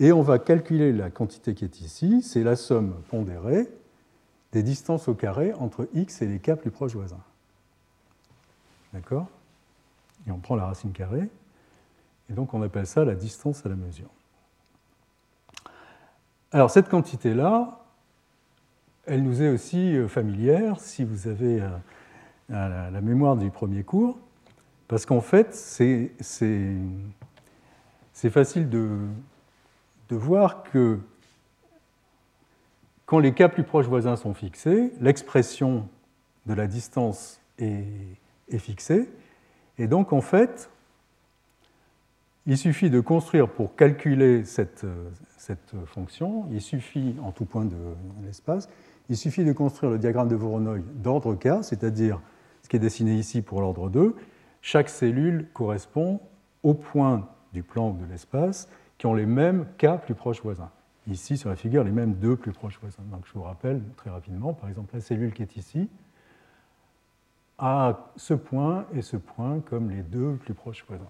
et 0.00 0.12
on 0.12 0.22
va 0.22 0.38
calculer 0.38 0.94
la 0.94 1.10
quantité 1.10 1.54
qui 1.54 1.66
est 1.66 1.82
ici, 1.82 2.22
c'est 2.22 2.42
la 2.42 2.56
somme 2.56 2.94
pondérée 3.10 3.68
des 4.52 4.62
distances 4.62 5.08
au 5.08 5.14
carré 5.14 5.52
entre 5.52 5.90
x 5.92 6.22
et 6.22 6.26
les 6.26 6.38
k 6.38 6.54
plus 6.54 6.70
proches 6.70 6.94
voisins. 6.94 7.20
D'accord? 8.94 9.26
Et 10.26 10.30
on 10.30 10.38
prend 10.38 10.56
la 10.56 10.64
racine 10.64 10.92
carrée, 10.92 11.28
et 12.30 12.32
donc 12.32 12.54
on 12.54 12.62
appelle 12.62 12.86
ça 12.86 13.04
la 13.04 13.14
distance 13.14 13.66
à 13.66 13.68
la 13.68 13.76
mesure. 13.76 14.08
Alors 16.50 16.70
cette 16.70 16.88
quantité-là, 16.88 17.84
elle 19.04 19.22
nous 19.22 19.42
est 19.42 19.50
aussi 19.50 19.94
euh, 19.94 20.08
familière 20.08 20.80
si 20.80 21.04
vous 21.04 21.28
avez 21.28 21.60
euh, 21.60 22.90
la 22.90 23.00
mémoire 23.02 23.36
du 23.36 23.50
premier 23.50 23.82
cours, 23.82 24.18
parce 24.88 25.04
qu'en 25.04 25.20
fait, 25.20 25.54
c'est 25.54 26.10
facile 28.30 28.70
de, 28.70 28.96
voir 30.10 30.62
que 30.62 30.98
quand 33.04 33.18
les 33.18 33.32
cas 33.32 33.48
plus 33.48 33.64
proches 33.64 33.86
voisins 33.86 34.16
sont 34.16 34.32
fixés, 34.32 34.90
l'expression 35.00 35.86
de 36.46 36.54
la 36.54 36.66
distance 36.66 37.40
est, 37.58 37.84
fixée. 38.58 39.10
Et 39.76 39.86
donc, 39.86 40.14
en 40.14 40.22
fait, 40.22 40.70
il 42.46 42.56
suffit 42.56 42.88
de 42.88 43.00
construire 43.00 43.50
pour 43.50 43.76
calculer 43.76 44.46
cette, 44.46 44.86
cette, 45.36 45.74
fonction, 45.84 46.46
il 46.50 46.62
suffit, 46.62 47.14
en 47.22 47.30
tout 47.30 47.44
point 47.44 47.66
de 47.66 47.76
l'espace, 48.24 48.70
il 49.10 49.18
suffit 49.18 49.44
de 49.44 49.52
construire 49.52 49.92
le 49.92 49.98
diagramme 49.98 50.28
de 50.28 50.36
Voronoi 50.36 50.78
d'ordre 50.94 51.34
k, 51.34 51.62
c'est-à-dire 51.62 52.22
ce 52.62 52.70
qui 52.70 52.76
est 52.76 52.80
dessiné 52.80 53.14
ici 53.14 53.42
pour 53.42 53.60
l'ordre 53.60 53.90
2. 53.90 54.16
Chaque 54.62 54.88
cellule 54.88 55.46
correspond 55.52 56.20
au 56.62 56.74
point 56.74 57.28
du 57.52 57.62
plan 57.62 57.90
de 57.90 58.04
l'espace 58.04 58.68
qui 58.98 59.06
ont 59.06 59.14
les 59.14 59.26
mêmes 59.26 59.66
cas 59.78 59.96
plus 59.96 60.14
proches 60.14 60.42
voisins. 60.42 60.70
Ici, 61.06 61.38
sur 61.38 61.48
la 61.48 61.56
figure, 61.56 61.84
les 61.84 61.90
mêmes 61.90 62.14
deux 62.14 62.36
plus 62.36 62.52
proches 62.52 62.78
voisins. 62.80 63.02
Donc, 63.10 63.22
je 63.26 63.32
vous 63.32 63.42
rappelle 63.42 63.80
très 63.96 64.10
rapidement, 64.10 64.52
par 64.52 64.68
exemple, 64.68 64.94
la 64.94 65.00
cellule 65.00 65.32
qui 65.32 65.42
est 65.42 65.56
ici 65.56 65.88
a 67.58 68.10
ce 68.16 68.34
point 68.34 68.86
et 68.94 69.02
ce 69.02 69.16
point 69.16 69.60
comme 69.60 69.90
les 69.90 70.02
deux 70.02 70.34
plus 70.34 70.54
proches 70.54 70.84
voisins. 70.86 71.04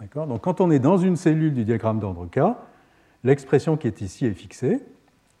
D'accord? 0.00 0.26
Donc, 0.26 0.42
quand 0.42 0.60
on 0.60 0.70
est 0.70 0.78
dans 0.78 0.98
une 0.98 1.16
cellule 1.16 1.54
du 1.54 1.64
diagramme 1.64 1.98
d'ordre 1.98 2.26
K, 2.26 2.56
l'expression 3.24 3.76
qui 3.76 3.86
est 3.86 4.00
ici 4.00 4.26
est 4.26 4.34
fixée 4.34 4.80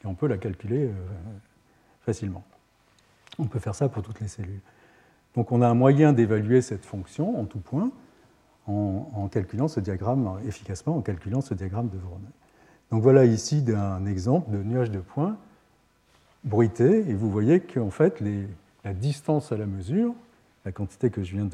et 0.02 0.06
on 0.06 0.14
peut 0.14 0.26
la 0.26 0.38
calculer 0.38 0.86
euh, 0.86 0.92
facilement. 2.00 2.44
On 3.38 3.44
peut 3.44 3.58
faire 3.58 3.74
ça 3.74 3.88
pour 3.88 4.02
toutes 4.02 4.20
les 4.20 4.28
cellules. 4.28 4.60
Donc, 5.36 5.52
on 5.52 5.62
a 5.62 5.68
un 5.68 5.74
moyen 5.74 6.12
d'évaluer 6.12 6.60
cette 6.62 6.84
fonction 6.84 7.40
en 7.40 7.44
tout 7.44 7.60
point 7.60 7.90
en, 8.66 9.28
calculant 9.28 9.68
ce 9.68 9.80
diagramme 9.80 10.38
efficacement, 10.46 10.96
en 10.96 11.00
calculant 11.00 11.40
ce 11.40 11.54
diagramme 11.54 11.88
de 11.88 11.98
Voronoi. 11.98 12.28
Donc 12.90 13.02
voilà 13.02 13.24
ici 13.24 13.64
un 13.74 14.06
exemple 14.06 14.50
de 14.50 14.62
nuage 14.62 14.90
de 14.90 15.00
points 15.00 15.36
bruité, 16.44 17.08
et 17.08 17.14
vous 17.14 17.30
voyez 17.30 17.60
qu'en 17.60 17.90
fait, 17.90 18.22
la 18.84 18.92
distance 18.92 19.52
à 19.52 19.56
la 19.56 19.66
mesure, 19.66 20.14
la 20.64 20.72
quantité 20.72 21.10
que 21.10 21.22
je 21.22 21.36
viens 21.36 21.48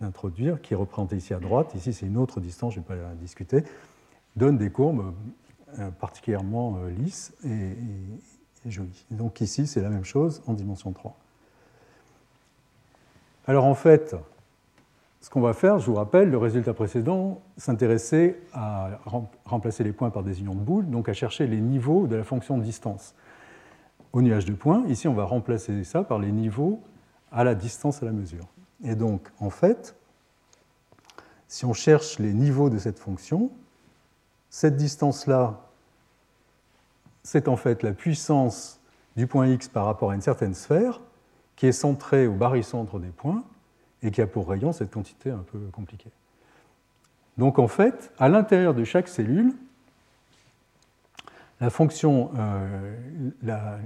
d'introduire, 0.00 0.60
qui 0.62 0.74
est 0.74 0.76
représentée 0.76 1.16
ici 1.16 1.34
à 1.34 1.38
droite, 1.38 1.74
ici 1.74 1.92
c'est 1.92 2.06
une 2.06 2.16
autre 2.16 2.40
distance, 2.40 2.74
je 2.74 2.78
ne 2.78 2.84
vais 2.84 2.94
pas 2.94 3.08
la 3.08 3.14
discuter, 3.14 3.64
donne 4.36 4.56
des 4.56 4.70
courbes 4.70 5.12
euh, 5.78 5.90
particulièrement 5.90 6.78
euh, 6.78 6.90
lisses 6.90 7.32
et, 7.44 7.72
et 8.66 8.70
jolies. 8.70 9.04
donc 9.10 9.40
ici, 9.40 9.66
c'est 9.66 9.80
la 9.80 9.90
même 9.90 10.04
chose 10.04 10.42
en 10.46 10.54
dimension 10.54 10.92
3. 10.92 11.16
Alors 13.46 13.64
en 13.66 13.74
fait, 13.74 14.16
ce 15.20 15.28
qu'on 15.28 15.40
va 15.40 15.52
faire, 15.52 15.78
je 15.78 15.86
vous 15.86 15.94
rappelle, 15.94 16.30
le 16.30 16.38
résultat 16.38 16.72
précédent 16.72 17.42
s'intéressait 17.58 18.40
à 18.52 19.00
remplacer 19.44 19.84
les 19.84 19.92
points 19.92 20.10
par 20.10 20.22
des 20.22 20.40
unions 20.40 20.54
de 20.54 20.60
boules, 20.60 20.88
donc 20.88 21.08
à 21.08 21.12
chercher 21.12 21.46
les 21.46 21.60
niveaux 21.60 22.06
de 22.06 22.16
la 22.16 22.24
fonction 22.24 22.56
de 22.56 22.62
distance 22.62 23.14
au 24.12 24.22
nuage 24.22 24.46
de 24.46 24.54
points. 24.54 24.84
Ici, 24.86 25.08
on 25.08 25.14
va 25.14 25.24
remplacer 25.24 25.84
ça 25.84 26.04
par 26.04 26.18
les 26.18 26.32
niveaux 26.32 26.80
à 27.32 27.44
la 27.44 27.54
distance 27.54 28.02
à 28.02 28.06
la 28.06 28.12
mesure. 28.12 28.46
Et 28.82 28.94
donc, 28.94 29.28
en 29.40 29.50
fait, 29.50 29.94
si 31.48 31.64
on 31.64 31.72
cherche 31.72 32.18
les 32.18 32.32
niveaux 32.32 32.70
de 32.70 32.78
cette 32.78 32.98
fonction, 32.98 33.50
cette 34.50 34.76
distance-là, 34.76 35.60
c'est 37.22 37.48
en 37.48 37.56
fait 37.56 37.82
la 37.82 37.92
puissance 37.92 38.80
du 39.16 39.26
point 39.26 39.48
x 39.48 39.68
par 39.68 39.84
rapport 39.84 40.12
à 40.12 40.14
une 40.14 40.20
certaine 40.20 40.54
sphère 40.54 41.00
qui 41.56 41.66
est 41.66 41.72
centrée 41.72 42.26
au 42.26 42.34
barycentre 42.34 42.98
des 42.98 43.08
points 43.08 43.44
et 44.02 44.10
qui 44.10 44.20
a 44.20 44.26
pour 44.26 44.48
rayon 44.48 44.72
cette 44.72 44.90
quantité 44.90 45.30
un 45.30 45.44
peu 45.50 45.58
compliquée. 45.72 46.10
Donc 47.38 47.58
en 47.58 47.68
fait, 47.68 48.12
à 48.18 48.28
l'intérieur 48.28 48.74
de 48.74 48.84
chaque 48.84 49.08
cellule, 49.08 49.54
la 51.60 51.70
fonction, 51.70 52.30
euh, 52.36 53.78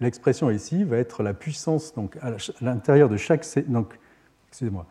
l'expression 0.00 0.50
ici 0.50 0.84
va 0.84 0.98
être 0.98 1.22
la 1.22 1.34
puissance 1.34 1.94
donc 1.94 2.16
à 2.20 2.32
l'intérieur 2.60 3.08
de 3.08 3.16
chaque 3.16 3.46
donc 3.68 3.98
excusez-moi. 4.48 4.86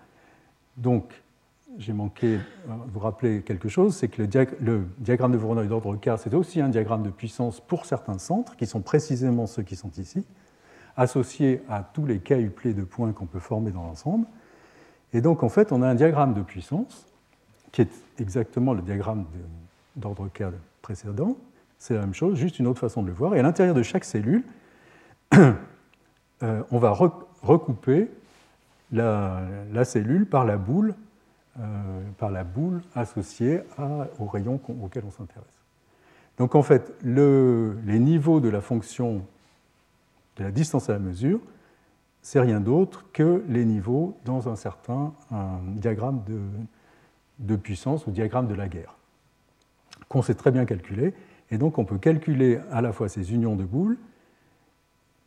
Donc 0.78 1.14
j'ai 1.78 1.94
manqué 1.94 2.36
euh, 2.36 2.40
vous 2.88 3.00
rappeler 3.00 3.42
quelque 3.42 3.70
chose, 3.70 3.96
c'est 3.96 4.08
que 4.08 4.22
le, 4.22 4.88
diagramme 4.98 5.32
de 5.32 5.38
Voronoi 5.38 5.66
d'ordre 5.66 5.96
K, 5.98 6.18
c'est 6.18 6.34
aussi 6.34 6.62
un 6.62 6.70
diagramme 6.70 7.04
de 7.04 7.10
puissance 7.10 7.60
pour 7.60 7.86
certains 7.86 8.18
centres, 8.18 8.56
qui 8.56 8.66
sont 8.66 8.82
précisément 8.82 9.48
ceux 9.48 9.64
qui 9.64 9.76
sont 9.76 9.92
ici, 9.98 10.26
associés 10.98 11.62
à 11.70 11.84
tous 11.84 12.06
les 12.06 12.20
cas 12.20 12.40
uplés 12.40 12.74
de 12.74 12.84
points 12.84 13.12
qu'on 13.12 13.26
peut 13.26 13.40
former 13.40 13.72
dans 13.72 13.84
l'ensemble. 13.84 14.26
Et 15.14 15.22
donc, 15.22 15.44
en 15.44 15.50
fait, 15.50 15.72
on 15.72 15.82
a 15.82 15.88
un 15.88 15.96
diagramme 15.96 16.34
de 16.34 16.42
puissance, 16.42 17.08
qui 17.72 17.82
est 17.82 17.92
exactement 18.20 18.74
le 18.74 18.82
diagramme 18.82 19.26
d'ordre 19.96 20.28
K 20.30 20.44
précédent. 20.82 21.38
C'est 21.78 21.96
la 21.96 22.02
même 22.02 22.14
chose, 22.14 22.38
juste 22.38 22.60
une 22.60 22.68
autre 22.68 22.80
façon 22.80 23.02
de 23.02 23.08
le 23.08 23.14
voir. 23.14 23.36
Et 23.36 23.40
à 23.40 23.44
l'intérieur 23.44 23.76
de 23.76 23.84
chaque 23.84 24.06
cellule, 24.06 24.44
euh, 25.34 25.54
on 26.72 26.80
va 26.80 26.92
recouper 27.42 28.10
la, 28.92 29.42
cellule 29.84 30.26
par 30.26 30.46
la 30.46 30.58
boule, 30.58 30.96
euh, 31.60 31.64
par 32.18 32.30
la 32.30 32.44
boule 32.44 32.82
associée 32.96 33.62
au 34.20 34.26
rayon 34.26 34.60
auquel 34.82 35.04
on 35.06 35.12
s'intéresse. 35.12 35.46
Donc 36.38 36.56
en 36.56 36.64
fait, 36.64 36.94
les 37.04 38.00
niveaux 38.00 38.40
de 38.40 38.50
la 38.50 38.62
fonction 38.62 39.26
la 40.44 40.52
distance 40.52 40.90
à 40.90 40.94
la 40.94 41.00
mesure 41.00 41.40
c'est 42.26 42.40
rien 42.40 42.60
d'autre 42.60 43.06
que 43.14 43.44
les 43.48 43.66
niveaux 43.66 44.18
dans 44.26 44.50
un 44.50 44.56
certain 44.56 45.14
diagramme 45.76 46.24
de, 47.38 47.56
puissance 47.56 48.08
ou 48.08 48.12
diagramme 48.12 48.48
de 48.48 48.56
la 48.56 48.68
guerre, 48.68 48.98
qu'on 50.10 50.24
sait 50.24 50.34
très 50.34 50.50
bien 50.50 50.66
calculer. 50.66 51.14
Et 51.52 51.60
donc 51.60 51.78
on 51.78 51.86
peut 51.86 52.00
calculer 52.00 52.60
à 52.72 52.82
la 52.82 52.94
fois 52.94 53.10
ces 53.10 53.32
unions 53.32 53.56
de 53.56 53.64
boules 53.64 54.00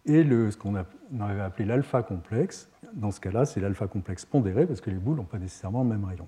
et 0.06 0.24
ce 0.24 0.56
qu'on 0.56 0.74
avait 0.74 1.40
appelé 1.40 1.66
l'alpha 1.66 2.02
complexe. 2.02 2.68
Dans 2.94 3.12
ce 3.12 3.20
cas-là, 3.20 3.46
c'est 3.46 3.60
l'alpha 3.60 3.86
complexe 3.86 4.24
pondéré 4.24 4.66
parce 4.66 4.80
que 4.80 4.90
les 4.90 4.96
boules 4.96 5.18
n'ont 5.18 5.22
pas 5.22 5.38
nécessairement 5.38 5.84
le 5.84 5.90
même 5.90 6.04
rayon. 6.04 6.26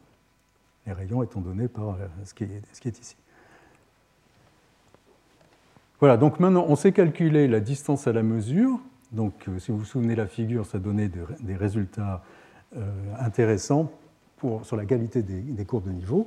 Les 0.86 0.92
rayons 0.92 1.24
étant 1.24 1.40
donnés 1.40 1.66
par 1.66 1.96
est, 2.00 2.10
ce 2.22 2.32
qui 2.32 2.44
est 2.44 3.00
ici. 3.00 3.16
Voilà, 6.00 6.16
donc 6.16 6.40
maintenant 6.40 6.64
on 6.66 6.76
sait 6.76 6.92
calculer 6.92 7.46
la 7.46 7.60
distance 7.60 8.06
à 8.06 8.12
la 8.12 8.22
mesure. 8.22 8.80
Donc 9.12 9.34
euh, 9.48 9.58
si 9.58 9.70
vous 9.70 9.78
vous 9.78 9.84
souvenez 9.84 10.16
la 10.16 10.26
figure, 10.26 10.64
ça 10.64 10.78
donnait 10.78 11.10
des 11.40 11.56
résultats 11.56 12.22
euh, 12.76 12.90
intéressants 13.18 13.90
pour, 14.38 14.64
sur 14.64 14.76
la 14.76 14.86
qualité 14.86 15.22
des, 15.22 15.64
courbes 15.66 15.84
de 15.84 15.92
niveau. 15.92 16.26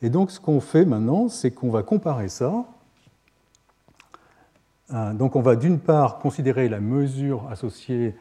Et 0.00 0.10
donc 0.10 0.30
ce 0.30 0.38
qu'on 0.38 0.60
fait 0.60 0.84
maintenant, 0.84 1.28
c'est 1.28 1.50
qu'on 1.50 1.70
va 1.70 1.82
comparer 1.82 2.28
ça 2.28 2.64
euh, 4.92 5.12
donc 5.12 5.36
on 5.36 5.40
va 5.40 5.56
d'une 5.56 5.78
part 5.78 6.18
considérer 6.18 6.68
la 6.68 6.80
mesure 6.80 7.48
associée 7.50 8.14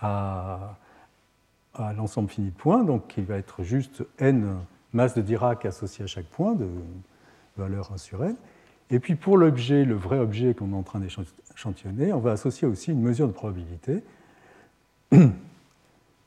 à, 0.00 0.76
l'ensemble 1.96 2.28
fini 2.28 2.48
de 2.48 2.54
points, 2.54 2.84
donc 2.84 3.08
qui 3.08 3.22
va 3.22 3.36
être 3.36 3.62
juste 3.62 4.04
n 4.18 4.56
masse 4.92 5.14
de 5.14 5.22
Dirac 5.22 5.64
associée 5.66 6.04
à 6.04 6.06
chaque 6.06 6.26
point 6.26 6.54
de 6.54 6.68
valeur 7.56 7.92
1 7.92 7.98
sur 7.98 8.24
n. 8.24 8.36
Et 8.90 8.98
puis 8.98 9.14
pour 9.14 9.38
l'objet, 9.38 9.84
le 9.84 9.94
vrai 9.94 10.18
objet 10.18 10.54
qu'on 10.54 10.72
est 10.72 10.76
en 10.76 10.82
train 10.82 11.00
d'échantillonner, 11.00 12.12
on 12.12 12.20
va 12.20 12.32
associer 12.32 12.68
aussi 12.68 12.92
une 12.92 13.00
mesure 13.00 13.26
de 13.26 13.32
probabilité 13.32 14.02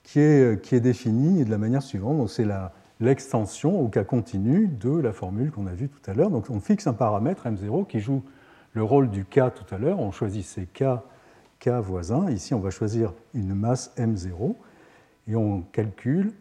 qui 0.04 0.20
est, 0.20 0.62
qui 0.62 0.76
est 0.76 0.80
définie 0.80 1.46
de 1.46 1.52
la 1.52 1.58
manière 1.58 1.84
suivante. 1.84 2.28
C'est 2.30 2.48
l'extension 3.00 3.80
au 3.80 3.88
cas 3.88 4.04
continu 4.04 4.68
de 4.68 4.90
la 4.90 5.14
formule 5.14 5.52
qu'on 5.52 5.68
a 5.68 5.74
vue 5.74 5.88
tout 5.88 6.10
à 6.10 6.14
l'heure. 6.14 6.30
Donc 6.30 6.50
on 6.50 6.60
fixe 6.60 6.88
un 6.88 6.94
paramètre 6.94 7.46
m0 7.48 7.86
qui 7.88 8.00
joue 8.00 8.24
le 8.74 8.84
rôle 8.84 9.10
du 9.10 9.26
K 9.26 9.54
tout 9.56 9.74
à 9.74 9.78
l'heure, 9.78 10.00
on 10.00 10.12
choisissait 10.12 10.68
K, 10.72 10.84
K 11.60 11.70
voisin. 11.82 12.30
Ici, 12.30 12.54
on 12.54 12.60
va 12.60 12.70
choisir 12.70 13.14
une 13.34 13.56
masse 13.56 13.92
M0 13.98 14.56
et 15.28 15.36
on 15.36 15.62
calcule, 15.62 16.32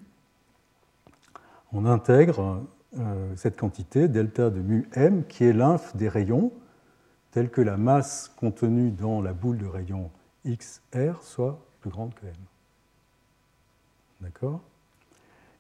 on 1.73 1.87
intègre 1.87 2.63
euh, 2.99 3.33
cette 3.37 3.59
quantité 3.59 4.09
delta 4.09 4.51
de 4.51 4.61
mu 4.61 4.89
M 4.95 5.25
qui 5.29 5.45
est 5.45 5.53
l'inf 5.53 5.97
des 5.97 6.09
rayons, 6.09 6.53
telle 7.31 7.51
que 7.51 7.61
la 7.61 7.77
masse 7.77 8.33
contenue 8.37 8.91
dans 8.91 9.21
la 9.21 9.33
boule 9.33 9.59
de 9.59 9.67
rayon 9.67 10.11
XR 10.47 11.23
soit 11.23 11.59
plus 11.81 11.91
grande 11.91 12.15
que 12.15 12.27
M. 12.27 12.33
D'accord? 14.21 14.61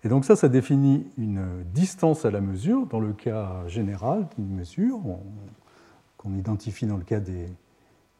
Et 0.04 0.08
donc 0.08 0.24
ça, 0.24 0.36
ça 0.36 0.48
définit 0.48 1.06
une 1.18 1.64
distance 1.74 2.24
à 2.24 2.30
la 2.30 2.40
mesure, 2.40 2.86
dans 2.86 3.00
le 3.00 3.12
cas 3.12 3.66
général 3.66 4.28
d'une 4.36 4.54
mesure 4.54 5.00
qu'on 6.16 6.34
identifie 6.34 6.86
dans 6.86 6.96
le 6.96 7.04
cas 7.04 7.20
des, 7.20 7.48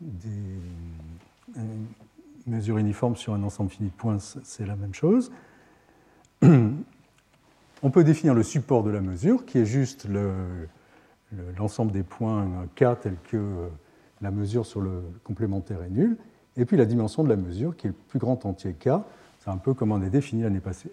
euh, 0.03 1.61
mesures 2.47 2.79
uniformes 2.79 3.17
sur 3.17 3.35
un 3.35 3.43
ensemble 3.43 3.71
fini 3.71 3.89
de 3.89 3.95
points, 3.95 4.19
c'est 4.19 4.67
la 4.67 4.77
même 4.77 4.95
chose. 4.95 5.33
On 7.83 7.91
peut 7.91 8.05
définir 8.05 8.35
le 8.35 8.43
support 8.43 8.83
de 8.83 8.91
la 8.91 9.01
mesure, 9.01 9.45
qui 9.45 9.59
est 9.59 9.67
juste 9.67 10.09
l'ensemble 11.59 11.93
des 11.93 12.03
points 12.03 12.67
K 12.75 12.85
tel 13.01 13.17
que 13.31 13.69
la 14.23 14.31
mesure 14.31 14.65
sur 14.65 14.81
le 14.81 15.03
complémentaire 15.25 15.83
est 15.83 15.91
nulle, 15.91 16.17
et 16.57 16.65
puis 16.65 16.77
la 16.77 16.87
dimension 16.87 17.23
de 17.23 17.29
la 17.29 17.37
mesure, 17.37 17.77
qui 17.77 17.87
est 17.87 17.91
le 17.91 17.97
plus 18.09 18.19
grand 18.19 18.47
entier 18.47 18.73
K. 18.73 18.91
C'est 19.41 19.51
un 19.51 19.59
peu 19.59 19.75
comme 19.75 19.93
on 19.93 20.01
a 20.03 20.09
défini 20.09 20.43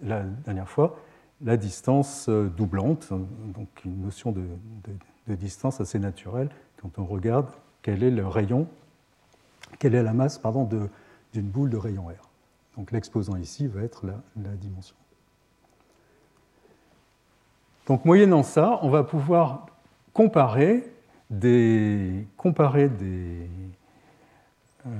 la 0.02 0.22
dernière 0.22 0.68
fois, 0.68 0.98
la 1.42 1.56
distance 1.56 2.26
euh, 2.28 2.48
doublante, 2.48 3.08
donc 3.10 3.68
une 3.84 4.02
notion 4.02 4.32
de 4.32 5.34
distance 5.34 5.80
assez 5.80 5.98
naturelle 5.98 6.48
quand 6.84 6.98
on 6.98 7.06
regarde 7.06 7.48
quel 7.80 8.02
est 8.02 8.10
le 8.10 8.26
rayon, 8.26 8.68
quelle 9.78 9.94
est 9.94 10.02
la 10.02 10.12
masse 10.12 10.40
d'une 11.32 11.48
boule 11.48 11.70
de 11.70 11.78
rayon 11.78 12.06
R. 12.08 12.30
Donc 12.76 12.92
l'exposant 12.92 13.36
ici 13.36 13.66
va 13.66 13.82
être 13.82 14.04
la, 14.06 14.50
dimension. 14.56 14.94
Donc 17.86 18.04
moyennant 18.04 18.42
ça, 18.42 18.78
on 18.82 18.88
va 18.88 19.04
pouvoir 19.04 19.66
comparer 20.12 20.84
des, 21.30 22.26
des, 22.42 23.48
euh, 24.86 24.90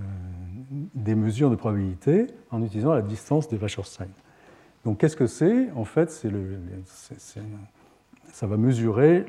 des 0.95 1.15
mesures 1.15 1.51
de 1.51 1.57
probabilité 1.57 2.27
en 2.51 2.63
utilisant 2.63 2.93
la 2.93 3.03
distance 3.03 3.49
de 3.49 3.57
Wasserstein. 3.57 4.09
Donc 4.85 4.99
qu'est-ce 4.99 5.17
que 5.17 5.27
c'est? 5.27 5.71
En 5.73 5.85
fait, 5.85 6.11
c'est 6.11 6.29
le, 6.29 6.59
ça 8.33 8.47
va 8.47 8.57
mesurer, 8.57 9.25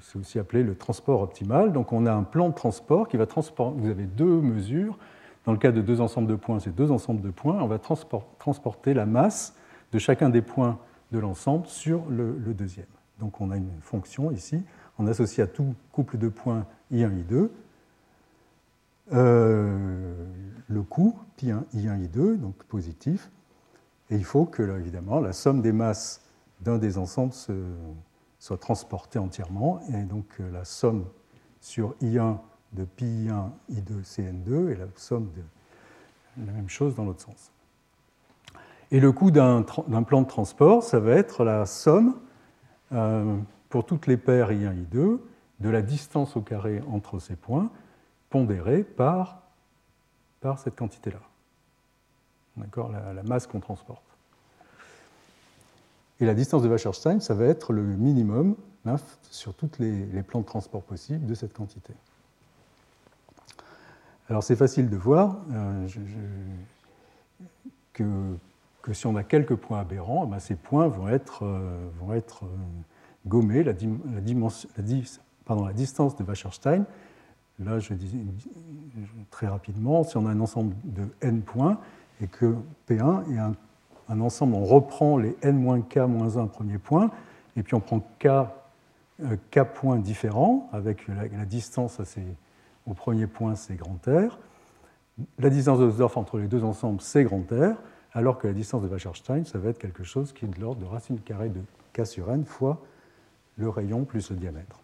c'est 0.00 0.18
aussi 0.18 0.38
appelé 0.38 0.62
le 0.62 0.74
transport 0.74 1.20
optimal. 1.20 1.72
Donc 1.72 1.92
on 1.92 2.06
a 2.06 2.12
un 2.12 2.22
plan 2.22 2.48
de 2.48 2.54
transport 2.54 3.08
qui 3.08 3.16
va 3.16 3.26
transporter, 3.26 3.78
vous 3.78 3.90
avez 3.90 4.04
deux 4.04 4.40
mesures. 4.40 4.96
Dans 5.44 5.52
le 5.52 5.58
cas 5.58 5.70
de 5.70 5.80
deux 5.80 6.00
ensembles 6.00 6.28
de 6.28 6.34
points, 6.34 6.60
c'est 6.60 6.74
deux 6.74 6.90
ensembles 6.90 7.20
de 7.20 7.30
points. 7.30 7.60
On 7.60 7.66
va 7.66 7.78
transporter 7.78 8.94
la 8.94 9.06
masse 9.06 9.54
de 9.92 9.98
chacun 9.98 10.28
des 10.28 10.42
points 10.42 10.78
de 11.12 11.18
l'ensemble 11.18 11.66
sur 11.66 12.06
le, 12.10 12.32
deuxième. 12.54 12.86
Donc 13.18 13.40
on 13.40 13.50
a 13.50 13.56
une 13.56 13.80
fonction 13.80 14.30
ici, 14.30 14.62
on 14.98 15.06
associe 15.06 15.46
à 15.46 15.50
tout 15.50 15.74
couple 15.92 16.18
de 16.18 16.28
points 16.28 16.66
I1, 16.92 17.24
I2 17.24 17.48
euh, 19.12 20.26
le 20.68 20.82
coût, 20.82 21.16
pi1, 21.38 21.62
I1, 21.74 22.08
I2, 22.08 22.38
donc 22.38 22.56
positif. 22.64 23.30
Et 24.10 24.16
il 24.16 24.24
faut 24.24 24.46
que, 24.46 24.62
évidemment, 24.78 25.20
la 25.20 25.32
somme 25.32 25.62
des 25.62 25.72
masses 25.72 26.22
d'un 26.60 26.78
des 26.78 26.98
ensembles 26.98 27.32
se, 27.32 27.52
soit 28.38 28.58
transporté 28.58 29.18
entièrement, 29.18 29.80
et 29.92 30.02
donc 30.02 30.26
euh, 30.40 30.50
la 30.50 30.64
somme 30.64 31.06
sur 31.60 31.94
I1 32.02 32.38
de 32.72 32.84
pi 32.84 33.28
1 33.28 33.52
I2, 33.72 34.02
Cn2, 34.02 34.70
et 34.70 34.76
la 34.76 34.86
somme 34.96 35.30
de 36.36 36.44
la 36.44 36.52
même 36.52 36.68
chose 36.68 36.94
dans 36.94 37.04
l'autre 37.04 37.22
sens. 37.22 37.52
Et 38.90 39.00
le 39.00 39.12
coût 39.12 39.30
d'un 39.30 39.62
plan 39.62 40.22
de 40.22 40.26
transport, 40.26 40.82
ça 40.82 41.00
va 41.00 41.12
être 41.12 41.44
la 41.44 41.66
somme 41.66 42.16
euh, 42.92 43.36
pour 43.68 43.84
toutes 43.84 44.06
les 44.06 44.16
paires 44.16 44.50
I1, 44.52 44.86
I2 44.86 45.18
de 45.60 45.68
la 45.68 45.82
distance 45.82 46.36
au 46.36 46.40
carré 46.40 46.82
entre 46.90 47.18
ces 47.18 47.34
points, 47.34 47.70
pondérée 48.30 48.84
par, 48.84 49.42
par 50.40 50.58
cette 50.58 50.76
quantité-là. 50.76 51.20
D'accord? 52.56 52.90
La 52.92 53.22
masse 53.22 53.46
qu'on 53.46 53.60
transporte. 53.60 54.02
Et 56.20 56.24
la 56.26 56.34
distance 56.34 56.62
de 56.62 56.68
Wasserstein, 56.68 57.20
ça 57.20 57.34
va 57.34 57.44
être 57.46 57.72
le 57.72 57.82
minimum 57.82 58.56
sur 59.30 59.54
tous 59.54 59.70
les, 59.78 60.22
plans 60.22 60.40
de 60.40 60.46
transport 60.46 60.82
possibles 60.82 61.26
de 61.26 61.34
cette 61.34 61.52
quantité. 61.52 61.92
Alors 64.28 64.42
c'est 64.42 64.56
facile 64.56 64.88
de 64.88 64.96
voir 64.96 65.36
euh, 65.52 65.86
que, 67.92 68.04
que, 68.86 68.92
si 68.92 69.06
on 69.06 69.16
a 69.16 69.24
quelques 69.24 69.56
points 69.56 69.80
aberrants, 69.80 70.24
eh 70.26 70.30
ben, 70.30 70.38
ces 70.38 70.54
points 70.54 70.86
vont 70.86 71.08
être, 71.08 71.44
gommés. 73.26 73.64
La, 73.64 73.72
distance 73.72 74.66
de 76.16 76.24
Wasserstein, 76.24 76.84
là 77.58 77.80
je 77.80 77.94
dis 77.94 78.24
très 79.30 79.48
rapidement, 79.48 80.04
si 80.04 80.16
on 80.16 80.26
a 80.26 80.30
un 80.30 80.40
ensemble 80.40 80.76
de 80.84 81.08
n 81.20 81.42
points 81.42 81.78
et 82.22 82.28
que 82.28 82.54
P1 82.88 83.24
est 83.34 83.38
un 84.08 84.20
ensemble, 84.20 84.54
on 84.54 84.64
reprend 84.64 85.18
les 85.18 85.36
n-k-1 85.42 86.48
premiers 86.48 86.78
points, 86.78 87.10
et 87.56 87.64
puis 87.64 87.74
on 87.74 87.80
prend 87.80 88.00
k, 88.20 88.26
euh, 88.26 89.64
points 89.74 89.98
différents, 89.98 90.68
avec 90.72 91.08
la, 91.08 91.44
distance 91.44 92.00
au 92.86 92.94
premier 92.94 93.26
point, 93.26 93.56
c'est 93.56 93.74
grand 93.74 93.98
R. 94.06 94.38
La 95.38 95.50
distance 95.50 95.80
de 95.80 95.84
Hausdorff 95.86 96.16
entre 96.16 96.38
les 96.38 96.46
deux 96.46 96.62
ensembles, 96.62 97.00
c'est 97.00 97.24
grand 97.24 97.42
R, 97.50 97.74
alors 98.16 98.38
que 98.38 98.48
la 98.48 98.52
distance 98.52 98.82
de 98.82 98.88
Wasserstein, 98.88 99.44
ça 99.44 99.58
va 99.58 99.68
être 99.68 99.78
quelque 99.78 100.02
chose 100.02 100.32
qui 100.32 100.46
est 100.46 100.48
de 100.48 100.60
l'ordre 100.60 100.80
de 100.80 100.86
racine 100.86 101.20
carrée 101.20 101.50
de 101.50 101.60
k 101.92 102.04
sur 102.04 102.32
n 102.32 102.44
fois 102.44 102.82
le 103.58 103.68
rayon 103.68 104.04
plus 104.04 104.30
le 104.30 104.36
diamètre. 104.36 104.80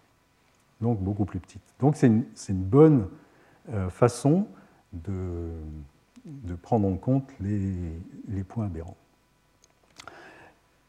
Donc 0.80 1.01
beaucoup 1.01 1.24
plus 1.24 1.41
petite. 1.41 1.62
Donc 1.80 1.97
c'est 1.97 2.07
une, 2.07 2.62
bonne 2.62 3.09
euh, 3.70 3.89
façon 3.89 4.47
de, 4.93 5.51
prendre 6.62 6.87
en 6.87 6.97
compte 6.97 7.28
les 7.41 8.45
points 8.45 8.66
aberrants. 8.66 8.97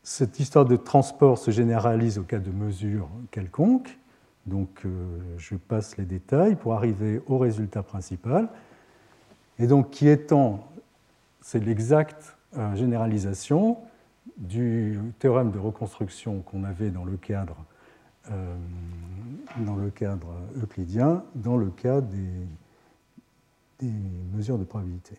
Cette 0.03 0.37
histoire 0.41 0.65
de 0.65 0.75
transport 0.75 1.37
se 1.37 1.49
généralise 1.49 2.19
au 2.19 2.23
cas 2.23 2.39
de 2.39 2.51
mesure 2.51 3.07
quelconque. 3.31 3.97
Donc, 4.45 4.81
euh, 4.83 4.89
je 5.37 5.55
passe 5.55 5.95
les 5.95 6.03
détails 6.03 6.57
pour 6.57 6.73
arriver 6.73 7.21
au 7.27 7.37
résultat 7.37 7.83
principal. 7.83 8.49
Et 9.59 9.67
donc, 9.67 9.91
qui 9.91 10.09
étant, 10.09 10.67
c'est 11.43 11.59
l'exacte 11.59 12.37
euh, 12.57 12.73
généralisation 12.75 13.77
du 14.37 14.99
théorème 15.19 15.51
de 15.51 15.59
reconstruction 15.59 16.41
qu'on 16.41 16.63
avait 16.63 16.89
dans 16.89 17.03
le 17.03 17.17
cadre, 17.17 17.57
euh, 18.31 18.55
dans 19.57 19.75
le 19.75 19.89
cadre 19.91 20.33
euclidien, 20.61 21.23
dans 21.35 21.57
le 21.57 21.69
cas 21.69 22.01
des, 22.01 22.47
mesures 24.33 24.57
de 24.57 24.63
probabilité. 24.63 25.17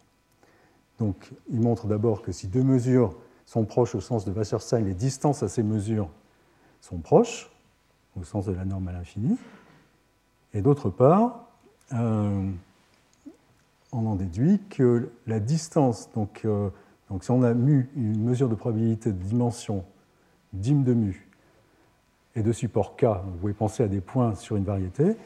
Donc, 0.98 1.32
il 1.50 1.60
montre 1.60 1.86
d'abord 1.86 2.22
que 2.22 2.32
si 2.32 2.48
deux 2.48 2.62
mesures 2.62 3.14
sont 3.44 3.66
proches 3.66 3.94
au 3.94 4.00
sens 4.00 4.24
de 4.24 4.32
Wasserstein, 4.32 4.80
les 4.80 4.94
distances 4.94 5.42
à 5.42 5.48
ces 5.48 5.62
mesures 5.62 6.08
sont 6.80 6.96
proches, 6.98 7.50
au 8.18 8.24
sens 8.24 8.46
de 8.46 8.52
la 8.52 8.64
norme 8.64 8.88
à 8.88 8.92
l'infini. 8.92 9.36
Et 10.54 10.62
d'autre 10.62 10.88
part, 10.88 11.50
on 13.94 14.06
en 14.06 14.16
déduit 14.16 14.60
que 14.68 15.10
la 15.26 15.40
distance, 15.40 16.10
donc, 16.14 16.46
donc 17.08 17.24
si 17.24 17.30
on 17.30 17.42
a 17.42 17.54
mu 17.54 17.88
une 17.96 18.22
mesure 18.22 18.48
de 18.48 18.54
probabilité 18.54 19.12
de 19.12 19.22
dimension 19.22 19.84
dim 20.52 20.82
de 20.82 20.94
mu 20.94 21.28
et 22.34 22.42
de 22.42 22.52
support 22.52 22.96
k, 22.96 23.04
vous 23.04 23.38
pouvez 23.38 23.52
penser 23.52 23.82
à 23.84 23.88
des 23.88 24.00
points 24.00 24.34
sur 24.34 24.56
une 24.56 24.64
variété, 24.64 25.16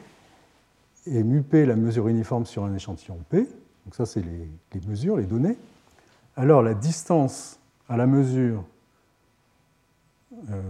et 1.07 1.23
mu 1.23 1.41
p 1.41 1.65
la 1.65 1.75
mesure 1.75 2.07
uniforme 2.07 2.45
sur 2.45 2.63
un 2.63 2.73
échantillon 2.73 3.17
p, 3.29 3.39
donc 3.85 3.95
ça 3.95 4.05
c'est 4.05 4.21
les, 4.21 4.49
les, 4.73 4.87
mesures, 4.87 5.17
les 5.17 5.25
données, 5.25 5.57
alors 6.35 6.61
la 6.61 6.75
distance 6.75 7.59
à 7.87 7.97
la 7.97 8.05
mesure 8.05 8.63
euh, 10.51 10.61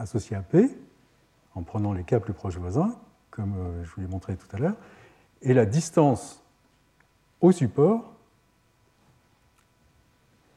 associée 0.00 0.36
à 0.36 0.42
p, 0.42 0.68
en 1.54 1.62
prenant 1.62 1.92
les 1.92 2.02
cas 2.02 2.18
plus 2.18 2.32
proches 2.32 2.56
voisins, 2.56 2.96
comme 3.30 3.54
euh, 3.56 3.84
je 3.84 3.90
vous 3.94 4.00
l'ai 4.00 4.08
montré 4.08 4.36
tout 4.36 4.48
à 4.56 4.58
l'heure, 4.58 4.76
et 5.42 5.54
la 5.54 5.66
distance 5.66 6.42
au 7.40 7.52
support 7.52 8.12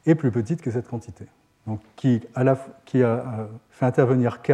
est 0.06 0.16
plus 0.16 0.32
petite 0.32 0.62
que 0.62 0.72
cette 0.72 0.88
quantité 0.88 1.28
donc 1.68 1.80
qui, 1.96 2.22
a 2.34 2.42
euh, 2.42 3.48
fait 3.70 3.86
intervenir 3.86 4.42
K 4.42 4.54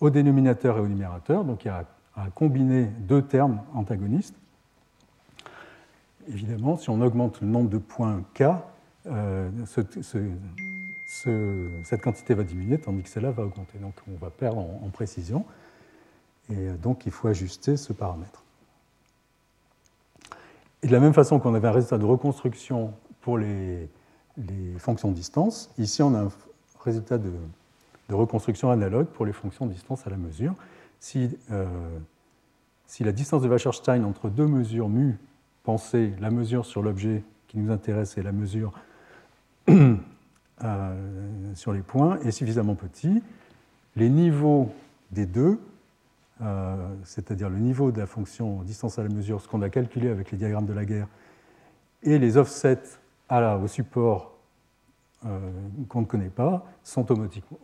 au 0.00 0.10
dénominateur 0.10 0.78
et 0.78 0.80
au 0.80 0.88
numérateur, 0.88 1.44
donc 1.44 1.64
il 1.64 1.68
a, 1.68 1.84
a 2.16 2.28
combiné 2.30 2.84
deux 2.84 3.22
termes 3.22 3.62
antagonistes. 3.74 4.34
Évidemment, 6.28 6.76
si 6.76 6.90
on 6.90 7.00
augmente 7.00 7.40
le 7.40 7.46
nombre 7.46 7.70
de 7.70 7.78
points 7.78 8.22
K, 8.34 8.44
euh, 9.06 9.50
cette 9.66 12.02
quantité 12.02 12.34
va 12.34 12.42
diminuer, 12.42 12.78
tandis 12.78 13.02
que 13.02 13.08
celle-là 13.08 13.30
va 13.30 13.44
augmenter. 13.44 13.78
Donc 13.78 13.94
on 14.08 14.16
va 14.16 14.30
perdre 14.30 14.58
en, 14.58 14.90
précision. 14.92 15.44
Et 16.50 16.56
euh, 16.56 16.76
donc 16.76 17.06
il 17.06 17.12
faut 17.12 17.28
ajuster 17.28 17.76
ce 17.76 17.92
paramètre. 17.92 18.42
Et 20.84 20.86
de 20.86 20.92
la 20.92 21.00
même 21.00 21.14
façon 21.14 21.40
qu'on 21.40 21.54
avait 21.54 21.66
un 21.68 21.72
résultat 21.72 21.96
de 21.96 22.04
reconstruction 22.04 22.92
pour 23.22 23.38
les, 23.38 23.88
fonctions 24.76 25.08
de 25.08 25.14
distance. 25.14 25.70
Ici, 25.78 26.02
on 26.02 26.14
a 26.14 26.24
un 26.24 26.28
résultat 26.84 27.16
de, 27.16 27.30
reconstruction 28.10 28.70
analogue 28.70 29.06
pour 29.06 29.24
les 29.24 29.32
fonctions 29.32 29.64
de 29.64 29.72
distance 29.72 30.06
à 30.06 30.10
la 30.10 30.18
mesure. 30.18 30.54
Si, 31.00 31.38
euh, 31.50 31.64
si 32.86 33.02
la 33.02 33.12
distance 33.12 33.40
de 33.40 33.48
Wasserstein 33.48 34.04
entre 34.04 34.28
deux 34.28 34.46
mesures 34.46 34.90
mu 34.90 35.18
pensez 35.62 36.12
la 36.20 36.30
mesure 36.30 36.66
sur 36.66 36.82
l'objet 36.82 37.24
qui 37.48 37.56
nous 37.56 37.72
intéresse 37.72 38.18
et 38.18 38.22
la 38.22 38.32
mesure 38.32 38.74
euh, 39.70 41.54
sur 41.54 41.72
les 41.72 41.80
points, 41.80 42.18
est 42.20 42.30
suffisamment 42.30 42.74
petit, 42.74 43.22
les 43.96 44.10
niveaux 44.10 44.70
des 45.12 45.24
deux, 45.24 45.58
euh, 46.42 46.94
c'est-à-dire 47.04 47.48
le 47.48 47.58
niveau 47.58 47.92
de 47.92 48.00
la 48.00 48.06
fonction 48.06 48.62
distance 48.62 48.98
à 48.98 49.02
la 49.02 49.08
mesure, 49.08 49.40
ce 49.40 49.48
qu'on 49.48 49.62
a 49.62 49.70
calculé 49.70 50.08
avec 50.08 50.30
les 50.30 50.38
diagrammes 50.38 50.66
de 50.66 50.72
la 50.72 50.84
guerre, 50.84 51.08
et 52.02 52.18
les 52.18 52.36
offsets 52.36 52.82
au 53.30 53.66
support 53.66 54.34
euh, 55.26 55.50
qu'on 55.88 56.02
ne 56.02 56.06
connaît 56.06 56.28
pas 56.28 56.64
sont 56.82 57.06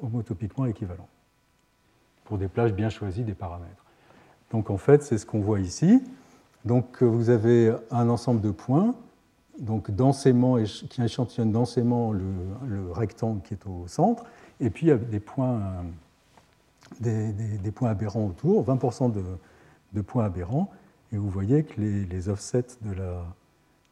homotopiquement 0.03 0.67
équivalents 0.67 1.09
pour 2.25 2.39
des 2.39 2.49
plages 2.49 2.73
bien 2.73 2.89
choisies 2.89 3.23
des 3.23 3.35
paramètres. 3.35 3.85
Donc 4.51 4.71
en 4.71 4.79
fait, 4.79 5.03
c'est 5.03 5.19
ce 5.19 5.27
qu'on 5.27 5.41
voit 5.41 5.61
ici. 5.61 6.03
Donc 6.65 7.03
vous 7.03 7.31
avez 7.31 7.73
un 7.91 8.09
ensemble 8.09 8.41
de 8.41 8.51
points 8.51 8.95
donc 9.61 9.91
densément, 9.91 10.57
qui 10.89 11.03
échantillonne 11.03 11.53
densément 11.53 12.13
le, 12.13 12.91
rectangle 12.93 13.43
qui 13.43 13.55
est 13.55 13.67
au 13.67 13.87
centre, 13.87 14.25
et 14.59 14.71
puis 14.71 14.87
il 14.87 14.89
y 14.89 14.93
a 14.93 14.97
des 14.97 15.21
points, 15.21 15.61
des, 16.99 17.71
points 17.73 17.91
aberrants 17.91 18.27
autour, 18.27 18.65
20% 18.67 19.13
de, 19.13 20.01
points 20.03 20.25
aberrants, 20.25 20.71
et 21.13 21.17
vous 21.17 21.31
voyez 21.31 21.65
que 21.65 21.81
les, 21.81 22.29
offsets 22.29 22.79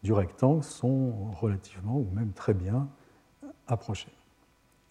du 0.02 0.12
rectangle 0.12 0.62
sont 0.62 1.12
relativement 1.40 1.96
ou 1.96 2.06
même 2.12 2.32
très 2.32 2.54
bien 2.54 2.88
approchés. 3.66 4.12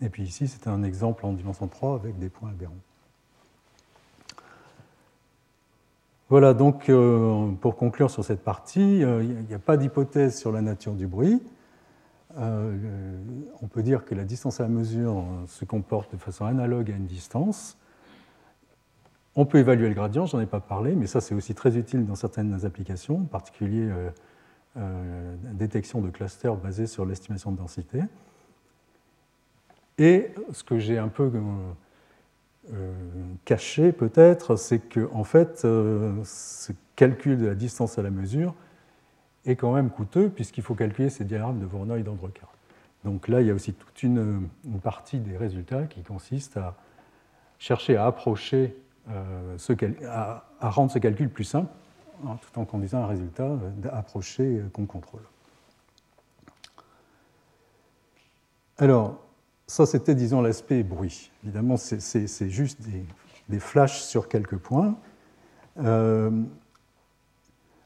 Et 0.01 0.09
puis 0.09 0.23
ici, 0.23 0.47
c'est 0.47 0.67
un 0.67 0.83
exemple 0.83 1.25
en 1.25 1.33
dimension 1.33 1.67
3 1.67 1.95
avec 1.95 2.19
des 2.19 2.29
points 2.29 2.49
aberrants. 2.49 2.73
Voilà, 6.29 6.53
donc 6.53 6.89
euh, 6.89 7.51
pour 7.61 7.77
conclure 7.77 8.11
sur 8.11 8.25
cette 8.25 8.43
partie, 8.43 9.01
euh, 9.03 9.23
il 9.23 9.45
n'y 9.45 9.53
a 9.53 9.59
pas 9.59 9.77
d'hypothèse 9.77 10.37
sur 10.37 10.51
la 10.51 10.61
nature 10.61 10.93
du 10.93 11.07
bruit. 11.07 11.41
Euh, 12.37 13.17
on 13.61 13.67
peut 13.67 13.81
dire 13.81 14.03
que 14.03 14.13
la 14.13 14.25
distance 14.25 14.59
à 14.59 14.63
la 14.63 14.69
mesure 14.69 15.23
se 15.47 15.63
comporte 15.63 16.11
de 16.11 16.17
façon 16.17 16.45
analogue 16.45 16.91
à 16.91 16.95
une 16.95 17.05
distance. 17.05 17.77
On 19.37 19.45
peut 19.45 19.59
évaluer 19.59 19.87
le 19.87 19.93
gradient, 19.93 20.25
j'en 20.25 20.41
ai 20.41 20.45
pas 20.45 20.59
parlé, 20.59 20.95
mais 20.95 21.07
ça 21.07 21.21
c'est 21.21 21.33
aussi 21.33 21.55
très 21.55 21.77
utile 21.77 22.05
dans 22.05 22.15
certaines 22.15 22.65
applications, 22.65 23.19
en 23.21 23.25
particulier 23.25 23.89
euh, 24.75 25.35
détection 25.53 26.01
de 26.01 26.09
clusters 26.09 26.55
basés 26.55 26.87
sur 26.87 27.05
l'estimation 27.05 27.51
de 27.51 27.57
densité. 27.57 28.01
Et 29.97 30.31
ce 30.51 30.63
que 30.63 30.77
j'ai 30.77 30.99
un 30.99 31.07
peu 31.07 31.31
euh, 32.73 32.93
caché 33.45 33.91
peut-être, 33.91 34.55
c'est 34.55 34.79
que 34.79 35.09
en 35.13 35.23
fait, 35.23 35.63
euh, 35.65 36.13
ce 36.23 36.73
calcul 36.95 37.37
de 37.37 37.47
la 37.47 37.55
distance 37.55 37.97
à 37.97 38.03
la 38.03 38.11
mesure 38.11 38.53
est 39.45 39.55
quand 39.55 39.73
même 39.73 39.89
coûteux 39.89 40.29
puisqu'il 40.29 40.63
faut 40.63 40.75
calculer 40.75 41.09
ces 41.09 41.23
diagrammes 41.23 41.59
de 41.59 41.65
Voronoi 41.65 41.97
et 41.97 42.03
d'Andrecar. 42.03 42.51
Donc 43.03 43.27
là, 43.27 43.41
il 43.41 43.47
y 43.47 43.51
a 43.51 43.53
aussi 43.53 43.73
toute 43.73 44.03
une, 44.03 44.49
partie 44.83 45.19
des 45.19 45.37
résultats 45.37 45.85
qui 45.85 46.03
consiste 46.03 46.57
à 46.57 46.75
chercher 47.57 47.95
à 47.95 48.05
approcher, 48.05 48.75
ce, 49.57 49.73
à, 50.05 50.43
à, 50.59 50.69
rendre 50.69 50.91
ce 50.91 50.99
calcul 50.99 51.29
plus 51.29 51.43
simple 51.43 51.69
Hein, 52.25 52.37
tout 52.41 52.59
en 52.59 52.65
conduisant 52.65 53.03
un 53.03 53.07
résultat 53.07 53.43
euh, 53.43 53.71
approché 53.91 54.43
euh, 54.43 54.69
qu'on 54.73 54.87
contrôle. 54.87 55.21
Alors, 58.77 59.23
ça 59.67 59.85
c'était, 59.85 60.15
disons, 60.15 60.41
l'aspect 60.41 60.81
bruit. 60.81 61.31
Évidemment, 61.43 61.77
c'est 61.77 62.49
juste 62.49 62.79
des, 63.49 63.59
flashs 63.59 64.01
sur 64.01 64.29
quelques 64.29 64.57
points. 64.57 64.97
Euh, 65.79 66.31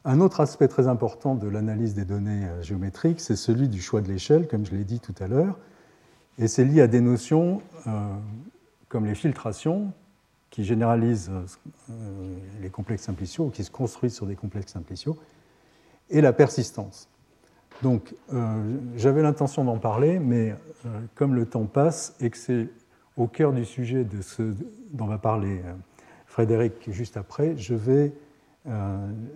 un 0.04 0.20
autre 0.20 0.40
aspect 0.40 0.68
très 0.68 0.88
important 0.88 1.34
de 1.34 1.46
l'analyse 1.46 1.94
des 1.94 2.04
données 2.04 2.46
géométriques, 2.62 3.20
c'est 3.20 3.36
celui 3.36 3.68
du 3.68 3.80
choix 3.80 4.00
de 4.00 4.08
l'échelle, 4.08 4.48
comme 4.48 4.66
je 4.66 4.72
l'ai 4.72 4.84
dit 4.84 5.00
tout 5.00 5.14
à 5.20 5.28
l'heure. 5.28 5.58
Et 6.38 6.48
c'est 6.48 6.64
lié 6.64 6.80
à 6.82 6.88
des 6.88 7.00
notions 7.00 7.62
comme 8.88 9.06
les 9.06 9.14
filtrations, 9.14 9.92
qui 10.52 10.64
généralisent 10.64 11.30
euh, 11.90 12.36
les 12.60 12.68
complexes 12.68 13.04
simpliciaux, 13.04 13.48
qui 13.48 13.64
se 13.64 13.70
construisent 13.70 14.14
sur 14.14 14.26
des 14.26 14.36
complexes 14.36 14.72
simpliciaux, 14.72 15.16
et 16.10 16.20
la 16.20 16.34
persistance. 16.34 17.08
Donc, 17.82 18.14
euh, 18.32 18.76
j'avais 18.94 19.22
l'intention 19.22 19.64
d'en 19.64 19.78
parler, 19.78 20.20
mais 20.20 20.54
euh, 20.84 21.00
comme 21.14 21.34
le 21.34 21.46
temps 21.46 21.64
passe 21.64 22.14
et 22.20 22.28
que 22.28 22.36
c'est 22.36 22.68
au 23.16 23.26
cœur 23.26 23.54
du 23.54 23.64
sujet 23.64 24.04
de 24.04 24.20
ce 24.20 24.54
dont 24.92 25.06
va 25.06 25.18
parler 25.18 25.62
Frédéric 26.26 26.90
juste 26.90 27.18
après, 27.18 27.56
je 27.58 27.74
vais, 27.74 28.14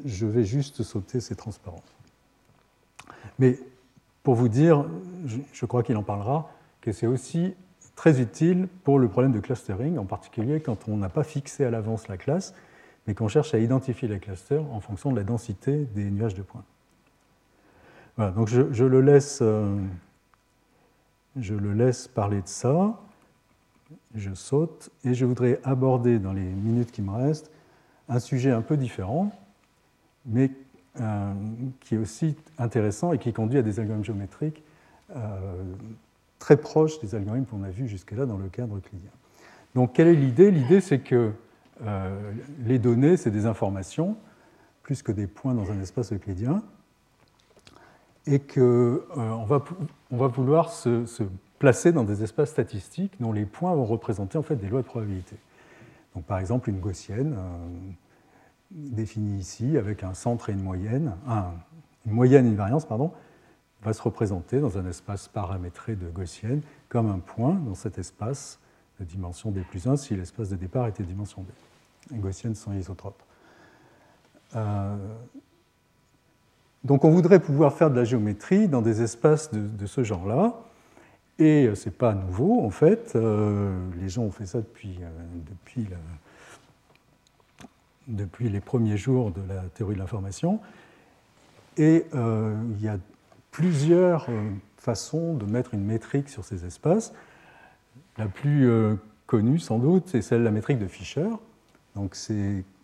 je 0.06 0.24
vais 0.24 0.44
juste 0.44 0.82
sauter 0.82 1.20
ces 1.20 1.36
transparences. 1.36 1.82
Mais 3.38 3.58
pour 4.22 4.34
vous 4.34 4.48
dire, 4.48 4.86
je 5.52 5.66
crois 5.66 5.82
qu'il 5.82 5.98
en 5.98 6.02
parlera, 6.02 6.50
que 6.80 6.90
c'est 6.90 7.06
aussi 7.06 7.54
très 7.96 8.20
utile 8.20 8.68
pour 8.84 8.98
le 8.98 9.08
problème 9.08 9.32
de 9.32 9.40
clustering, 9.40 9.98
en 9.98 10.04
particulier 10.04 10.60
quand 10.60 10.88
on 10.88 10.98
n'a 10.98 11.08
pas 11.08 11.24
fixé 11.24 11.64
à 11.64 11.70
l'avance 11.70 12.08
la 12.08 12.16
classe, 12.16 12.54
mais 13.06 13.14
qu'on 13.14 13.28
cherche 13.28 13.54
à 13.54 13.58
identifier 13.58 14.06
les 14.06 14.18
clusters 14.18 14.62
en 14.72 14.80
fonction 14.80 15.10
de 15.10 15.16
la 15.16 15.24
densité 15.24 15.86
des 15.94 16.10
nuages 16.10 16.34
de 16.34 16.42
points. 16.42 16.64
Voilà, 18.16 18.32
donc 18.32 18.48
je, 18.48 18.84
le 18.84 19.00
laisse, 19.00 19.40
euh, 19.42 19.78
le 21.34 21.72
laisse 21.72 22.06
parler 22.08 22.42
de 22.42 22.48
ça. 22.48 22.98
Je 24.14 24.34
saute 24.34 24.90
et 25.04 25.14
je 25.14 25.24
voudrais 25.24 25.60
aborder 25.64 26.18
dans 26.18 26.32
les 26.32 26.42
minutes 26.42 26.90
qui 26.90 27.02
me 27.02 27.12
restent 27.12 27.50
un 28.08 28.18
sujet 28.18 28.50
un 28.50 28.62
peu 28.62 28.76
différent, 28.76 29.30
mais 30.24 30.50
euh, 31.00 31.32
qui 31.80 31.94
est 31.94 31.98
aussi 31.98 32.36
intéressant 32.58 33.12
et 33.12 33.18
qui 33.18 33.32
conduit 33.32 33.58
à 33.58 33.62
des 33.62 33.78
algorithmes 33.78 34.04
géométriques 34.04 34.62
euh, 35.14 35.62
très 36.38 36.56
proche 36.56 37.00
des 37.00 37.14
algorithmes 37.14 37.46
qu'on 37.46 37.62
a 37.62 37.70
vus 37.70 37.88
jusque-là 37.88 38.26
dans 38.26 38.38
le 38.38 38.48
cadre 38.48 38.76
euclidien. 38.76 39.10
Donc, 39.74 39.92
quelle 39.92 40.08
est 40.08 40.14
l'idée? 40.14 40.50
L'idée, 40.50 40.80
c'est 40.80 41.00
que 41.00 41.32
euh, 41.84 42.32
les 42.64 42.78
données, 42.78 43.16
c'est 43.16 43.30
des 43.30 43.46
informations, 43.46 44.16
plus 44.82 45.02
que 45.02 45.12
des 45.12 45.26
points 45.26 45.54
dans 45.54 45.70
un 45.70 45.80
espace 45.80 46.12
euclidien, 46.12 46.62
et 48.26 48.40
qu'on 48.40 48.60
euh, 48.60 49.00
va, 49.46 49.62
on 50.10 50.16
va 50.16 50.26
vouloir 50.28 50.72
se, 50.72 51.04
placer 51.58 51.92
dans 51.92 52.04
des 52.04 52.22
espaces 52.22 52.50
statistiques 52.50 53.12
dont 53.20 53.32
les 53.32 53.46
points 53.46 53.74
vont 53.74 53.86
représenter 53.86 54.36
en 54.36 54.42
fait 54.42 54.56
des 54.56 54.68
lois 54.68 54.82
de 54.82 54.86
probabilité. 54.86 55.36
Donc, 56.14 56.24
par 56.24 56.38
exemple, 56.38 56.70
une 56.70 56.80
gaussienne, 56.80 57.34
euh, 57.38 57.92
définie 58.70 59.38
ici, 59.38 59.76
avec 59.76 60.02
un 60.02 60.14
centre 60.14 60.50
et 60.50 60.52
une 60.52 60.62
moyenne, 60.62 61.14
une 62.06 62.12
moyenne 62.12 62.46
et 62.46 62.48
une 62.48 62.56
variance, 62.56 62.84
pardon, 62.84 63.12
va 63.82 63.92
se 63.92 64.02
représenter 64.02 64.60
dans 64.60 64.78
un 64.78 64.86
espace 64.86 65.28
paramétré 65.28 65.96
de 65.96 66.08
gaussienne 66.08 66.62
comme 66.88 67.10
un 67.10 67.18
point 67.18 67.54
dans 67.54 67.74
cet 67.74 67.98
espace 67.98 68.58
de 69.00 69.04
dimension 69.04 69.50
d 69.50 69.62
plus 69.68 69.86
1 69.86 69.96
si 69.96 70.16
l'espace 70.16 70.48
de 70.48 70.56
départ 70.56 70.86
était 70.86 71.02
dimension 71.02 71.42
d. 71.42 71.48
Les 72.10 72.18
gaussiennes 72.18 72.54
sont 72.54 72.72
isotropes. 72.72 73.22
donc 76.84 77.04
on 77.04 77.10
voudrait 77.10 77.40
pouvoir 77.40 77.74
faire 77.74 77.90
de 77.90 77.96
la 77.96 78.04
géométrie 78.04 78.68
dans 78.68 78.82
des 78.82 79.02
espaces 79.02 79.52
de, 79.52 79.86
ce 79.86 80.04
genre-là. 80.04 80.54
Et 81.38 81.74
ce 81.74 81.86
n'est 81.86 81.94
pas 81.94 82.14
nouveau, 82.14 82.64
en 82.64 82.70
fait. 82.70 83.14
les 83.14 84.08
gens 84.08 84.22
ont 84.22 84.30
fait 84.30 84.46
ça 84.46 84.58
depuis, 84.58 85.00
depuis, 85.50 85.88
depuis, 88.08 88.48
les 88.48 88.60
premiers 88.60 88.96
jours 88.96 89.32
de 89.32 89.42
la 89.46 89.62
théorie 89.74 89.96
de 89.96 90.00
l'information. 90.00 90.60
Et 91.76 92.06
il 92.14 92.80
y 92.80 92.88
a 92.88 92.98
plusieurs 93.56 94.28
façons 94.76 95.32
de 95.32 95.46
mettre 95.46 95.72
une 95.72 95.82
métrique 95.82 96.28
sur 96.28 96.44
ces 96.44 96.66
espaces. 96.66 97.14
La 98.18 98.26
plus 98.26 98.68
connue, 99.24 99.58
sans 99.58 99.78
doute, 99.78 100.08
c'est 100.08 100.20
celle 100.20 100.40
de 100.40 100.44
la 100.44 100.50
métrique 100.50 100.78
de 100.78 100.86
Fischer, 100.86 101.30
donc 101.94 102.14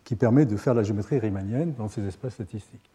qui 0.05 0.17
permet 0.17 0.47
de 0.47 0.57
faire 0.57 0.73
la 0.73 0.83
géométrie 0.83 1.19
riemannienne 1.19 1.75
dans 1.75 1.89
ces 1.89 2.07
espaces 2.07 2.33
statistiques. 2.35 2.91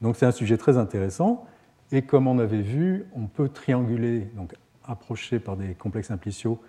Donc 0.00 0.16
c'est 0.16 0.26
un 0.26 0.32
sujet 0.32 0.56
très 0.56 0.76
intéressant, 0.76 1.46
et 1.92 2.02
comme 2.02 2.26
on 2.26 2.40
avait 2.40 2.62
vu, 2.62 3.06
on 3.14 3.28
peut 3.28 3.48
trianguler, 3.48 4.22
donc 4.34 4.56
approcher 4.84 5.38
par 5.38 5.56
des 5.56 5.74
complexes 5.74 6.10
impliciaux 6.10 6.60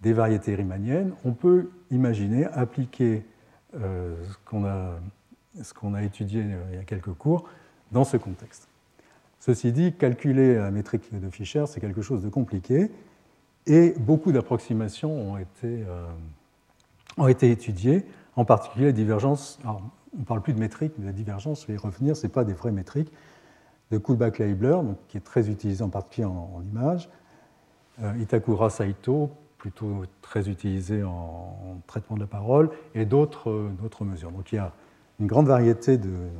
des 0.00 0.12
variétés 0.12 0.54
riemanniennes. 0.54 1.12
On 1.24 1.32
peut 1.32 1.70
imaginer 1.90 2.46
appliquer 2.46 3.24
euh, 3.74 4.14
ce 4.30 5.74
qu'on 5.74 5.94
a, 5.94 6.02
étudié 6.04 6.42
euh, 6.44 6.62
il 6.70 6.76
y 6.76 6.80
a 6.80 6.84
quelques 6.84 7.14
cours 7.14 7.48
dans 7.90 8.04
ce 8.04 8.16
contexte. 8.16 8.68
Ceci 9.46 9.72
dit, 9.72 9.92
calculer 9.92 10.54
la 10.54 10.70
métrique 10.70 11.12
de 11.12 11.28
Fischer, 11.28 11.66
c'est 11.66 11.78
quelque 11.78 12.00
chose 12.00 12.22
de 12.22 12.30
compliqué, 12.30 12.90
et 13.66 13.92
beaucoup 13.98 14.32
d'approximations 14.32 15.32
ont, 15.32 15.36
été, 15.36 15.84
euh, 17.18 17.28
étudiées, 17.42 18.06
en 18.36 18.46
particulier 18.46 18.86
la 18.86 18.92
divergence. 18.92 19.58
on 19.66 20.20
ne 20.20 20.24
parle 20.24 20.40
plus 20.40 20.54
de 20.54 20.58
métrique, 20.58 20.94
mais 20.96 21.04
la 21.04 21.12
divergence, 21.12 21.60
je 21.60 21.66
vais 21.66 21.74
y 21.74 21.76
revenir, 21.76 22.16
ce 22.16 22.22
n'est 22.22 22.32
pas 22.32 22.44
des 22.44 22.54
vraies 22.54 22.72
métriques, 22.72 23.12
de 23.90 23.98
Kullback-Leibler, 23.98 24.78
qui 25.08 25.18
est 25.18 25.24
très 25.24 25.50
utilisé 25.50 25.84
en 25.84 25.90
particulier 25.90 26.24
en, 26.24 26.62
image, 26.62 27.10
euh, 28.02 28.16
Itakura 28.18 28.70
Saito, 28.70 29.30
plutôt 29.58 30.04
très 30.22 30.48
utilisé 30.48 31.02
en, 31.02 31.82
traitement 31.86 32.16
de 32.16 32.22
la 32.22 32.28
parole, 32.28 32.70
et 32.94 33.04
d'autres 33.04 33.60
mesures. 34.06 34.30
Donc 34.30 34.52
il 34.52 34.54
y 34.54 34.58
a 34.58 34.72
une 35.20 35.26
grande 35.26 35.48
variété 35.48 35.98
de, 35.98 36.30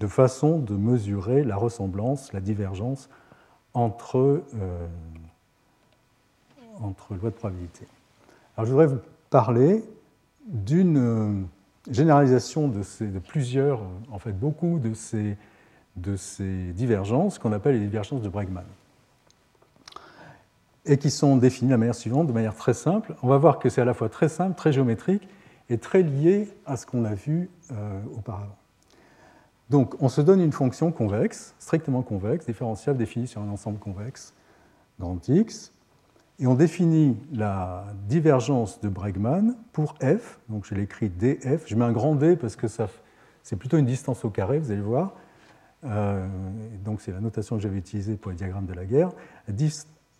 de 0.00 0.06
façons 0.06 0.58
de 0.58 0.74
mesurer 0.74 1.44
la 1.44 1.56
ressemblance, 1.56 2.32
la 2.32 2.40
divergence 2.40 3.08
entre 3.74 4.42
euh, 4.54 4.86
entre 6.80 7.14
lois 7.14 7.30
de 7.30 7.34
probabilité. 7.34 7.86
Alors, 8.56 8.66
je 8.66 8.72
voudrais 8.72 8.86
vous 8.86 9.00
parler 9.28 9.84
d'une 10.46 10.96
euh, 10.96 11.42
généralisation 11.90 12.68
de, 12.68 12.82
ces, 12.82 13.06
plusieurs, 13.20 13.80
en 14.10 14.18
fait 14.18 14.32
beaucoup 14.32 14.78
de 14.78 14.94
ces, 14.94 15.36
de 15.96 16.16
ces 16.16 16.72
divergences 16.72 17.38
qu'on 17.38 17.52
appelle 17.52 17.74
les 17.74 17.80
divergences 17.80 18.22
de 18.22 18.28
Bregman 18.28 18.64
et 20.86 20.96
qui 20.96 21.10
sont 21.10 21.36
définies 21.36 21.68
de 21.68 21.74
la 21.74 21.78
manière 21.78 21.94
suivante, 21.94 22.26
de 22.26 22.32
manière 22.32 22.54
très 22.54 22.74
simple. 22.74 23.14
On 23.22 23.28
va 23.28 23.36
voir 23.36 23.58
que 23.58 23.68
c'est 23.68 23.82
à 23.82 23.84
la 23.84 23.94
fois 23.94 24.08
très 24.08 24.28
simple, 24.28 24.56
très 24.56 24.72
géométrique 24.72 25.28
et 25.68 25.78
très 25.78 26.02
lié 26.02 26.48
à 26.66 26.76
ce 26.76 26.86
qu'on 26.86 27.04
a 27.04 27.14
vu 27.14 27.50
euh, 27.70 28.00
auparavant. 28.16 28.56
Donc, 29.70 29.94
on 30.02 30.08
se 30.08 30.20
donne 30.20 30.40
une 30.40 30.52
fonction 30.52 30.90
convexe, 30.90 31.54
strictement 31.58 32.02
convexe, 32.02 32.46
différentiable 32.46 32.98
définie 32.98 33.28
sur 33.28 33.40
un 33.40 33.48
ensemble 33.48 33.78
convexe 33.78 34.34
grand 34.98 35.26
X, 35.28 35.72
et 36.40 36.46
on 36.46 36.54
définit 36.54 37.18
la 37.32 37.86
divergence 38.08 38.80
de 38.80 38.88
Bregman 38.88 39.56
pour 39.72 39.94
f, 40.02 40.40
donc 40.48 40.64
je 40.64 40.74
l'écris 40.74 41.10
df, 41.10 41.64
je 41.66 41.74
mets 41.76 41.84
un 41.84 41.92
grand 41.92 42.14
D 42.14 42.34
parce 42.34 42.56
que 42.56 42.66
c'est 42.66 43.56
plutôt 43.56 43.76
une 43.76 43.84
distance 43.84 44.24
au 44.24 44.30
carré, 44.30 44.58
vous 44.58 44.70
allez 44.70 44.80
voir. 44.80 45.14
Euh, 45.84 46.26
donc 46.84 47.00
c'est 47.02 47.12
la 47.12 47.20
notation 47.20 47.56
que 47.56 47.62
j'avais 47.62 47.78
utilisée 47.78 48.16
pour 48.16 48.30
les 48.30 48.36
diagrammes 48.38 48.66
de 48.66 48.72
la 48.72 48.86
guerre. 48.86 49.10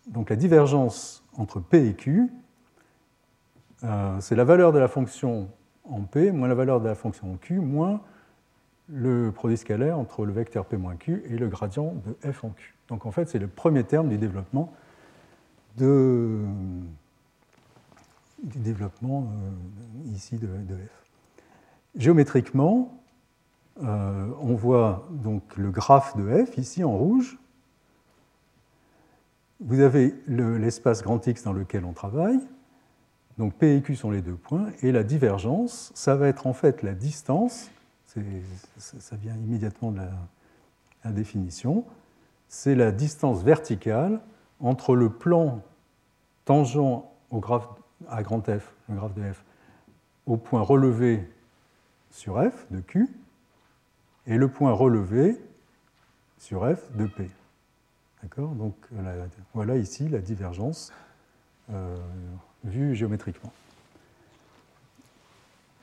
Donc 0.07 0.29
la 0.29 0.35
divergence 0.35 1.23
entre 1.37 1.59
P 1.59 1.87
et 1.87 1.93
Q, 1.93 2.31
euh, 3.83 4.17
c'est 4.19 4.35
la 4.35 4.43
valeur 4.43 4.71
de 4.71 4.79
la 4.79 4.87
fonction 4.87 5.49
en 5.85 6.01
P 6.01 6.31
moins 6.31 6.47
la 6.47 6.55
valeur 6.55 6.81
de 6.81 6.87
la 6.87 6.95
fonction 6.95 7.33
en 7.33 7.37
Q 7.37 7.59
moins 7.59 8.01
le 8.91 9.31
produit 9.31 9.57
scalaire 9.57 9.97
entre 9.97 10.25
le 10.25 10.33
vecteur 10.33 10.65
P 10.65 10.77
moins 10.77 10.95
Q 10.95 11.23
et 11.29 11.37
le 11.37 11.47
gradient 11.47 11.95
de 12.05 12.31
f 12.31 12.43
en 12.43 12.49
Q. 12.49 12.75
Donc 12.89 13.05
en 13.05 13.11
fait 13.11 13.29
c'est 13.29 13.39
le 13.39 13.47
premier 13.47 13.83
terme 13.83 14.09
du 14.09 14.17
développement 14.17 14.73
de, 15.77 16.41
du 18.43 18.59
développement 18.59 19.27
euh, 19.27 20.13
ici 20.13 20.37
de, 20.37 20.47
f. 20.47 21.05
Géométriquement, 21.95 23.01
euh, 23.83 24.27
on 24.41 24.55
voit 24.55 25.07
donc 25.11 25.55
le 25.57 25.71
graphe 25.71 26.15
de 26.17 26.45
f 26.45 26.57
ici 26.57 26.83
en 26.83 26.95
rouge. 26.95 27.37
Vous 29.59 29.79
avez 29.79 30.15
l'espace 30.27 31.03
grand 31.03 31.25
X 31.25 31.43
dans 31.43 31.53
lequel 31.53 31.85
on 31.85 31.93
travaille. 31.93 32.39
Donc 33.37 33.53
P 33.53 33.75
et 33.77 33.81
Q 33.81 33.95
sont 33.95 34.11
les 34.11 34.21
deux 34.21 34.35
points. 34.35 34.67
Et 34.81 34.91
la 34.91 35.03
divergence, 35.03 35.91
ça 35.93 36.15
va 36.15 36.27
être 36.27 36.47
en 36.47 36.53
fait 36.53 36.81
la 36.81 36.93
distance, 36.93 37.69
ça 38.77 39.15
vient 39.15 39.35
immédiatement 39.35 39.91
de 39.91 40.01
la 41.03 41.11
définition, 41.11 41.85
c'est 42.47 42.75
la 42.75 42.91
distance 42.91 43.43
verticale 43.43 44.19
entre 44.59 44.95
le 44.95 45.09
plan 45.09 45.61
tangent 46.45 46.77
au 46.77 47.39
graphe 47.39 47.67
à 48.09 48.23
grand 48.23 48.43
F, 48.43 48.73
le 48.89 48.95
graphe 48.95 49.13
de 49.13 49.31
F, 49.31 49.43
au 50.25 50.37
point 50.37 50.61
relevé 50.61 51.27
sur 52.09 52.41
F 52.41 52.67
de 52.71 52.81
Q, 52.81 53.09
et 54.27 54.37
le 54.37 54.49
point 54.49 54.73
relevé 54.73 55.41
sur 56.37 56.67
F 56.67 56.91
de 56.95 57.05
P. 57.05 57.29
D'accord? 58.21 58.51
Donc 58.51 58.75
voilà 59.53 59.77
ici 59.77 60.09
la 60.09 60.19
divergence 60.19 60.91
euh, 61.71 61.97
vue 62.63 62.95
géométriquement. 62.95 63.51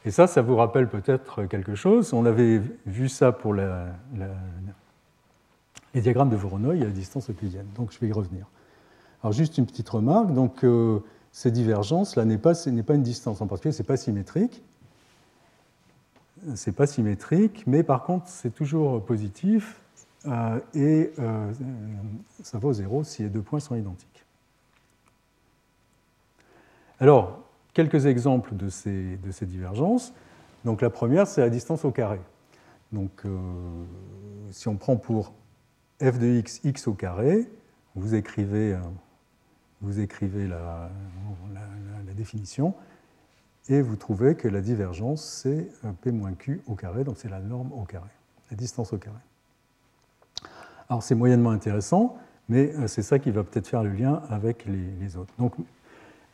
Et 0.08 0.10
ça, 0.10 0.26
ça 0.26 0.40
vous 0.40 0.56
rappelle 0.56 0.88
peut-être 0.88 1.44
quelque 1.44 1.74
chose. 1.74 2.14
On 2.14 2.24
avait 2.24 2.62
vu 2.86 3.10
ça 3.10 3.30
pour 3.30 3.52
les 3.52 3.66
diagrammes 5.92 6.30
de 6.30 6.36
Voronoi 6.36 6.82
à 6.82 6.86
distance 6.86 7.28
euclidienne. 7.28 7.66
Donc 7.76 7.92
je 7.92 7.98
vais 7.98 8.08
y 8.08 8.12
revenir. 8.12 8.46
Alors 9.22 9.34
juste 9.34 9.58
une 9.58 9.66
petite 9.66 9.90
remarque, 9.90 10.32
donc 10.32 10.64
euh, 10.64 11.00
ces 11.30 11.50
divergences, 11.50 12.16
là 12.16 12.24
n'est 12.24 12.38
pas, 12.38 12.54
n'est 12.68 12.82
pas 12.82 12.94
une 12.94 13.02
distance 13.02 13.42
en 13.42 13.46
particulier, 13.46 13.72
c'est 13.72 13.82
pas 13.82 13.98
symétrique. 13.98 14.62
C'est 16.54 16.72
pas 16.72 16.86
symétrique, 16.86 17.64
mais 17.66 17.82
par 17.82 18.04
contre 18.04 18.28
c'est 18.28 18.54
toujours 18.54 19.04
positif 19.04 19.78
euh, 20.24 20.58
et 20.72 21.12
euh, 21.18 21.52
ça 22.42 22.56
vaut 22.56 22.72
zéro 22.72 23.04
si 23.04 23.24
les 23.24 23.28
deux 23.28 23.42
points 23.42 23.60
sont 23.60 23.74
identiques. 23.74 24.24
Alors, 26.98 27.42
quelques 27.72 28.06
exemples 28.06 28.56
de 28.56 28.68
ces, 28.68 29.18
divergences. 29.42 30.12
Donc 30.64 30.82
la 30.82 30.90
première, 30.90 31.26
c'est 31.26 31.40
la 31.40 31.50
distance 31.50 31.84
au 31.84 31.90
carré. 31.90 32.20
Donc 32.92 33.22
si 34.50 34.68
on 34.68 34.76
prend 34.76 34.96
pour 34.96 35.34
f 36.02 36.18
de 36.18 36.26
x, 36.38 36.60
x 36.64 36.88
au 36.88 36.94
carré, 36.94 37.48
vous 37.94 38.14
écrivez 38.14 38.76
écrivez 39.98 40.46
la, 40.46 40.90
définition 42.16 42.74
et 43.68 43.80
vous 43.80 43.94
trouvez 43.94 44.34
que 44.34 44.48
la 44.48 44.60
divergence, 44.60 45.22
c'est 45.22 45.68
P 46.00 46.10
moins 46.10 46.32
Q 46.32 46.60
au 46.66 46.74
carré, 46.74 47.04
donc 47.04 47.16
c'est 47.16 47.28
la 47.28 47.38
norme 47.38 47.72
au 47.72 47.84
carré, 47.84 48.10
la 48.50 48.56
distance 48.56 48.92
au 48.92 48.98
carré. 48.98 49.20
Alors 50.88 51.02
c'est 51.04 51.14
moyennement 51.14 51.50
intéressant, 51.50 52.18
mais 52.48 52.74
euh, 52.74 52.88
c'est 52.88 53.02
ça 53.02 53.18
qui 53.18 53.30
va 53.30 53.44
peut-être 53.44 53.68
faire 53.68 53.84
le 53.84 53.90
lien 53.90 54.22
avec 54.30 54.64
les, 54.66 55.16
autres. 55.16 55.32
Donc, 55.38 55.54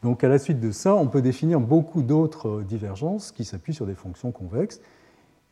donc 0.04 0.22
à 0.22 0.28
la 0.28 0.38
suite 0.38 0.60
de 0.60 0.70
ça, 0.70 0.94
on 0.94 1.08
peut 1.08 1.22
définir 1.22 1.60
beaucoup 1.60 2.02
d'autres 2.02 2.60
euh, 2.60 2.62
divergences 2.62 3.32
qui 3.32 3.46
s'appuient 3.46 3.72
sur 3.72 3.86
des 3.86 3.94
fonctions 3.94 4.32
convexes, 4.32 4.82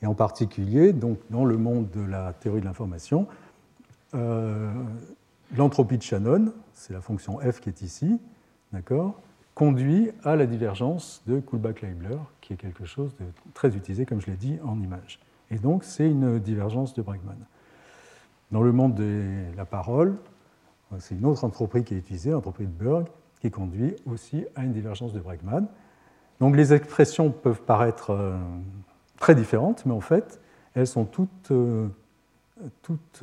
et 0.02 0.06
en 0.06 0.14
particulier, 0.14 0.92
donc, 0.92 1.18
dans 1.30 1.46
le 1.46 1.56
monde 1.56 1.88
de 1.90 2.02
la 2.02 2.34
théorie 2.34 2.60
de 2.60 2.66
l'information, 2.66 3.26
euh, 4.14 4.70
l'entropie 5.56 5.96
de 5.96 6.02
Shannon, 6.02 6.52
c'est 6.74 6.92
la 6.92 7.00
fonction 7.00 7.38
f 7.38 7.60
qui 7.60 7.70
est 7.70 7.80
ici, 7.80 8.20
d'accord, 8.74 9.18
conduit 9.54 10.10
à 10.22 10.36
la 10.36 10.44
divergence 10.44 11.22
de 11.26 11.40
Kullback-Leibler, 11.40 12.18
qui 12.42 12.52
est 12.52 12.56
quelque 12.56 12.84
chose 12.84 13.14
de 13.20 13.24
très 13.54 13.74
utilisé, 13.74 14.04
comme 14.04 14.20
je 14.20 14.26
l'ai 14.26 14.36
dit, 14.36 14.58
en 14.64 14.78
image. 14.78 15.18
Et 15.50 15.56
donc, 15.56 15.82
c'est 15.82 16.06
une 16.06 16.38
divergence 16.38 16.92
de 16.92 17.00
Bregman. 17.00 17.38
Dans 18.50 18.62
le 18.62 18.72
monde 18.72 18.94
de 18.94 19.22
la 19.56 19.64
parole, 19.64 20.18
c'est 20.98 21.14
une 21.14 21.24
autre 21.24 21.44
entropie 21.44 21.84
qui 21.84 21.94
est 21.94 21.98
utilisée, 21.98 22.32
l'entropie 22.32 22.64
de 22.64 22.68
Berg, 22.68 23.06
qui 23.42 23.50
conduit 23.50 23.96
aussi 24.06 24.46
à 24.54 24.62
une 24.62 24.72
divergence 24.72 25.12
de 25.12 25.18
Bregman. 25.18 25.66
Donc, 26.38 26.56
les 26.56 26.72
expressions 26.72 27.32
peuvent 27.32 27.62
paraître 27.62 28.10
euh, 28.10 28.38
très 29.18 29.34
différentes, 29.34 29.84
mais 29.84 29.92
en 29.92 30.00
fait, 30.00 30.40
elles 30.74 30.86
sont 30.86 31.04
toutes, 31.04 31.50
euh, 31.50 31.88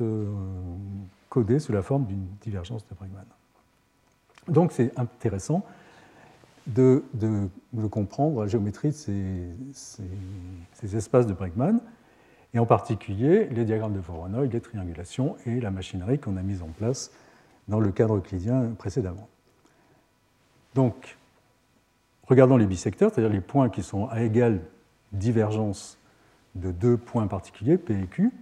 euh, 0.02 0.26
codée 1.30 1.58
sous 1.58 1.72
la 1.72 1.80
forme 1.80 2.04
d'une 2.04 2.26
divergence 2.42 2.86
de 2.86 2.94
Bregman. 2.94 3.24
Donc 4.48 4.72
c'est 4.72 4.98
intéressant 4.98 5.64
de, 6.66 7.02
comprendre 7.90 8.42
la 8.42 8.46
géométrie 8.46 8.88
de 8.88 8.94
ces, 9.72 10.96
espaces 10.96 11.26
de 11.26 11.32
Bregman. 11.32 11.80
et 12.52 12.58
en 12.58 12.66
particulier 12.66 13.48
les 13.50 13.64
diagrammes 13.64 13.94
de 13.94 14.00
Voronoi, 14.00 14.46
les 14.46 14.60
triangulations 14.60 15.36
et 15.46 15.60
la 15.60 15.70
machinerie 15.70 16.18
qu'on 16.18 16.36
a 16.36 16.42
mise 16.42 16.62
en 16.62 16.68
place 16.68 17.10
dans 17.68 17.80
le 17.80 17.90
cadre 17.92 18.16
euclidien 18.16 18.72
précédemment. 18.76 19.28
Donc, 20.74 21.16
regardons 22.28 22.56
les 22.56 22.66
bisecteurs, 22.66 23.10
c'est-à-dire 23.12 23.32
les 23.32 23.40
points 23.40 23.68
qui 23.68 23.82
sont 23.82 24.06
à 24.08 24.22
égale 24.22 24.60
divergence 25.12 25.98
de 26.54 26.70
deux 26.70 26.96
points 26.96 27.26
particuliers, 27.26 27.78
P 27.78 27.94
et 27.94 28.06
Q. 28.06 28.32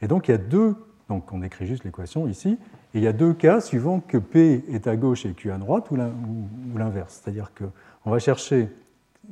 Et 0.00 0.08
donc, 0.08 0.28
il 0.28 0.32
y 0.32 0.34
a 0.34 0.38
deux, 0.38 0.76
donc 1.08 1.32
on 1.32 1.42
écrit 1.42 1.66
juste 1.66 1.84
l'équation 1.84 2.28
ici, 2.28 2.58
et 2.94 2.98
il 2.98 3.02
y 3.02 3.06
a 3.06 3.12
deux 3.12 3.34
cas 3.34 3.60
suivant 3.60 4.00
que 4.00 4.18
P 4.18 4.64
est 4.68 4.86
à 4.86 4.96
gauche 4.96 5.26
et 5.26 5.32
Q 5.32 5.50
à 5.50 5.58
droite 5.58 5.90
ou 5.90 5.96
l'inverse. 6.76 7.20
C'est-à-dire 7.22 7.52
qu'on 7.54 8.10
va 8.10 8.18
chercher, 8.18 8.68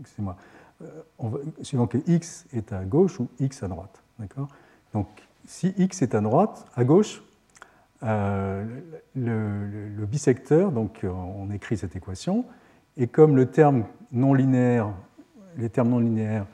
excusez-moi, 0.01 0.37
euh, 0.83 1.45
suivant 1.62 1.87
que 1.87 1.99
X 2.07 2.47
est 2.53 2.72
à 2.72 2.85
gauche 2.85 3.18
ou 3.20 3.29
X 3.41 3.62
à 3.62 3.68
droite. 3.68 4.03
D'accord? 4.18 4.49
Donc, 4.93 5.09
si 5.47 5.72
X 5.79 6.03
est 6.03 6.14
à 6.14 6.20
droite, 6.20 6.66
à 6.74 6.85
gauche, 6.85 7.22
euh, 8.03 8.65
le, 9.15 10.07
bisecteur, 10.07 10.73
donc 10.73 11.05
euh, 11.05 11.09
on 11.09 11.51
écrit 11.51 11.77
cette 11.77 11.97
équation, 11.97 12.45
et 12.97 13.07
comme 13.07 13.37
le 13.37 13.43
les 13.43 13.49
termes 13.49 13.85
non 14.13 14.35
linéaires 15.99 16.47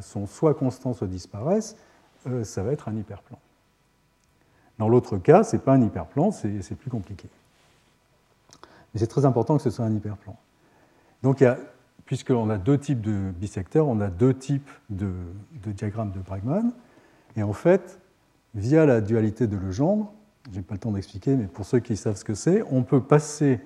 sont 0.00 0.26
soit 0.26 0.54
constants, 0.54 0.94
soit 0.94 1.06
disparaissent, 1.06 1.76
ça 2.42 2.62
va 2.62 2.72
être 2.72 2.88
un 2.88 2.96
hyperplan. 2.96 3.38
Dans 4.78 4.88
l'autre 4.88 5.18
cas, 5.18 5.44
ce 5.44 5.56
n'est 5.56 5.62
pas 5.62 5.74
un 5.74 5.82
hyperplan, 5.82 6.30
c'est 6.30 6.74
plus 6.74 6.90
compliqué. 6.90 7.28
Mais 8.92 9.00
c'est 9.00 9.06
très 9.06 9.24
important 9.24 9.56
que 9.56 9.62
ce 9.62 9.70
soit 9.70 9.84
un 9.84 9.94
hyperplan. 9.94 10.36
Donc, 11.22 11.44
puisqu'on 12.04 12.50
a 12.50 12.58
deux 12.58 12.78
types 12.78 13.00
de 13.00 13.30
bisecteurs, 13.30 13.88
on 13.88 14.00
a 14.00 14.08
deux 14.08 14.34
types 14.34 14.70
de, 14.90 15.12
diagrammes 15.66 16.12
de 16.12 16.20
Bregman. 16.20 16.72
Et 17.36 17.42
en 17.42 17.52
fait, 17.52 18.00
via 18.54 18.86
la 18.86 19.00
dualité 19.00 19.46
de 19.46 19.56
Legendre, 19.56 20.12
je 20.50 20.56
n'ai 20.56 20.62
pas 20.62 20.74
le 20.74 20.80
temps 20.80 20.92
d'expliquer, 20.92 21.36
mais 21.36 21.46
pour 21.46 21.64
ceux 21.64 21.80
qui 21.80 21.96
savent 21.96 22.16
ce 22.16 22.24
que 22.24 22.34
c'est, 22.34 22.62
on 22.70 22.82
peut 22.82 23.02
passer 23.02 23.60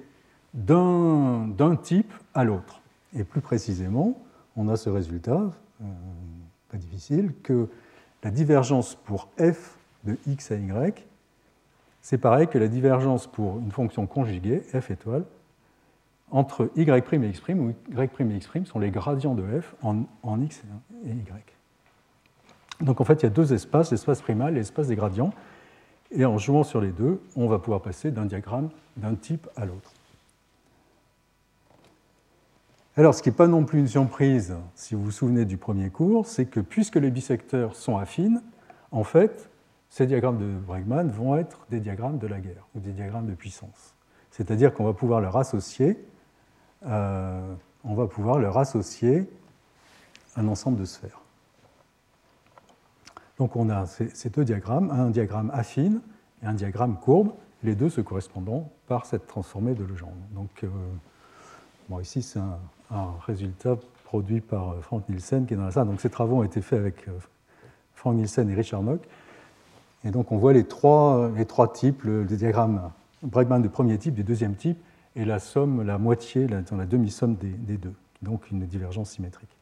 d'un 0.55 1.77
type 1.83 2.13
à 2.35 2.45
l'autre. 2.45 2.81
Et 3.17 3.25
plus 3.25 3.41
précisément, 3.41 4.19
on 4.57 4.69
a 4.69 4.77
ce 4.77 4.91
résultat, 4.91 5.51
euh, 5.83 5.85
pas 6.71 6.79
difficile, 6.79 7.33
que 7.43 7.69
la 8.23 8.31
divergence 8.31 8.95
pour 8.95 9.29
f 9.39 9.77
de 10.05 10.17
x 10.27 10.53
à 10.53 10.57
y, 10.57 11.07
c'est 12.01 12.19
pareil 12.19 12.49
que 12.49 12.59
la 12.59 12.69
divergence 12.69 13.27
pour 13.27 13.59
une 13.59 13.71
fonction 13.73 14.07
conjuguée, 14.07 14.61
f 14.61 14.91
étoile, 14.91 15.25
entre 16.31 16.71
y' 16.77 16.83
et 16.83 17.29
x', 17.29 17.49
où 17.49 17.71
y' 17.71 18.33
et 18.33 18.37
x' 18.37 18.69
sont 18.69 18.79
les 18.79 18.91
gradients 18.91 19.35
de 19.35 19.61
f 19.61 19.75
en, 19.83 20.03
en 20.23 20.41
x 20.41 20.63
et 21.05 21.11
y. 21.11 21.43
Donc 22.81 23.01
en 23.01 23.05
fait, 23.05 23.23
il 23.23 23.23
y 23.25 23.27
a 23.27 23.31
deux 23.31 23.53
espaces, 23.53 23.91
l'espace 23.91 24.21
primal 24.21 24.53
et 24.55 24.57
l'espace 24.57 24.89
des 24.89 24.97
gradients. 24.97 25.33
Et 26.11 26.25
en 26.25 26.39
jouant 26.39 26.65
sur 26.65 26.81
les 26.81 26.91
deux, 26.91 27.21
on 27.37 27.47
va 27.47 27.59
pouvoir 27.59 27.83
passer 27.83 28.11
d'un 28.11 28.25
diagramme 28.25 28.71
d'un 28.97 29.15
type 29.15 29.49
à 29.57 29.65
l'autre. 29.65 29.93
Alors, 32.97 33.15
ce 33.15 33.23
qui 33.23 33.29
n'est 33.29 33.35
pas 33.37 33.47
non 33.47 33.65
plus 33.65 33.79
une 33.79 33.87
surprise, 33.87 34.57
si 34.75 34.97
vous 34.97 35.05
vous 35.05 35.11
souvenez 35.13 35.45
du 35.45 35.57
premier 35.57 35.89
cours, 35.89 36.27
c'est 36.27 36.47
que 36.47 36.59
puisque 36.59 36.97
les 36.97 37.11
bisecteurs 37.11 37.77
sont 37.77 37.97
affines, 37.97 38.43
en 38.91 39.05
fait, 39.05 39.49
ces 39.89 40.07
diagrammes 40.07 40.39
de 40.39 40.59
Bregman 40.59 41.09
vont 41.09 41.37
être 41.37 41.65
des 41.71 41.79
diagrammes 41.79 42.19
de 42.19 42.27
la 42.27 42.41
guerre 42.41 42.67
ou 42.75 42.81
des 42.81 42.91
diagrammes 42.91 43.27
de 43.27 43.35
puissance. 43.35 43.95
C'est-à-dire 44.33 44.75
qu'on 44.75 44.85
va 44.85 44.95
pouvoir 44.95 45.21
leur 45.21 45.37
associer, 45.37 45.97
euh, 46.87 47.55
va 47.85 48.07
pouvoir 48.07 48.39
leur 48.39 48.59
associer 48.59 49.31
un 50.37 50.49
ensemble 50.49 50.79
de 50.79 50.85
sphères. 50.85 51.21
Donc 53.39 53.55
on 53.57 53.71
a 53.71 53.87
ces, 53.87 54.31
deux 54.31 54.45
diagrammes, 54.45 54.91
un 54.91 55.11
diagramme 55.11 55.51
affine 55.55 56.01
et 56.43 56.47
un 56.47 56.55
diagramme 56.55 56.97
courbe, 56.97 57.33
les 57.63 57.75
deux 57.75 57.89
se 57.89 58.01
correspondant 58.01 58.71
par 58.87 59.07
cette 59.07 59.27
transformée 59.27 59.75
de 59.75 59.85
Legendre. 59.85 60.17
Donc 60.33 60.65
euh, 60.65 62.01
ici 62.01 62.23
c'est 62.23 62.41
un, 62.91 63.15
résultat 63.27 63.77
produit 64.05 64.41
par 64.41 64.71
euh, 64.71 64.81
Frank 64.81 65.09
Nielsen 65.09 65.47
qui 65.47 65.55
est 65.55 65.57
dans 65.57 65.65
la 65.65 65.71
salle. 65.71 65.87
Donc 65.87 66.01
ces 66.01 66.11
travaux 66.11 66.37
ont 66.37 66.43
été 66.43 66.61
faits 66.61 66.79
avec 66.79 67.07
Frank 67.95 68.17
Nielsen 68.17 68.51
et 68.51 68.55
Richard 68.55 68.83
Nock. 68.83 69.03
Et 70.05 70.11
donc 70.11 70.33
on 70.33 70.37
voit 70.37 70.53
les 70.53 70.65
trois, 70.65 71.31
types, 71.75 72.03
le, 72.03 72.25
diagramme 72.25 72.91
Bregman 73.23 73.61
de 73.61 73.69
premier 73.69 73.99
type, 73.99 74.15
du 74.15 74.23
deuxième 74.23 74.55
type, 74.55 74.79
et 75.17 75.25
la 75.25 75.39
somme, 75.41 75.83
la 75.83 75.99
moitié, 75.99 76.47
la 76.47 76.63
demi-somme 76.63 77.35
des, 77.35 77.77
deux, 77.77 77.95
donc 78.23 78.51
une 78.51 78.65
divergence 78.67 79.11
symétrique. 79.11 79.58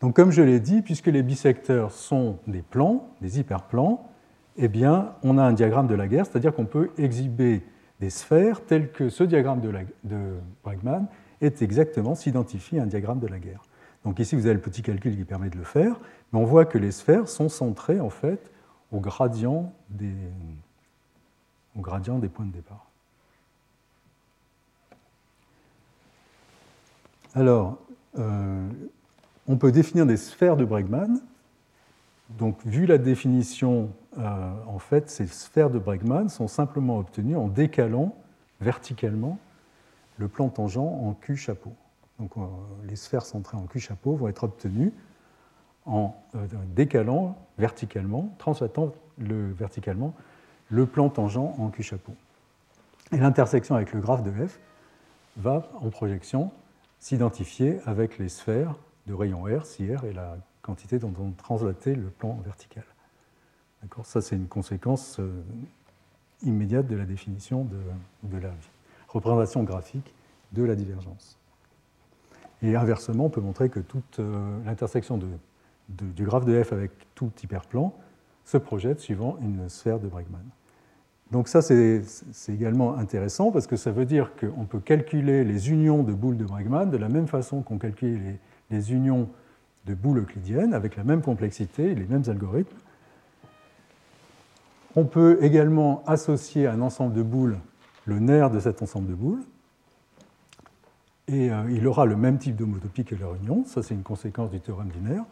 Donc 0.00 0.16
comme 0.16 0.30
je 0.30 0.42
l'ai 0.42 0.60
dit, 0.60 0.82
puisque 0.82 1.06
les 1.06 1.22
bisecteurs 1.22 1.92
sont 1.92 2.38
des 2.46 2.62
plans, 2.62 3.08
des 3.20 3.38
hyperplans, 3.38 4.08
eh 4.56 4.68
bien 4.68 5.14
on 5.22 5.38
a 5.38 5.42
un 5.42 5.52
diagramme 5.52 5.86
de 5.86 5.94
la 5.94 6.08
guerre, 6.08 6.26
c'est-à-dire 6.26 6.54
qu'on 6.54 6.66
peut 6.66 6.90
exhiber 6.96 7.62
des 8.00 8.10
sphères 8.10 8.64
telles 8.64 8.90
que 8.92 9.10
ce 9.10 9.24
diagramme 9.24 9.60
de, 9.60 10.34
Bregman 10.64 11.06
est 11.42 11.62
exactement, 11.62 12.14
s'identifie 12.14 12.78
à 12.78 12.84
un 12.84 12.86
diagramme 12.86 13.20
de 13.20 13.26
la 13.26 13.38
guerre. 13.38 13.62
Donc 14.04 14.18
ici, 14.18 14.34
vous 14.34 14.46
avez 14.46 14.54
le 14.54 14.60
petit 14.60 14.80
calcul 14.82 15.14
qui 15.14 15.24
permet 15.24 15.50
de 15.50 15.58
le 15.58 15.64
faire, 15.64 16.00
mais 16.32 16.38
on 16.38 16.44
voit 16.44 16.64
que 16.64 16.78
les 16.78 16.90
sphères 16.90 17.28
sont 17.28 17.50
centrées 17.50 18.00
en 18.00 18.08
fait 18.08 18.50
au 18.92 19.00
gradient 19.00 19.72
des, 19.90 20.14
au 21.76 21.80
gradient 21.80 22.18
des 22.18 22.28
points 22.28 22.46
de 22.46 22.52
départ. 22.52 22.86
Alors, 27.34 27.78
euh, 28.18 28.66
on 29.50 29.56
peut 29.56 29.72
définir 29.72 30.06
des 30.06 30.16
sphères 30.16 30.56
de 30.56 30.64
Bregman. 30.64 31.20
Donc, 32.38 32.64
vu 32.64 32.86
la 32.86 32.98
définition, 32.98 33.90
euh, 34.18 34.52
en 34.68 34.78
fait, 34.78 35.10
ces 35.10 35.26
sphères 35.26 35.70
de 35.70 35.80
Bregman 35.80 36.28
sont 36.28 36.46
simplement 36.46 36.98
obtenues 36.98 37.36
en 37.36 37.48
décalant 37.48 38.14
verticalement 38.60 39.38
le 40.18 40.28
plan 40.28 40.50
tangent 40.50 40.76
en 40.76 41.16
Q 41.20 41.36
chapeau. 41.36 41.72
Donc 42.20 42.36
euh, 42.36 42.42
les 42.86 42.96
sphères 42.96 43.24
centrées 43.24 43.56
en 43.56 43.66
cul-chapeau 43.66 44.14
vont 44.14 44.28
être 44.28 44.44
obtenues 44.44 44.92
en 45.86 46.14
euh, 46.34 46.46
décalant 46.74 47.36
verticalement, 47.58 48.32
translatant 48.38 48.92
le, 49.18 49.50
verticalement 49.52 50.14
le 50.68 50.86
plan 50.86 51.08
tangent 51.08 51.38
en 51.38 51.70
cul-chapeau. 51.70 52.12
Et 53.12 53.16
l'intersection 53.16 53.74
avec 53.74 53.92
le 53.92 54.00
graphe 54.00 54.22
de 54.22 54.30
f 54.30 54.60
va, 55.38 55.68
en 55.80 55.88
projection, 55.88 56.52
s'identifier 57.00 57.80
avec 57.86 58.18
les 58.18 58.28
sphères 58.28 58.74
de 59.06 59.14
rayon 59.14 59.44
R, 59.44 59.64
si 59.66 59.92
R 59.94 60.04
est 60.04 60.12
la 60.12 60.36
quantité 60.62 60.98
dont 60.98 61.12
on 61.18 61.30
translaté 61.32 61.94
le 61.94 62.08
plan 62.08 62.38
vertical. 62.44 62.84
Ça, 64.04 64.20
c'est 64.20 64.36
une 64.36 64.48
conséquence 64.48 65.18
euh, 65.20 65.42
immédiate 66.42 66.86
de 66.86 66.96
la 66.96 67.06
définition 67.06 67.66
de 68.22 68.38
la 68.38 68.50
représentation 69.08 69.62
graphique 69.62 70.14
de 70.52 70.62
la 70.62 70.74
divergence. 70.74 71.38
Et 72.62 72.76
inversement, 72.76 73.26
on 73.26 73.30
peut 73.30 73.40
montrer 73.40 73.70
que 73.70 73.80
toute 73.80 74.20
euh, 74.20 74.58
l'intersection 74.64 75.18
du 75.88 76.24
graphe 76.24 76.44
de 76.44 76.62
f 76.62 76.72
avec 76.72 76.92
tout 77.14 77.30
hyperplan 77.42 77.94
se 78.44 78.58
projette 78.58 79.00
suivant 79.00 79.38
une 79.40 79.68
sphère 79.68 79.98
de 79.98 80.08
Bregman. 80.08 80.44
Donc 81.30 81.46
ça, 81.46 81.62
c'est 81.62 82.02
également 82.48 82.96
intéressant 82.96 83.52
parce 83.52 83.68
que 83.68 83.76
ça 83.76 83.92
veut 83.92 84.04
dire 84.04 84.32
qu'on 84.34 84.64
peut 84.64 84.80
calculer 84.80 85.44
les 85.44 85.70
unions 85.70 86.02
de 86.02 86.12
boules 86.12 86.36
de 86.36 86.44
Bregman 86.44 86.90
de 86.90 86.96
la 86.96 87.08
même 87.08 87.28
façon 87.28 87.62
qu'on 87.62 87.78
calcule 87.78 88.20
les, 88.22 88.38
les, 88.70 88.92
unions 88.92 89.28
de 89.86 89.94
boules 89.94 90.18
euclidiennes 90.18 90.74
avec 90.74 90.96
la 90.96 91.04
même 91.04 91.22
complexité 91.22 91.94
les 91.94 92.06
mêmes 92.06 92.24
algorithmes. 92.28 92.76
On 94.96 95.04
peut 95.04 95.38
également 95.40 96.02
associer 96.06 96.66
à 96.66 96.72
un 96.72 96.80
ensemble 96.80 97.14
de 97.14 97.22
boules 97.22 97.58
le 98.06 98.18
nerf 98.18 98.50
de 98.50 98.60
cet 98.60 98.82
ensemble 98.82 99.08
de 99.08 99.14
boules 99.14 99.42
et 101.30 101.50
euh, 101.50 101.70
il 101.70 101.86
aura 101.86 102.06
le 102.06 102.16
même 102.16 102.38
type 102.38 102.56
d'homotopie 102.56 103.04
que 103.04 103.14
leur 103.14 103.36
union. 103.36 103.64
Ça, 103.64 103.82
c'est 103.82 103.94
une 103.94 104.02
conséquence 104.02 104.50
du 104.50 104.60
théorème 104.60 104.88
binaire. 104.88 105.24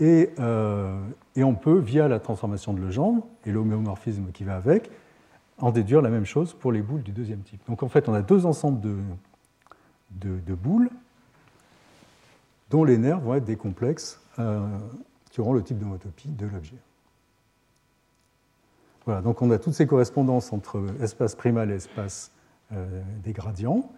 Et, 0.00 0.30
euh, 0.38 1.00
et, 1.34 1.42
on 1.42 1.56
peut, 1.56 1.78
via 1.78 2.06
la 2.06 2.20
transformation 2.20 2.72
de 2.72 2.80
Legendre 2.80 3.26
et 3.44 3.50
l'homéomorphisme 3.50 4.30
qui 4.32 4.44
va 4.44 4.54
avec, 4.54 4.88
en 5.58 5.72
déduire 5.72 6.00
la 6.00 6.10
même 6.10 6.24
chose 6.24 6.54
pour 6.54 6.70
les 6.70 6.82
boules 6.82 7.02
du 7.02 7.10
deuxième 7.10 7.40
type. 7.40 7.60
Donc 7.66 7.82
en 7.82 7.88
fait, 7.88 8.08
on 8.08 8.14
a 8.14 8.22
deux 8.22 8.46
ensembles 8.46 8.80
de, 8.80 8.96
de, 10.38 10.54
boules 10.54 10.90
dont 12.70 12.84
les 12.84 12.98
nerfs 12.98 13.20
vont 13.20 13.34
être 13.34 13.44
des 13.44 13.56
complexes 13.56 14.20
euh, 14.38 14.66
qui 15.30 15.40
auront 15.40 15.52
le 15.52 15.62
type 15.62 15.78
d'homotopie 15.78 16.28
de 16.28 16.46
l'objet. 16.46 16.76
Voilà, 19.04 19.22
donc 19.22 19.40
on 19.40 19.50
a 19.50 19.58
toutes 19.58 19.74
ces 19.74 19.86
correspondances 19.86 20.52
entre 20.52 20.84
espace 21.00 21.34
primal 21.34 21.70
et 21.70 21.74
espace 21.74 22.30
des 22.70 23.32
gradients 23.32 23.90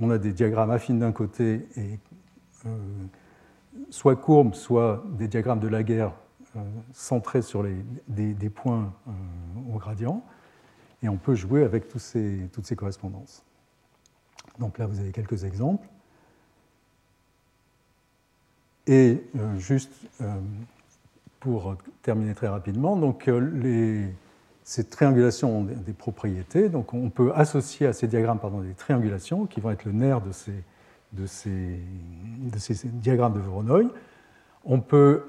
on 0.00 0.10
a 0.10 0.18
des 0.18 0.32
diagrammes 0.32 0.70
affines 0.70 0.98
d'un 0.98 1.12
côté 1.12 1.66
et 1.76 1.98
euh, 2.66 2.76
soit 3.90 4.16
courbes, 4.16 4.54
soit 4.54 5.04
des 5.10 5.28
diagrammes 5.28 5.60
de 5.60 5.68
la 5.68 5.82
guerre 5.82 6.12
euh, 6.56 6.60
centrés 6.92 7.42
sur 7.42 7.64
des, 8.08 8.50
points 8.50 8.92
euh, 9.06 9.74
au 9.74 9.78
gradient. 9.78 10.22
Et 11.02 11.08
on 11.08 11.16
peut 11.16 11.34
jouer 11.34 11.62
avec 11.62 11.88
toutes 11.88 12.00
ces 12.00 12.76
correspondances. 12.76 13.44
Donc 14.58 14.78
là, 14.78 14.86
vous 14.86 14.98
avez 14.98 15.12
quelques 15.12 15.44
exemples. 15.44 15.86
Et 18.88 19.22
juste 19.58 19.92
pour 21.40 21.76
terminer 22.02 22.34
très 22.34 22.48
rapidement, 22.48 22.96
donc 22.96 23.26
les, 23.26 24.06
ces 24.64 24.84
triangulations 24.84 25.58
ont 25.58 25.62
des 25.64 25.92
propriétés. 25.92 26.68
Donc 26.68 26.94
on 26.94 27.10
peut 27.10 27.32
associer 27.34 27.86
à 27.86 27.92
ces 27.92 28.08
diagrammes 28.08 28.40
des 28.62 28.74
triangulations 28.74 29.46
qui 29.46 29.60
vont 29.60 29.70
être 29.70 29.84
le 29.84 29.92
nerf 29.92 30.20
de 30.22 30.32
ces, 30.32 30.52
de 31.12 31.26
de 32.50 32.88
diagrammes 32.98 33.34
de 33.34 33.40
Voronoi. 33.40 33.82
On 34.64 34.80
peut 34.80 35.24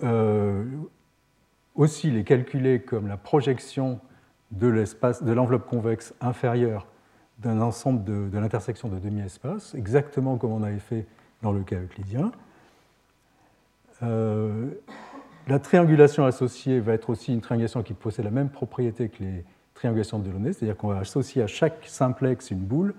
aussi 1.76 2.12
les 2.12 2.24
calculer 2.24 2.82
comme 2.82 3.08
la 3.08 3.18
projection 3.18 4.00
de 4.52 4.70
de 4.72 5.32
l'enveloppe 5.32 5.68
convexe 5.68 6.14
inférieure 6.22 6.88
d'un 7.40 7.62
ensemble 7.62 8.04
de, 8.04 8.38
l'intersection 8.38 8.90
de 8.90 9.00
demi-espaces, 9.00 9.74
exactement 9.76 10.38
comme 10.38 10.52
on 10.52 10.64
avait 10.64 10.80
fait 10.80 11.06
dans 11.42 11.52
le 11.52 11.62
cas 11.62 11.78
euclidien. 11.78 12.32
Euh, 14.04 14.70
la 15.48 15.60
triangulation 15.60 16.26
associée 16.26 16.80
va 16.80 16.94
être 16.94 17.10
aussi 17.10 17.34
une 17.34 17.42
triangulation 17.42 17.84
qui 17.84 17.94
possède 17.94 18.26
la 18.26 18.32
même 18.32 18.50
propriété 18.50 19.10
que 19.10 19.24
les 19.24 19.44
triangulations 19.74 20.20
de 20.20 20.28
Delaunay, 20.28 20.54
c'est-à-dire 20.54 20.78
qu'on 20.78 20.90
va 20.90 21.00
associer 21.00 21.42
à 21.42 21.48
chaque 21.48 21.86
simplex 21.88 22.52
une 22.52 22.60
boule 22.60 22.94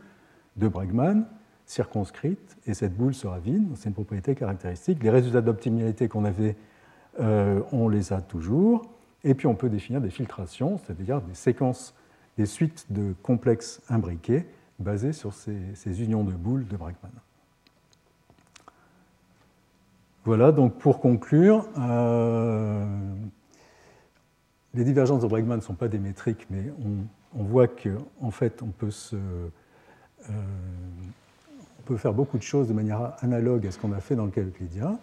de 0.57 0.69
Bregman 0.69 1.27
circonscrite, 1.67 2.57
et 2.67 2.75
cette 2.75 2.97
boule 2.97 3.15
sera 3.15 3.39
vide, 3.39 3.69
c'est 3.77 3.89
une 3.89 3.95
propriété 3.95 4.35
caractéristique. 4.35 5.03
Les 5.05 5.11
résultats 5.11 5.41
d'optimalité 5.41 6.09
qu'on 6.09 6.25
avait 6.25 6.57
euh, 7.19 7.61
on 7.73 7.89
les 7.89 8.13
a 8.13 8.21
toujours. 8.21 8.83
Et 9.25 9.35
puis 9.35 9.47
on 9.47 9.55
peut 9.55 9.69
définir 9.69 10.01
des 10.01 10.11
filtrations, 10.11 10.79
c'est-à-dire 10.79 11.21
des 11.21 11.35
séquences, 11.35 11.95
des 12.39 12.47
suites 12.47 12.87
de 12.91 13.15
complexes 13.23 13.83
imbriqués 13.89 14.47
basées 14.79 15.13
sur 15.13 15.35
ces, 15.35 16.03
unions 16.03 16.25
de 16.25 16.33
boules 16.33 16.67
de 16.67 16.77
Bregman. 16.77 17.13
Voilà, 20.25 20.53
donc 20.53 20.75
pour 20.75 21.01
conclure, 21.01 21.67
euh, 21.79 22.85
les 24.75 24.85
divergences 24.85 25.23
de 25.23 25.27
Bregman 25.27 25.57
ne 25.57 25.63
sont 25.63 25.75
pas 25.75 25.89
des 25.89 25.99
métriques, 25.99 26.47
mais 26.51 26.65
on, 27.35 27.43
voit 27.43 27.69
qu'en 27.69 28.31
fait, 28.31 28.63
on 28.63 28.67
peut, 28.67 28.91
se, 28.91 29.17
euh, 29.17 30.29
on 30.29 31.83
peut 31.87 31.97
faire 31.97 32.13
beaucoup 32.13 32.37
de 32.37 32.43
choses 32.43 32.69
de 32.69 32.75
manière 32.75 33.15
analogue 33.21 33.67
à 33.67 33.71
ce 33.71 33.79
qu'on 33.79 33.93
a 33.93 34.01
fait 34.01 34.15
dans 34.15 34.27
le 34.27 34.31
cas 34.31 34.43
euclidien. 34.43 34.99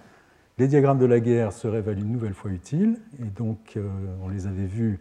Les 0.60 0.68
diagrammes 0.68 1.00
de 1.00 1.06
la 1.06 1.20
guerre 1.20 1.52
se 1.52 1.68
révèlent 1.68 2.00
une 2.00 2.12
nouvelle 2.12 2.36
fois 2.36 2.52
utiles, 2.52 3.00
et 3.20 3.30
donc 3.30 3.74
euh, 3.76 3.90
on 4.22 4.30
les 4.30 4.46
avait 4.46 4.68
vus, 4.68 5.00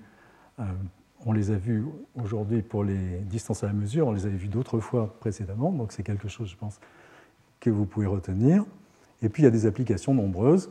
on 1.27 1.33
les 1.33 1.51
a 1.51 1.57
vus 1.57 1.85
aujourd'hui 2.14 2.62
pour 2.62 2.85
les 2.85 3.19
distances 3.21 3.64
à 3.64 3.67
la 3.67 3.75
mesure, 3.75 4.07
on 4.07 4.12
les 4.12 4.25
avait 4.25 4.37
vus 4.37 4.49
d'autres 4.49 4.81
fois 4.81 5.14
précédemment, 5.21 5.73
donc 5.73 5.93
c'est 5.93 6.03
quelque 6.03 6.29
chose, 6.29 6.49
je 6.49 6.57
pense, 6.57 6.81
que 7.61 7.69
vous 7.69 7.85
pouvez 7.85 8.07
retenir. 8.07 8.64
Et 9.23 9.29
puis 9.29 9.43
il 9.43 9.47
y 9.47 9.49
a 9.49 9.53
des 9.53 9.67
applications 9.67 10.14
nombreuses, 10.14 10.71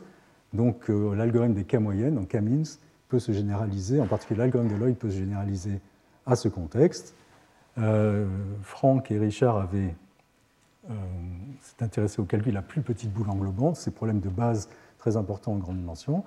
donc 0.52 0.90
euh, 0.90 1.14
l'algorithme 1.14 1.54
des 1.54 1.64
cas 1.64 1.80
moyennes, 1.80 2.14
donc 2.14 2.28
K-means, 2.28 2.78
peut 3.08 3.18
se 3.18 3.32
généraliser, 3.32 4.00
en 4.00 4.06
particulier 4.06 4.38
l'algorithme 4.38 4.74
de 4.74 4.78
Lloyd 4.78 4.96
peut 4.96 5.10
se 5.10 5.18
généraliser 5.18 5.80
à 6.26 6.36
ce 6.36 6.48
contexte. 6.48 7.14
Franck 8.62 9.10
et 9.10 9.18
Richard 9.18 9.58
avaient 9.58 9.94
euh, 10.90 10.94
au 12.18 12.24
calcul 12.24 12.52
de 12.52 12.54
la 12.54 12.62
plus 12.62 12.82
petite 12.82 13.12
boule 13.12 13.28
englobante, 13.28 13.76
ces 13.76 13.90
problèmes 13.90 14.20
de 14.20 14.28
base 14.28 14.68
très 14.98 15.16
importants 15.16 15.52
en 15.52 15.56
grande 15.56 15.78
dimension. 15.78 16.24